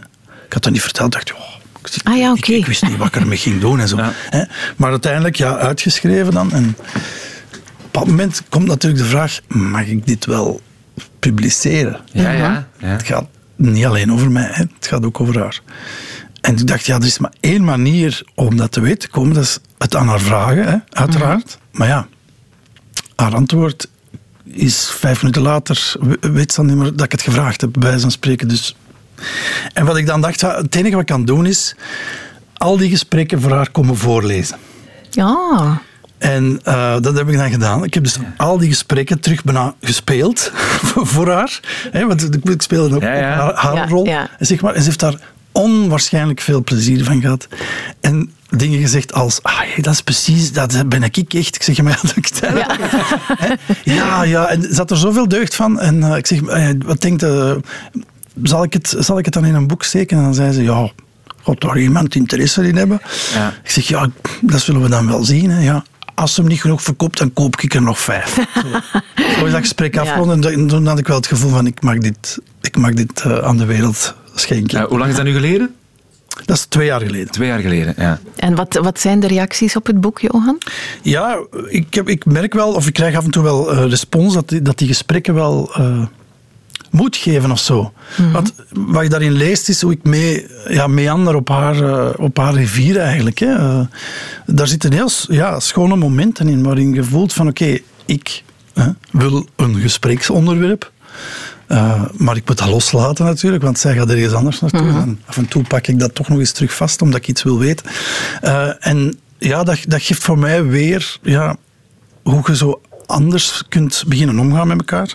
Ik 0.46 0.52
had 0.52 0.62
dat 0.62 0.72
niet 0.72 0.82
verteld. 0.82 1.12
dacht, 1.12 1.32
oh, 1.32 1.38
ik, 1.72 1.90
ah, 2.02 2.16
ja, 2.16 2.32
okay. 2.32 2.54
ik, 2.54 2.60
ik, 2.60 2.66
wist 2.66 2.82
niet 2.82 2.96
wat 2.96 3.06
ik 3.06 3.16
ermee 3.16 3.38
ging 3.38 3.60
doen 3.60 3.80
en 3.80 3.88
zo. 3.88 3.96
Ja. 4.00 4.12
Hè. 4.14 4.44
Maar 4.76 4.90
uiteindelijk 4.90 5.36
ja, 5.36 5.56
uitgeschreven 5.56 6.32
dan. 6.32 6.52
En 6.52 6.76
op 7.84 7.92
dat 7.94 8.06
moment 8.06 8.42
komt 8.48 8.66
natuurlijk 8.66 9.02
de 9.02 9.08
vraag, 9.08 9.40
mag 9.48 9.86
ik 9.86 10.06
dit 10.06 10.26
wel 10.26 10.60
publiceren. 11.20 12.00
Ja, 12.12 12.30
ja, 12.30 12.66
ja. 12.78 12.86
Het 12.86 13.02
gaat 13.02 13.26
niet 13.56 13.84
alleen 13.84 14.12
over 14.12 14.30
mij, 14.30 14.48
hè. 14.50 14.62
het 14.78 14.86
gaat 14.86 15.04
ook 15.04 15.20
over 15.20 15.38
haar. 15.38 15.60
En 16.40 16.56
ik 16.56 16.66
dacht, 16.66 16.86
ja, 16.86 16.96
er 16.96 17.04
is 17.04 17.18
maar 17.18 17.32
één 17.40 17.64
manier 17.64 18.22
om 18.34 18.56
dat 18.56 18.72
te 18.72 18.80
weten 18.80 18.98
te 18.98 19.08
komen. 19.08 19.34
Dat 19.34 19.42
is 19.42 19.58
het 19.78 19.96
aan 19.96 20.08
haar 20.08 20.20
vragen, 20.20 20.68
hè, 20.68 20.76
uiteraard. 20.88 21.58
Mhm. 21.58 21.78
Maar 21.78 21.88
ja, 21.88 22.06
haar 23.16 23.34
antwoord 23.34 23.88
is 24.44 24.90
vijf 24.90 25.22
minuten 25.22 25.42
later, 25.42 25.94
weet 26.20 26.52
ze 26.52 26.56
dan 26.56 26.66
niet 26.66 26.76
meer 26.76 26.96
dat 26.96 27.04
ik 27.04 27.12
het 27.12 27.22
gevraagd 27.22 27.60
heb, 27.60 27.70
bij 27.78 27.98
zijn 27.98 28.10
spreken. 28.10 28.48
Dus. 28.48 28.76
En 29.72 29.84
wat 29.84 29.96
ik 29.96 30.06
dan 30.06 30.20
dacht, 30.20 30.40
het 30.40 30.74
enige 30.74 30.92
wat 30.92 31.00
ik 31.00 31.06
kan 31.06 31.24
doen 31.24 31.46
is 31.46 31.74
al 32.56 32.76
die 32.76 32.90
gesprekken 32.90 33.40
voor 33.40 33.52
haar 33.52 33.70
komen 33.70 33.96
voorlezen. 33.96 34.58
Ja. 35.10 35.82
En 36.20 36.60
uh, 36.68 36.96
dat 37.00 37.16
heb 37.16 37.28
ik 37.28 37.36
dan 37.36 37.50
gedaan. 37.50 37.84
Ik 37.84 37.94
heb 37.94 38.04
dus 38.04 38.18
al 38.36 38.58
die 38.58 38.68
gesprekken 38.68 39.20
terug 39.20 39.44
bijna 39.44 39.74
gespeeld 39.80 40.52
voor 41.12 41.30
haar. 41.30 41.60
Hè, 41.90 42.06
want 42.06 42.48
ik 42.48 42.62
speelde 42.62 42.94
ook 42.94 43.02
ja, 43.02 43.14
ja. 43.14 43.36
haar, 43.36 43.54
haar 43.54 43.88
rol. 43.88 44.06
En, 44.06 44.28
zeg 44.38 44.60
maar, 44.60 44.74
en 44.74 44.80
ze 44.80 44.86
heeft 44.86 45.00
daar 45.00 45.18
onwaarschijnlijk 45.52 46.40
veel 46.40 46.64
plezier 46.64 47.04
van 47.04 47.20
gehad. 47.20 47.48
En 48.00 48.32
dingen 48.50 48.80
gezegd 48.80 49.12
als, 49.12 49.42
ah, 49.42 49.60
dat 49.76 49.92
is 49.92 50.02
precies, 50.02 50.52
dat 50.52 50.88
ben 50.88 51.02
ik 51.02 51.34
echt. 51.34 51.54
Ik 51.54 51.62
zeg, 51.62 51.82
maar 51.82 52.00
dat 52.02 52.16
ik 52.16 52.30
ja. 52.40 52.76
ja, 53.84 54.22
ja, 54.22 54.46
en 54.46 54.62
ze 54.62 54.76
had 54.76 54.90
er 54.90 54.96
zoveel 54.96 55.28
deugd 55.28 55.54
van. 55.54 55.80
En 55.80 55.96
uh, 55.96 56.16
ik 56.16 56.26
zeg, 56.26 56.40
uh, 56.40 56.68
wat 56.84 57.00
denkt, 57.00 57.22
uh, 57.22 57.52
zal, 58.42 58.62
ik 58.62 58.72
het, 58.72 58.94
zal 58.98 59.18
ik 59.18 59.24
het 59.24 59.34
dan 59.34 59.44
in 59.44 59.54
een 59.54 59.66
boek 59.66 59.82
steken? 59.82 60.16
En 60.16 60.22
dan 60.22 60.34
zei 60.34 60.52
ze, 60.52 60.62
ja, 60.62 60.90
gaat 61.44 61.60
daar 61.60 61.78
iemand 61.78 62.14
interesse 62.14 62.68
in 62.68 62.76
hebben? 62.76 63.00
Ja. 63.34 63.52
Ik 63.62 63.70
zeg, 63.70 63.88
ja, 63.88 64.08
dat 64.40 64.60
zullen 64.60 64.82
we 64.82 64.88
dan 64.88 65.06
wel 65.06 65.24
zien. 65.24 65.50
Hè, 65.50 65.60
ja 65.62 65.84
als 66.20 66.34
ze 66.34 66.40
hem 66.40 66.50
niet 66.50 66.60
genoeg 66.60 66.82
verkoopt, 66.82 67.18
dan 67.18 67.32
koop 67.32 67.60
ik 67.60 67.74
er 67.74 67.82
nog 67.82 67.98
vijf. 67.98 68.34
Zo, 69.38 69.44
is 69.44 69.52
dat 69.52 69.60
gesprek 69.60 69.96
afgerond 69.96 70.46
en 70.46 70.66
toen 70.66 70.86
had 70.86 70.98
ik 70.98 71.06
wel 71.06 71.16
het 71.16 71.26
gevoel 71.26 71.50
van 71.50 71.66
ik 71.66 71.82
mag 71.82 71.98
dit, 71.98 72.38
ik 72.62 72.76
mag 72.76 72.92
dit 72.92 73.24
uh, 73.26 73.38
aan 73.38 73.56
de 73.56 73.64
wereld 73.64 74.14
schenken. 74.34 74.82
hoe 74.82 74.98
lang 74.98 75.10
is 75.10 75.16
dat 75.16 75.24
nu 75.24 75.32
geleden? 75.32 75.74
Dat 76.44 76.56
is 76.56 76.64
twee 76.64 76.86
jaar 76.86 77.00
geleden. 77.00 77.30
Twee 77.30 77.48
jaar 77.48 77.58
geleden, 77.58 77.94
ja. 77.96 78.20
En 78.36 78.54
wat, 78.54 78.78
wat 78.82 79.00
zijn 79.00 79.20
de 79.20 79.26
reacties 79.26 79.76
op 79.76 79.86
het 79.86 80.00
boek, 80.00 80.20
Johan? 80.20 80.58
Ja, 81.02 81.38
ik, 81.68 81.94
heb, 81.94 82.08
ik 82.08 82.24
merk 82.24 82.54
wel, 82.54 82.72
of 82.72 82.86
ik 82.86 82.92
krijg 82.92 83.16
af 83.16 83.24
en 83.24 83.30
toe 83.30 83.42
wel 83.42 83.72
uh, 83.72 83.88
respons, 83.88 84.34
dat 84.34 84.48
die, 84.48 84.62
dat 84.62 84.78
die 84.78 84.88
gesprekken 84.88 85.34
wel... 85.34 85.74
Uh, 85.78 86.02
moed 86.90 87.16
geven 87.16 87.50
of 87.50 87.58
zo. 87.58 87.92
Mm 88.16 88.32
Want 88.32 88.54
wat 88.72 89.02
je 89.02 89.08
daarin 89.08 89.32
leest 89.32 89.68
is 89.68 89.82
hoe 89.82 89.92
ik 89.92 90.02
mee, 90.02 90.46
ja, 90.68 90.86
meander 90.86 91.34
op 91.34 91.48
haar, 91.48 91.76
uh, 91.76 92.08
op 92.16 92.36
haar 92.36 92.54
rivier 92.54 92.98
eigenlijk. 92.98 93.38
Hè. 93.38 93.58
Uh, 93.58 93.80
daar 94.46 94.68
zitten 94.68 94.92
heel 94.92 95.10
ja, 95.28 95.60
schone 95.60 95.96
momenten 95.96 96.48
in 96.48 96.62
waarin 96.62 96.94
je 96.94 97.04
voelt 97.04 97.32
van 97.32 97.48
oké, 97.48 97.62
okay, 97.62 97.82
ik 98.04 98.42
uh, 98.74 98.86
wil 99.10 99.46
een 99.56 99.74
gespreksonderwerp. 99.74 100.92
maar 102.16 102.36
ik 102.36 102.48
moet 102.48 102.58
dat 102.58 102.68
loslaten 102.68 103.24
natuurlijk, 103.24 103.62
want 103.62 103.78
zij 103.78 103.94
gaat 103.94 104.10
ergens 104.10 104.32
anders 104.32 104.60
naartoe. 104.60 104.82
Mm 104.82 104.96
En 104.96 105.20
af 105.24 105.36
en 105.36 105.48
toe 105.48 105.62
pak 105.62 105.86
ik 105.86 105.98
dat 105.98 106.14
toch 106.14 106.28
nog 106.28 106.38
eens 106.38 106.52
terug 106.52 106.74
vast, 106.74 107.02
omdat 107.02 107.20
ik 107.20 107.28
iets 107.28 107.42
wil 107.42 107.58
weten. 107.58 107.86
en 108.80 109.18
ja, 109.38 109.64
dat, 109.64 109.78
dat 109.88 110.02
geeft 110.02 110.22
voor 110.22 110.38
mij 110.38 110.64
weer 110.64 111.18
ja, 111.22 111.56
hoe 112.22 112.42
je 112.46 112.56
zo 112.56 112.80
anders 113.10 113.62
kunt 113.68 114.04
beginnen 114.06 114.38
omgaan 114.38 114.68
met 114.68 114.78
elkaar. 114.78 115.14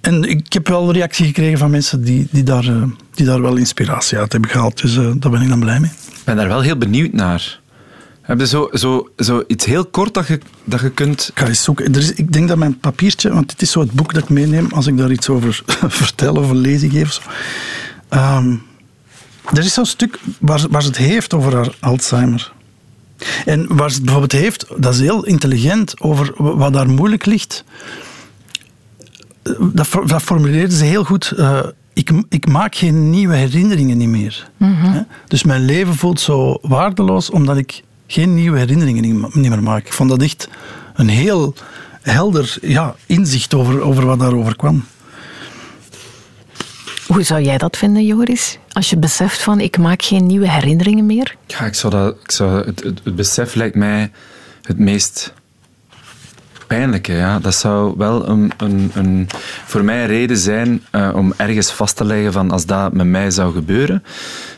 En 0.00 0.22
ik 0.24 0.52
heb 0.52 0.68
wel 0.68 0.92
reactie 0.92 1.26
gekregen 1.26 1.58
van 1.58 1.70
mensen 1.70 2.04
die, 2.04 2.28
die, 2.30 2.42
daar, 2.42 2.64
eh, 2.64 2.82
die 3.10 3.26
daar 3.26 3.42
wel 3.42 3.56
inspiratie 3.56 4.18
uit 4.18 4.32
hebben 4.32 4.50
gehaald. 4.50 4.80
Dus 4.80 4.96
uh, 4.96 5.10
daar 5.16 5.30
ben 5.30 5.42
ik 5.42 5.48
dan 5.48 5.60
blij 5.60 5.80
mee. 5.80 5.90
Ik 5.90 6.24
ben 6.24 6.36
daar 6.36 6.48
wel 6.48 6.60
heel 6.60 6.76
benieuwd 6.76 7.12
naar. 7.12 7.60
Heb 8.20 8.38
je 8.38 8.46
zo, 8.46 8.68
zo, 8.72 9.08
zo 9.16 9.44
iets 9.46 9.64
heel 9.64 9.84
kort 9.84 10.14
dat 10.14 10.26
je, 10.26 10.40
dat 10.64 10.80
je 10.80 10.90
kunt... 10.90 11.28
Ik 11.34 11.38
ga 11.38 11.46
eens 11.46 11.62
zoeken. 11.62 11.94
Er 11.94 12.00
is, 12.00 12.12
ik 12.12 12.32
denk 12.32 12.48
dat 12.48 12.58
mijn 12.58 12.78
papiertje, 12.78 13.32
want 13.32 13.48
dit 13.48 13.62
is 13.62 13.70
zo 13.70 13.80
het 13.80 13.92
boek 13.92 14.14
dat 14.14 14.22
ik 14.22 14.28
meeneem 14.28 14.66
als 14.72 14.86
ik 14.86 14.96
daar 14.96 15.10
iets 15.10 15.28
over 15.28 15.62
vertel 16.02 16.34
of 16.34 16.50
een 16.50 16.56
lezing 16.56 16.92
geef. 16.92 17.20
Um, 18.10 18.62
er 19.52 19.64
is 19.64 19.74
zo'n 19.74 19.86
stuk 19.86 20.18
waar, 20.38 20.66
waar 20.70 20.82
ze 20.82 20.88
het 20.88 20.96
heeft 20.96 21.34
over 21.34 21.54
haar 21.54 21.74
Alzheimer. 21.80 22.52
En 23.44 23.76
waar 23.76 23.88
ze 23.88 23.94
het 23.94 24.04
bijvoorbeeld 24.04 24.42
heeft, 24.42 24.66
dat 24.76 24.94
is 24.94 25.00
heel 25.00 25.24
intelligent 25.24 26.00
over 26.00 26.32
wat 26.36 26.72
daar 26.72 26.88
moeilijk 26.88 27.26
ligt. 27.26 27.64
Dat, 29.58 29.88
dat 30.06 30.22
formuleerde 30.22 30.76
ze 30.76 30.84
heel 30.84 31.04
goed. 31.04 31.32
Uh, 31.36 31.58
ik, 31.92 32.10
ik, 32.28 32.46
maak 32.46 32.74
geen 32.74 33.10
nieuwe 33.10 33.34
herinneringen 33.34 33.96
niet 33.96 34.08
meer. 34.08 34.50
Mm 34.56 35.06
Dus 35.28 35.42
mijn 35.42 35.64
leven 35.64 35.94
voelt 35.94 36.20
zo 36.20 36.58
waardeloos 36.62 37.30
omdat 37.30 37.56
ik 37.56 37.82
geen 38.06 38.34
nieuwe 38.34 38.58
herinneringen 38.58 39.30
niet 39.32 39.48
meer 39.48 39.62
maak. 39.62 39.86
Ik 39.86 39.92
vond 39.92 40.10
dat 40.10 40.22
echt 40.22 40.48
een 40.94 41.08
heel 41.08 41.54
helder 42.00 42.56
ja, 42.62 42.94
inzicht 43.06 43.54
over, 43.54 43.80
over 43.80 44.06
wat 44.06 44.18
daarover 44.18 44.56
kwam. 44.56 44.84
Hoe 47.14 47.22
zou 47.22 47.42
jij 47.42 47.58
dat 47.58 47.76
vinden, 47.76 48.06
Joris? 48.06 48.58
Als 48.72 48.90
je 48.90 48.96
beseft 48.96 49.42
van 49.42 49.60
ik 49.60 49.78
maak 49.78 50.02
geen 50.02 50.26
nieuwe 50.26 50.50
herinneringen 50.50 51.06
meer? 51.06 51.36
Ja, 51.46 51.60
ik 51.60 51.74
zou 51.74 51.92
dat, 51.92 52.16
ik 52.22 52.30
zou, 52.30 52.64
het, 52.64 52.82
het, 52.82 53.16
besef 53.16 53.54
lijkt 53.54 53.74
mij 53.74 54.10
het 54.62 54.78
meest 54.78 55.32
pijnlijke. 56.66 57.12
Ja. 57.12 57.38
Dat 57.38 57.54
zou 57.54 57.94
wel 57.96 58.28
een, 58.28 58.52
een, 58.56 58.90
een, 58.94 59.28
voor 59.64 59.84
mij 59.84 60.00
een 60.00 60.06
reden 60.06 60.36
zijn 60.36 60.82
uh, 60.92 61.10
om 61.14 61.32
ergens 61.36 61.70
vast 61.70 61.96
te 61.96 62.04
leggen 62.04 62.32
van 62.32 62.50
als 62.50 62.66
dat 62.66 62.92
met 62.92 63.06
mij 63.06 63.30
zou 63.30 63.52
gebeuren. 63.52 64.04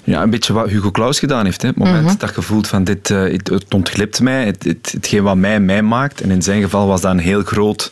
Ja, 0.05 0.23
een 0.23 0.31
beetje 0.31 0.53
wat 0.53 0.69
Hugo 0.69 0.91
Claus 0.91 1.19
gedaan 1.19 1.45
heeft. 1.45 1.63
Hè. 1.63 1.69
Het 1.69 1.77
moment 1.77 2.03
mm 2.03 2.09
-hmm. 2.09 2.19
dat 2.19 2.35
je 2.35 2.43
voelt 2.43 2.67
van 2.67 2.85
dit, 2.85 3.11
uh, 3.11 3.23
het, 3.23 3.49
het, 3.49 3.75
ontglipt 3.75 4.21
mij, 4.21 4.45
het, 4.45 4.65
het, 4.65 4.91
hetgeen 4.93 5.23
wat 5.23 5.37
mij 5.37 5.61
mij 5.61 5.83
maakt. 5.83 6.21
En 6.21 6.31
in 6.31 6.43
zijn 6.43 6.63
geval 6.63 6.87
was 6.87 7.01
dat 7.01 7.11
een 7.11 7.19
heel 7.19 7.43
groot 7.43 7.91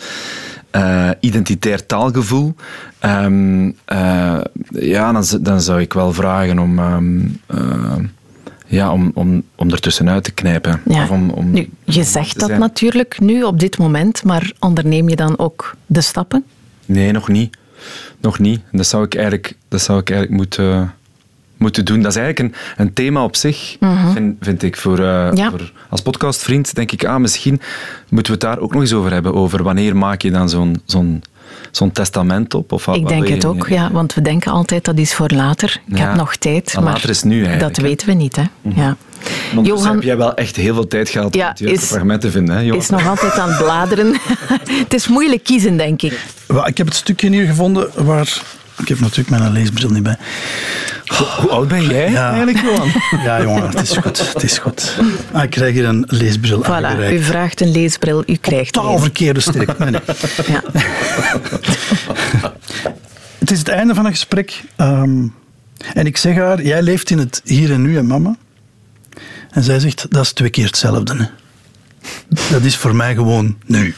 uh, 0.77 1.11
identitair 1.21 1.87
taalgevoel. 1.87 2.55
Um, 3.01 3.67
uh, 3.67 4.41
ja, 4.69 5.13
dan, 5.13 5.25
dan, 5.41 5.61
zou 5.61 5.81
ik 5.81 5.93
wel 5.93 6.13
vragen 6.13 6.59
om, 6.59 6.79
um, 6.79 7.41
uh, 7.55 7.97
ja, 8.67 8.93
om, 8.93 9.11
om, 9.15 9.43
om 9.55 9.71
ertussenuit 9.71 10.25
te 10.25 10.33
knijpen. 10.33 10.81
Ja. 10.85 11.03
Of 11.03 11.11
om, 11.11 11.31
om 11.31 11.51
nu, 11.51 11.69
je 11.85 12.05
zegt 12.05 12.39
dat 12.39 12.59
natuurlijk 12.59 13.21
nu 13.21 13.43
op 13.43 13.61
dit 13.61 13.79
moment, 13.79 14.25
maar 14.25 14.53
onderneem 14.59 15.09
je 15.09 15.17
dan 15.17 15.39
ook 15.39 15.77
de 15.87 16.01
stappen? 16.01 16.45
Nee, 16.87 17.13
nog 17.13 17.29
niet. 17.29 17.57
Nog 18.21 18.39
niet. 18.39 18.61
Dat 18.73 18.87
zou 18.87 19.05
ik 19.05 19.15
eigenlijk, 19.15 19.57
dat 19.69 19.81
zou 19.81 19.99
ik 19.99 20.11
eigenlijk 20.11 20.41
moeten 20.41 20.95
moeten 21.65 21.85
doen. 21.85 22.03
Dat 22.03 22.11
is 22.17 22.19
eigenlijk 22.21 22.55
een, 22.55 22.85
een 22.87 22.93
thema 22.93 23.25
op 23.25 23.37
zich, 23.37 23.77
vind, 24.13 24.37
vind 24.41 24.63
ik. 24.63 24.77
Voor, 24.77 24.99
eh, 24.99 25.29
Ja. 25.35 25.51
voor, 25.51 25.73
als 25.89 26.01
podcastvriend 26.03 26.75
denk 26.75 26.93
ik, 26.93 27.05
ah, 27.05 27.17
misschien 27.21 27.61
moeten 28.09 28.33
we 28.33 28.39
het 28.47 28.49
daar 28.55 28.59
ook 28.65 28.73
nog 28.73 28.81
eens 28.83 28.93
over 28.93 29.13
hebben. 29.13 29.35
Over 29.35 29.63
wanneer 29.63 29.97
maak 29.97 30.23
je 30.23 30.31
dan 30.31 30.49
zo'n 30.49 30.83
zo'n 30.85 31.23
zo'n 31.71 31.93
testament 31.93 32.55
op? 32.55 32.73
Of 32.73 32.85
wat- 32.85 32.97
Ik 32.97 33.03
wat 33.03 33.11
denk 33.11 33.29
het 33.29 33.45
ook, 33.45 33.69
ja, 33.69 33.91
want 33.93 34.15
we 34.15 34.21
denken 34.23 34.53
altijd 34.53 34.85
dat 34.85 34.99
is 34.99 35.15
voor 35.15 35.29
later. 35.29 35.81
Ik 35.87 35.99
Ja. 35.99 36.07
heb 36.09 36.17
nog 36.17 36.37
tijd, 36.37 36.73
Maar 36.75 36.83
maar 36.83 36.93
later 36.93 37.11
is 37.11 37.23
nu 37.23 37.33
eigenlijk, 37.45 37.61
dat. 37.61 37.77
Mhm. 37.77 37.83
weten 37.87 38.07
we 38.07 38.13
niet. 38.15 38.37
Hè? 38.37 38.43
Ja. 38.63 38.97
Ondertussen 39.57 39.65
Johan 39.65 39.95
heb 39.95 40.03
jij 40.03 40.17
wel 40.17 40.35
echt 40.35 40.57
heel 40.57 40.75
veel 40.75 40.87
tijd 40.89 41.09
gehad 41.09 41.35
Ja, 41.35 41.43
om 41.43 41.49
het 41.49 41.59
juiste 41.59 41.83
is- 41.85 41.91
fragment 41.91 42.21
te 42.21 42.31
vinden. 42.31 42.55
Hè, 42.55 42.61
Johan? 42.61 42.79
is 42.79 42.89
nog 42.89 43.07
altijd 43.09 43.33
aan 43.39 43.49
het 43.49 43.59
bladeren. 43.59 44.15
het 44.85 44.95
is 44.95 45.09
moeilijk 45.09 45.45
kiezen, 45.45 45.77
denk 45.77 46.03
ik. 46.03 46.21
Wel, 46.47 46.67
Ik 46.67 46.77
heb 46.77 46.87
het 46.87 46.97
stukje 46.97 47.29
hier 47.31 47.47
gevonden 47.47 47.91
waar... 48.05 48.43
Ik 48.79 48.89
heb 48.89 49.01
natuurlijk 49.01 49.29
mijn 49.29 49.53
leesbril 49.53 49.91
niet 49.91 50.03
bij. 50.03 50.17
Hoe 51.41 51.51
oud 51.51 51.69
ben 51.69 51.83
jij 51.85 52.11
Ja. 52.11 52.29
eigenlijk, 52.29 52.61
Johan? 52.61 52.89
Ja, 53.25 53.43
jongen, 53.43 53.69
het 53.69 53.81
is 53.81 53.97
goed. 53.97 54.33
Het 54.33 54.43
is 54.43 54.59
goed. 54.59 54.97
Ah, 55.33 55.43
ik 55.43 55.51
krijg 55.51 55.73
hier 55.75 55.85
een 55.85 56.05
leesbril 56.09 56.65
Voilà, 56.65 57.13
u 57.13 57.23
vraagt 57.23 57.61
een 57.61 57.71
leesbril, 57.71 58.23
u 58.27 58.37
krijgt 58.37 58.73
Totaal 58.73 58.95
een. 58.95 59.01
verkeerde 59.01 59.41
strik. 59.41 59.79
Nee, 59.79 59.91
nee. 59.91 60.01
Ja. 60.47 60.63
Het 63.39 63.51
is 63.51 63.59
het 63.59 63.69
einde 63.69 63.95
van 63.95 64.05
een 64.05 64.11
gesprek. 64.11 64.63
ehm, 64.77 65.27
en 65.95 66.07
ik 66.07 66.17
zeg 66.17 66.37
haar, 66.37 66.63
jij 66.63 66.83
leeft 66.83 67.11
in 67.11 67.19
het 67.19 67.41
hier 67.45 67.73
en 67.73 67.83
nu, 67.83 67.95
hè, 67.97 68.03
mama? 68.03 68.37
En 69.51 69.63
zij 69.63 69.79
zegt, 69.79 70.07
dat 70.11 70.23
is 70.25 70.33
twee 70.33 70.51
keer 70.51 70.67
hetzelfde. 70.67 71.17
Hè. 71.17 71.25
Dat 72.51 72.63
is 72.63 72.77
voor 72.77 72.95
mij 72.97 73.15
gewoon 73.15 73.57
nu. 73.67 73.95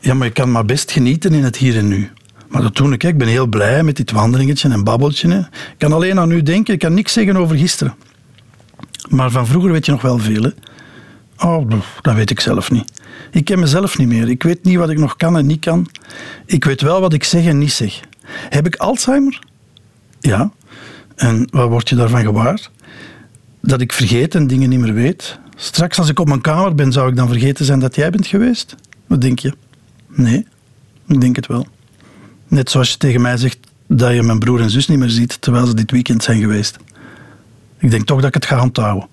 Ja, 0.00 0.14
maar 0.14 0.26
je 0.26 0.32
kan 0.32 0.52
maar 0.52 0.64
best 0.64 0.90
genieten 0.92 1.34
in 1.34 1.44
het 1.44 1.56
hier 1.56 1.76
en 1.76 1.88
nu. 1.88 2.10
Maar 2.50 2.62
dat 2.62 2.76
doe 2.76 2.92
ik. 2.92 3.04
Ik 3.04 3.18
ben 3.18 3.28
heel 3.28 3.46
blij 3.46 3.82
met 3.82 3.96
dit 3.96 4.10
wandelingetje 4.10 4.68
en 4.68 4.84
babbeltje. 4.84 5.48
Ik 5.50 5.74
kan 5.78 5.92
alleen 5.92 6.18
aan 6.18 6.30
u 6.30 6.42
denken. 6.42 6.74
Ik 6.74 6.80
kan 6.80 6.94
niks 6.94 7.12
zeggen 7.12 7.36
over 7.36 7.56
gisteren. 7.56 7.94
Maar 9.08 9.30
van 9.30 9.46
vroeger 9.46 9.72
weet 9.72 9.86
je 9.86 9.92
nog 9.92 10.02
wel 10.02 10.18
veel. 10.18 10.52
Oh, 11.38 11.70
dat 12.00 12.14
weet 12.14 12.30
ik 12.30 12.40
zelf 12.40 12.70
niet. 12.70 12.92
Ik 13.30 13.44
ken 13.44 13.58
mezelf 13.58 13.98
niet 13.98 14.08
meer. 14.08 14.28
Ik 14.28 14.42
weet 14.42 14.64
niet 14.64 14.76
wat 14.76 14.90
ik 14.90 14.98
nog 14.98 15.16
kan 15.16 15.36
en 15.36 15.46
niet 15.46 15.60
kan. 15.60 15.86
Ik 16.46 16.64
weet 16.64 16.80
wel 16.80 17.00
wat 17.00 17.12
ik 17.12 17.24
zeg 17.24 17.44
en 17.44 17.58
niet 17.58 17.72
zeg. 17.72 18.00
Heb 18.48 18.66
ik 18.66 18.76
Alzheimer? 18.76 19.38
Ja. 20.20 20.52
En 21.16 21.48
wat 21.50 21.68
word 21.68 21.88
je 21.88 21.94
daarvan 21.94 22.22
gewaar? 22.22 22.68
Dat 23.60 23.80
ik 23.80 23.92
vergeet 23.92 24.34
en 24.34 24.46
dingen 24.46 24.68
niet 24.68 24.80
meer 24.80 24.94
weet. 24.94 25.38
Straks 25.56 25.98
als 25.98 26.08
ik 26.08 26.18
op 26.18 26.28
mijn 26.28 26.40
kamer 26.40 26.74
ben, 26.74 26.92
zou 26.92 27.08
ik 27.08 27.16
dan 27.16 27.28
vergeten 27.28 27.64
zijn 27.64 27.78
dat 27.78 27.94
jij 27.94 28.10
bent 28.10 28.26
geweest? 28.26 28.74
Wat 29.06 29.20
denk 29.20 29.38
je? 29.38 29.54
Nee, 30.08 30.46
ik 31.06 31.20
denk 31.20 31.36
het 31.36 31.46
wel. 31.46 31.66
Net 32.50 32.70
zoals 32.70 32.90
je 32.90 32.96
tegen 32.96 33.20
mij 33.20 33.36
zegt 33.36 33.58
dat 33.86 34.14
je 34.14 34.22
mijn 34.22 34.38
broer 34.38 34.60
en 34.60 34.70
zus 34.70 34.88
niet 34.88 34.98
meer 34.98 35.10
ziet 35.10 35.40
terwijl 35.40 35.66
ze 35.66 35.74
dit 35.74 35.90
weekend 35.90 36.22
zijn 36.22 36.40
geweest. 36.40 36.76
Ik 37.78 37.90
denk 37.90 38.06
toch 38.06 38.18
dat 38.18 38.28
ik 38.28 38.34
het 38.34 38.46
ga 38.46 38.62
onthouden. 38.62 39.08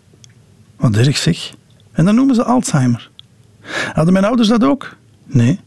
Wat 0.75 0.95
erg 0.95 1.17
zeg. 1.17 1.53
En 1.91 2.05
dan 2.05 2.15
noemen 2.15 2.35
ze 2.35 2.43
Alzheimer. 2.43 3.09
Hadden 3.93 4.13
mijn 4.13 4.25
ouders 4.25 4.47
dat 4.47 4.63
ook? 4.63 4.95
Nee. 5.25 5.59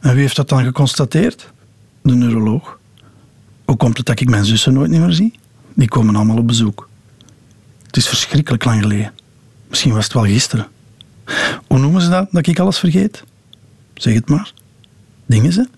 En 0.00 0.12
wie 0.12 0.20
heeft 0.20 0.36
dat 0.36 0.48
dan 0.48 0.64
geconstateerd? 0.64 1.52
De 2.02 2.14
neuroloog. 2.14 2.78
Hoe 3.64 3.76
komt 3.76 3.96
het 3.96 4.06
dat 4.06 4.20
ik 4.20 4.28
mijn 4.28 4.44
zussen 4.44 4.72
nooit 4.72 4.90
meer 4.90 5.12
zie? 5.12 5.38
Die 5.74 5.88
komen 5.88 6.16
allemaal 6.16 6.38
op 6.38 6.46
bezoek. 6.46 6.88
Het 7.86 7.96
is 7.96 8.08
verschrikkelijk 8.08 8.64
lang 8.64 8.82
geleden. 8.82 9.12
Misschien 9.68 9.92
was 9.92 10.04
het 10.04 10.12
wel 10.12 10.24
gisteren. 10.24 10.66
Hoe 11.66 11.78
noemen 11.78 12.02
ze 12.02 12.08
dat, 12.08 12.28
dat 12.30 12.46
ik 12.46 12.58
alles 12.58 12.78
vergeet? 12.78 13.24
Zeg 13.94 14.14
het 14.14 14.28
maar. 14.28 14.52
Dingen 15.26 15.52
ze? 15.52 15.68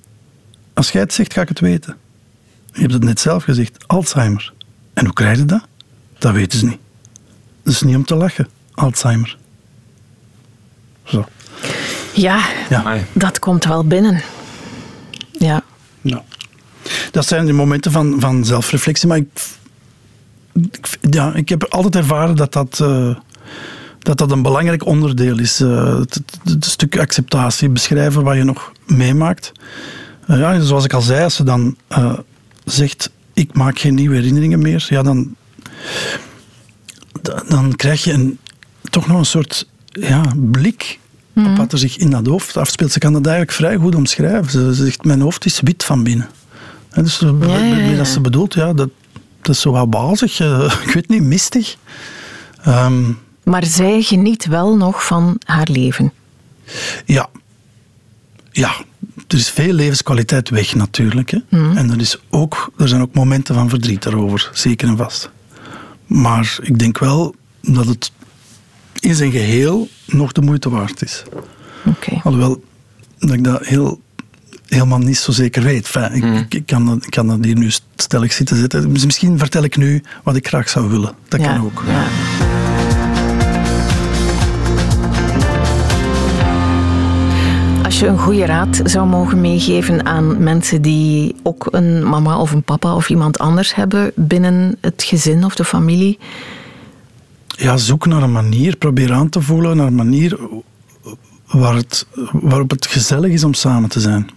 Als 0.82 0.90
jij 0.92 1.00
het 1.02 1.12
zegt, 1.12 1.32
ga 1.32 1.40
ik 1.40 1.48
het 1.48 1.60
weten. 1.60 1.96
Je 2.72 2.80
hebt 2.80 2.92
het 2.92 3.04
net 3.04 3.20
zelf 3.20 3.44
gezegd, 3.44 3.84
Alzheimer. 3.88 4.52
En 4.94 5.04
hoe 5.04 5.14
krijg 5.14 5.38
je 5.38 5.44
dat? 5.44 5.66
Dat 6.18 6.32
weten 6.32 6.58
ze 6.58 6.66
niet. 6.66 6.78
Dat 7.62 7.72
is 7.72 7.82
niet 7.82 7.96
om 7.96 8.04
te 8.04 8.14
lachen, 8.14 8.48
Alzheimer. 8.74 9.36
Zo. 11.04 11.24
ja, 12.14 12.40
Ja. 12.68 12.98
Dat 13.12 13.38
komt 13.38 13.64
wel 13.64 13.84
binnen. 13.86 14.22
Ja. 15.32 15.62
Ja. 16.00 16.22
Dat 17.10 17.26
zijn 17.26 17.46
de 17.46 17.52
momenten 17.52 17.92
van, 17.92 18.16
van 18.20 18.44
zelfreflectie. 18.44 19.08
Maar 19.08 19.16
ik, 19.16 19.28
ik, 20.52 20.98
ja, 21.10 21.34
ik 21.34 21.48
heb 21.48 21.64
altijd 21.64 21.96
ervaren 21.96 22.36
dat 22.36 22.52
dat, 22.52 22.80
eh, 22.80 23.16
dat, 23.98 24.18
dat 24.18 24.30
een 24.30 24.42
belangrijk 24.42 24.86
onderdeel 24.86 25.38
is. 25.38 25.60
Eh, 25.60 25.98
het, 25.98 26.14
het- 26.14 26.38
het 26.44 26.64
stuk 26.64 26.98
acceptatie, 26.98 27.68
beschrijven 27.68 28.22
wat 28.22 28.36
je 28.36 28.44
nog 28.44 28.72
meemaakt. 28.86 29.52
Eh, 30.32 30.38
ja, 30.38 30.60
zoals 30.60 30.84
ik 30.84 30.92
al 30.92 31.00
zei, 31.00 31.24
als 31.24 31.34
ze 31.34 31.44
dan 31.44 31.76
eh, 31.88 32.18
zegt: 32.64 33.10
Ik 33.34 33.54
maak 33.54 33.78
geen 33.78 33.94
nieuwe 33.94 34.14
herinneringen 34.14 34.58
meer, 34.58 34.86
ja, 34.88 35.02
dan, 35.02 35.34
da- 37.22 37.42
dan 37.48 37.76
krijg 37.76 38.04
je 38.04 38.12
een, 38.12 38.38
toch 38.90 39.06
nog 39.06 39.18
een 39.18 39.24
soort 39.24 39.68
ja, 39.86 40.22
blik 40.36 40.98
op 41.36 41.56
wat 41.56 41.72
er 41.72 41.78
zich 41.78 41.96
in 41.96 42.10
dat 42.10 42.26
hoofd 42.26 42.56
afspeelt. 42.56 42.92
Ze 42.92 42.98
kan 42.98 43.12
dat 43.12 43.26
eigenlijk 43.26 43.56
vrij 43.56 43.76
goed 43.76 43.94
omschrijven. 43.94 44.50
Ze, 44.50 44.74
ze 44.74 44.84
zegt: 44.84 45.04
Mijn 45.04 45.20
hoofd 45.20 45.44
is 45.44 45.60
wit 45.60 45.84
van 45.84 46.02
binnen. 46.02 46.28
En 46.90 47.02
dus 47.04 47.18
ja, 47.18 47.56
ja. 47.56 47.96
dat 47.96 48.06
ze 48.08 48.20
bedoelt, 48.20 48.54
ja, 48.54 48.72
dat, 48.72 48.88
dat 49.42 49.54
is 49.54 49.60
zo 49.60 49.70
wat 49.70 49.90
bazig, 49.90 50.40
eh, 50.40 50.74
ik 50.86 50.92
weet 50.94 51.08
niet, 51.08 51.22
mistig. 51.22 51.76
Ehm, 52.62 53.02
Maar 53.44 53.64
zij 53.66 54.02
geniet 54.02 54.46
wel 54.46 54.76
nog 54.76 55.06
van 55.06 55.36
haar 55.44 55.68
leven. 55.70 56.12
ja. 57.06 57.28
Ja, 58.54 58.72
er 59.32 59.38
is 59.38 59.50
veel 59.50 59.72
levenskwaliteit 59.72 60.48
weg 60.48 60.74
natuurlijk. 60.74 61.30
Hè. 61.30 61.38
En 61.50 61.90
er, 61.90 62.00
is 62.00 62.18
ook, 62.30 62.72
er 62.78 62.88
zijn 62.88 63.02
ook 63.02 63.14
momenten 63.14 63.54
van 63.54 63.68
verdriet 63.68 64.02
daarover, 64.02 64.50
zeker 64.52 64.88
en 64.88 64.96
vast. 64.96 65.30
Maar 66.06 66.58
ik 66.62 66.78
denk 66.78 66.98
wel 66.98 67.34
dat 67.60 67.86
het 67.86 68.12
in 69.00 69.14
zijn 69.14 69.30
geheel 69.30 69.88
nog 70.06 70.32
de 70.32 70.40
moeite 70.40 70.70
waard 70.70 71.02
is. 71.02 71.22
Oké. 71.84 72.20
Alhoewel 72.22 72.64
dat 73.18 73.32
ik 73.32 73.44
dat 73.44 73.66
heel, 73.66 74.00
helemaal 74.66 74.98
niet 74.98 75.18
zo 75.18 75.32
zeker 75.32 75.62
weet. 75.62 75.90
Enfin, 75.94 76.12
ik, 76.14 76.40
ik, 76.40 76.54
ik 76.54 76.66
kan 76.66 76.86
dat, 76.86 77.04
ik 77.04 77.10
kan 77.10 77.26
dat 77.26 77.44
hier 77.44 77.56
nu 77.56 77.70
stellig 77.96 78.32
zitten 78.32 78.56
zetten. 78.56 78.92
Dus 78.92 79.04
Misschien 79.04 79.38
vertel 79.38 79.62
ik 79.62 79.76
nu 79.76 80.02
wat 80.22 80.36
ik 80.36 80.48
graag 80.48 80.68
zou 80.68 80.88
willen. 80.88 81.14
Dat 81.28 81.40
ja. 81.40 81.46
kan 81.46 81.64
ook. 81.64 81.82
Ja. 81.86 82.06
Je 88.02 88.08
een 88.08 88.18
goede 88.18 88.46
raad 88.46 88.80
zou 88.84 89.06
mogen 89.06 89.40
meegeven 89.40 90.06
aan 90.06 90.42
mensen 90.42 90.82
die 90.82 91.34
ook 91.42 91.68
een 91.70 92.08
mama 92.08 92.38
of 92.38 92.52
een 92.52 92.62
papa 92.62 92.94
of 92.94 93.08
iemand 93.08 93.38
anders 93.38 93.74
hebben 93.74 94.12
binnen 94.14 94.76
het 94.80 95.02
gezin 95.02 95.44
of 95.44 95.54
de 95.54 95.64
familie. 95.64 96.18
Ja, 97.46 97.76
zoek 97.76 98.06
naar 98.06 98.22
een 98.22 98.32
manier, 98.32 98.76
probeer 98.76 99.12
aan 99.12 99.28
te 99.28 99.40
voelen 99.40 99.76
naar 99.76 99.86
een 99.86 99.94
manier 99.94 100.38
waar 101.46 101.74
het, 101.74 102.06
waarop 102.32 102.70
het 102.70 102.86
gezellig 102.86 103.30
is 103.30 103.44
om 103.44 103.54
samen 103.54 103.88
te 103.88 104.00
zijn. 104.00 104.30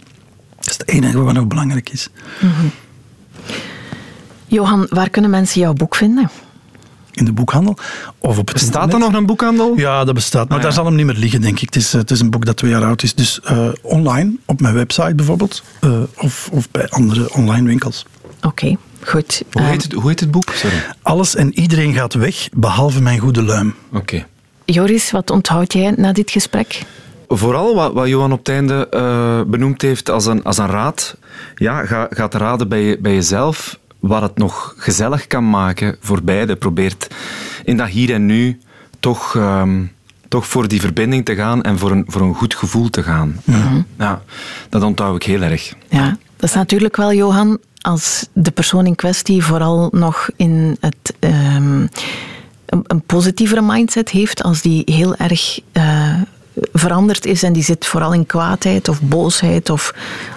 Dat 0.56 0.66
is 0.66 0.78
het 0.78 0.88
enige 0.88 1.22
wat 1.22 1.34
nog 1.34 1.46
belangrijk 1.46 1.90
is. 1.90 2.08
Johan, 4.46 4.86
waar 4.90 5.10
kunnen 5.10 5.30
mensen 5.30 5.60
jouw 5.60 5.72
boek 5.72 5.94
vinden? 5.94 6.30
In 7.16 7.24
de 7.24 7.32
boekhandel 7.32 7.76
of 8.18 8.38
op 8.38 8.48
het 8.48 8.56
Bestaat 8.56 8.92
er 8.92 8.98
nog 8.98 9.12
een 9.12 9.26
boekhandel? 9.26 9.72
Ja, 9.76 10.04
dat 10.04 10.14
bestaat. 10.14 10.48
Maar 10.48 10.56
Ah, 10.58 10.62
daar 10.64 10.72
zal 10.72 10.84
hem 10.84 10.94
niet 10.94 11.06
meer 11.06 11.14
liggen, 11.14 11.40
denk 11.40 11.54
ik. 11.60 11.66
Het 11.66 11.76
is, 11.76 11.94
eh, 11.94 12.00
het 12.00 12.10
is 12.10 12.20
een 12.20 12.30
boek 12.30 12.44
dat 12.44 12.56
twee 12.56 12.70
jaar 12.70 12.84
oud 12.84 13.02
is. 13.02 13.14
Dus 13.14 13.40
eh, 13.40 13.68
online, 13.82 14.36
op 14.44 14.60
mijn 14.60 14.74
website 14.74 15.14
bijvoorbeeld. 15.14 15.62
eh, 15.80 15.90
of, 16.16 16.48
of 16.52 16.70
bij 16.70 16.88
andere 16.88 17.32
online 17.32 17.66
winkels. 17.66 18.04
Oké, 18.42 18.76
goed. 19.00 19.42
Hoe 19.52 19.62
heet, 19.62 19.82
het, 19.82 19.92
hoe 19.92 20.08
heet 20.08 20.20
het 20.20 20.30
boek? 20.30 20.50
Sorry. 20.54 20.76
Alles 21.02 21.34
en 21.34 21.58
iedereen 21.58 21.94
gaat 21.94 22.14
weg, 22.14 22.48
behalve 22.52 23.02
mijn 23.02 23.18
goede 23.18 23.42
luim. 23.42 23.74
Oké. 23.92 24.26
Joris, 24.64 25.10
wat 25.10 25.30
onthoud 25.30 25.72
jij 25.72 25.90
na 25.96 26.12
dit 26.12 26.30
gesprek? 26.30 26.82
Vooral 27.28 27.74
wat, 27.74 27.92
wat 27.92 28.08
Johan 28.08 28.32
op 28.32 28.38
het 28.38 28.48
einde 28.48 28.88
eh, 28.88 29.40
benoemd 29.46 29.82
heeft 29.82 30.10
als 30.10 30.26
een, 30.26 30.42
als 30.44 30.58
een 30.58 30.66
raad. 30.66 31.16
Ja, 31.54 31.86
ga, 31.86 32.06
ga 32.10 32.28
te 32.28 32.38
raden 32.38 32.68
bij, 32.68 32.82
je, 32.82 32.98
bij 33.00 33.14
jezelf 33.14 33.78
wat 34.00 34.22
het 34.22 34.38
nog 34.38 34.74
gezellig 34.76 35.26
kan 35.26 35.50
maken 35.50 35.96
voor 36.00 36.22
beide. 36.22 36.56
Probeert 36.56 37.14
in 37.64 37.76
dat 37.76 37.88
hier 37.88 38.12
en 38.12 38.26
nu 38.26 38.58
toch, 39.00 39.36
ehm, 39.36 39.84
toch 40.28 40.46
voor 40.46 40.68
die 40.68 40.80
verbinding 40.80 41.24
te 41.24 41.34
gaan 41.34 41.62
en 41.62 41.78
voor 41.78 41.90
een, 41.90 42.04
voor 42.06 42.20
een 42.20 42.34
goed 42.34 42.54
gevoel 42.54 42.90
te 42.90 43.02
gaan. 43.02 43.40
Ja, 43.98 44.22
dat 44.68 44.82
onthoud 44.82 45.16
ik 45.16 45.22
heel 45.22 45.42
erg. 45.42 45.74
Ja, 45.88 46.16
dat 46.36 46.48
is 46.48 46.54
natuurlijk 46.54 46.96
wel, 46.96 47.12
Johan, 47.12 47.58
als 47.80 48.28
de 48.32 48.50
persoon 48.50 48.86
in 48.86 48.94
kwestie 48.94 49.44
vooral 49.44 49.88
nog 49.92 50.28
in 50.36 50.76
het, 50.80 51.14
ehm, 51.18 51.86
een, 52.66 52.84
een 52.86 53.02
positievere 53.06 53.62
mindset 53.62 54.08
heeft, 54.08 54.42
als 54.42 54.62
die 54.62 54.82
heel 54.84 55.16
erg 55.16 55.60
eh, 55.72 56.20
veranderd 56.72 57.26
is 57.26 57.42
en 57.42 57.52
die 57.52 57.62
zit 57.62 57.86
vooral 57.86 58.12
in 58.12 58.26
kwaadheid 58.26 58.88
of 58.88 59.00
boosheid 59.02 59.70
of 59.70 59.94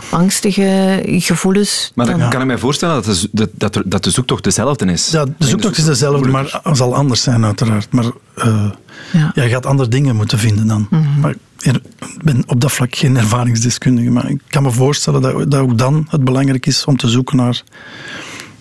angstige 0.09 1.01
gevoelens. 1.05 1.91
Maar 1.95 2.05
dan 2.05 2.19
dan- 2.19 2.29
kan 2.29 2.41
ik 2.41 2.47
mij 2.47 2.57
voorstellen 2.57 2.95
dat 3.03 3.05
de, 3.31 3.49
dat, 3.53 3.73
dat, 3.73 3.83
dat 3.85 4.03
de 4.03 4.09
zoektocht 4.09 4.43
dezelfde 4.43 4.85
is. 4.85 5.09
Ja, 5.11 5.25
de 5.25 5.47
zoektocht 5.47 5.77
is 5.77 5.83
dezelfde, 5.85 6.27
maar 6.29 6.59
het 6.63 6.77
zal 6.77 6.95
anders 6.95 7.21
zijn 7.21 7.45
uiteraard. 7.45 7.91
Maar 7.91 8.05
eh, 8.35 8.65
Ja. 9.11 9.31
ja, 9.35 9.43
je 9.43 9.49
gaat 9.49 9.65
andere 9.65 9.89
dingen 9.89 10.15
moeten 10.15 10.39
vinden 10.39 10.67
dan. 10.67 10.87
Maar 11.19 11.35
er- 11.59 11.81
ik 11.99 12.23
ben 12.23 12.43
op 12.47 12.61
dat 12.61 12.71
vlak 12.71 12.95
geen 12.95 13.17
ervaringsdeskundige, 13.17 14.09
maar 14.09 14.29
ik 14.29 14.39
kan 14.47 14.63
me 14.63 14.71
voorstellen 14.71 15.21
dat, 15.21 15.51
dat 15.51 15.59
ook 15.61 15.77
dan 15.77 16.07
het 16.09 16.23
belangrijk 16.23 16.65
is 16.65 16.85
om 16.85 16.97
te 16.97 17.07
zoeken 17.07 17.37
naar 17.37 17.61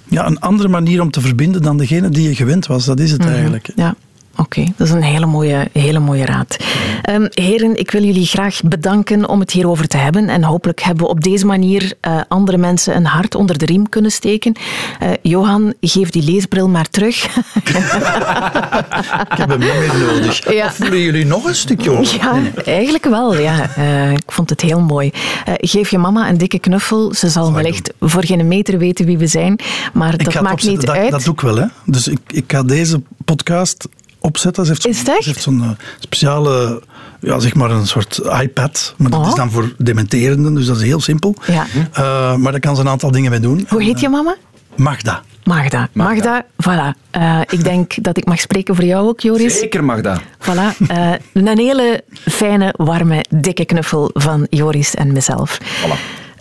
ja, 0.08 0.26
een 0.26 0.40
andere 0.40 0.68
manier 0.68 1.00
om 1.00 1.10
te 1.10 1.20
verbinden 1.20 1.62
dan 1.62 1.76
degene 1.76 2.08
die 2.08 2.28
je 2.28 2.34
gewend 2.34 2.66
was. 2.66 2.84
Dat 2.84 3.00
is 3.00 3.10
het 3.10 3.20
Mhm. 3.20 3.28
eigenlijk. 3.30 3.70
Ja. 3.76 3.94
Oké, 4.40 4.64
dat 4.76 4.86
is 4.86 4.92
een 4.92 5.02
hele 5.02 5.26
mooie, 5.26 5.68
hele 5.72 5.98
mooie 5.98 6.24
raad. 6.24 6.56
Ehm, 7.02 7.26
heren, 7.30 7.78
ik 7.78 7.90
wil 7.90 8.02
jullie 8.02 8.26
graag 8.26 8.60
bedanken 8.64 9.28
om 9.28 9.40
het 9.40 9.50
hierover 9.50 9.88
te 9.88 9.96
hebben. 9.96 10.28
En 10.28 10.44
hopelijk 10.44 10.80
hebben 10.82 11.04
we 11.04 11.10
op 11.10 11.22
deze 11.22 11.46
manier 11.46 11.92
eh, 12.00 12.20
andere 12.28 12.56
mensen 12.56 12.96
een 12.96 13.06
hart 13.06 13.34
onder 13.34 13.58
de 13.58 13.64
riem 13.64 13.88
kunnen 13.88 14.10
steken. 14.10 14.52
Eh, 14.98 15.10
Johan, 15.22 15.74
geef 15.80 16.10
die 16.10 16.22
leesbril 16.22 16.68
maar 16.68 16.88
terug. 16.88 17.24
Ik 17.54 19.36
heb 19.36 19.48
hem 19.48 19.58
niet 19.58 19.78
meer 19.78 19.94
nodig. 20.06 20.36
Ja. 20.58 20.72
Willen 20.78 21.00
jullie 21.00 21.26
nog 21.26 21.44
een 21.44 21.54
stukje 21.54 21.90
over? 21.90 22.14
Ja, 22.16 22.40
eigenlijk 22.64 23.04
wel. 23.04 23.38
Ja. 23.38 23.70
Eh, 23.76 24.12
ik 24.12 24.32
vond 24.32 24.50
het 24.50 24.60
heel 24.60 24.80
mooi. 24.80 25.10
Geef 25.44 25.90
je 25.90 25.98
mama 25.98 26.28
een 26.28 26.38
dikke 26.38 26.58
knuffel. 26.58 27.14
Ze 27.14 27.28
zal 27.28 27.52
wellicht 27.52 27.92
voor 28.00 28.24
geen 28.24 28.48
meter 28.48 28.78
weten 28.78 29.06
wie 29.06 29.18
we 29.18 29.26
zijn. 29.26 29.58
Maar 29.92 30.12
Ik 30.12 30.24
dat 30.32 30.42
maakt 30.42 30.66
niet 30.66 30.86
dat, 30.86 30.96
uit. 30.96 31.10
Dat 31.10 31.24
doe 31.24 31.34
ik 31.34 31.40
wel, 31.40 31.56
hè. 31.56 31.66
Dus 31.84 32.08
ik, 32.08 32.20
ik 32.26 32.44
ga 32.46 32.62
deze 32.62 33.02
podcast 33.24 33.88
opzetten. 34.20 34.64
Ze 34.66 34.70
heeft 34.70 34.82
zo'n- 34.82 34.90
Is 34.92 34.98
het 34.98 35.08
echt? 35.08 35.22
Ze 35.22 35.28
heeft 35.28 35.42
zo'n 35.42 35.62
eh, 35.62 35.70
speciale, 35.98 36.82
ja, 37.20 37.38
zeg 37.38 37.54
maar 37.54 37.70
een 37.70 37.86
soort 37.86 38.20
iPad. 38.42 38.94
Maar 38.96 39.10
dat 39.10 39.20
Oh. 39.20 39.28
is 39.28 39.34
dan 39.34 39.50
voor 39.50 39.74
dementerenden, 39.78 40.54
dus 40.54 40.66
dat 40.66 40.76
is 40.76 40.82
heel 40.82 41.00
simpel. 41.00 41.34
Ja. 41.46 41.66
Eh, 41.92 42.34
maar 42.36 42.52
daar 42.52 42.60
kan 42.60 42.74
ze 42.76 42.80
een 42.82 42.88
aantal 42.88 43.10
dingen 43.10 43.30
mee 43.30 43.40
doen. 43.40 43.66
Hoe 43.68 43.82
heet 43.82 44.00
je 44.00 44.08
mama? 44.08 44.36
Magda. 44.76 45.22
Magda. 45.44 45.88
Magda, 45.92 46.44
voilà. 46.68 46.98
Eh, 47.10 47.40
ik 47.48 47.64
denk 47.64 48.02
dat 48.04 48.16
ik 48.16 48.24
mag 48.26 48.40
spreken 48.40 48.74
voor 48.74 48.84
jou 48.84 49.08
ook, 49.08 49.20
Joris. 49.20 49.58
Zeker 49.58 49.84
mag 49.84 50.00
dat. 50.00 50.20
Voilà. 50.40 50.86
Eh, 50.88 51.10
een 51.32 51.58
hele 51.58 52.04
fijne, 52.10 52.74
warme, 52.76 53.24
dikke 53.30 53.64
knuffel 53.64 54.10
van 54.12 54.46
Joris 54.50 54.94
en 54.94 55.12
mezelf. 55.12 55.58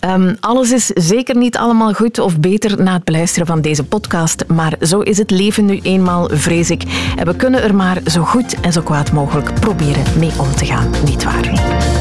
Ehm, 0.08 0.36
alles 0.40 0.72
is 0.72 0.86
zeker 0.86 1.38
niet 1.38 1.58
allemaal 1.58 1.94
goed 1.94 2.20
of 2.20 2.40
beter 2.40 2.84
na 2.84 2.94
het 2.94 3.04
beluisteren 3.04 3.48
van 3.48 3.62
deze 3.62 3.84
podcast, 3.84 4.44
maar 4.48 4.74
zo 4.82 5.00
is 5.00 5.18
het 5.18 5.32
leven 5.32 5.66
nu 5.66 5.80
eenmaal, 5.82 6.30
vrees 6.32 6.70
ik. 6.70 6.84
En 7.16 7.26
we 7.26 7.36
kunnen 7.36 7.64
er 7.64 7.76
maar 7.76 8.02
zo 8.06 8.24
goed 8.24 8.60
en 8.60 8.74
zo 8.74 8.82
kwaad 8.82 9.12
mogelijk 9.12 9.60
proberen 9.60 10.20
mee 10.20 10.32
om 10.40 10.52
te 10.52 10.66
gaan, 10.66 10.92
niet 11.06 11.24
waar? 11.24 11.97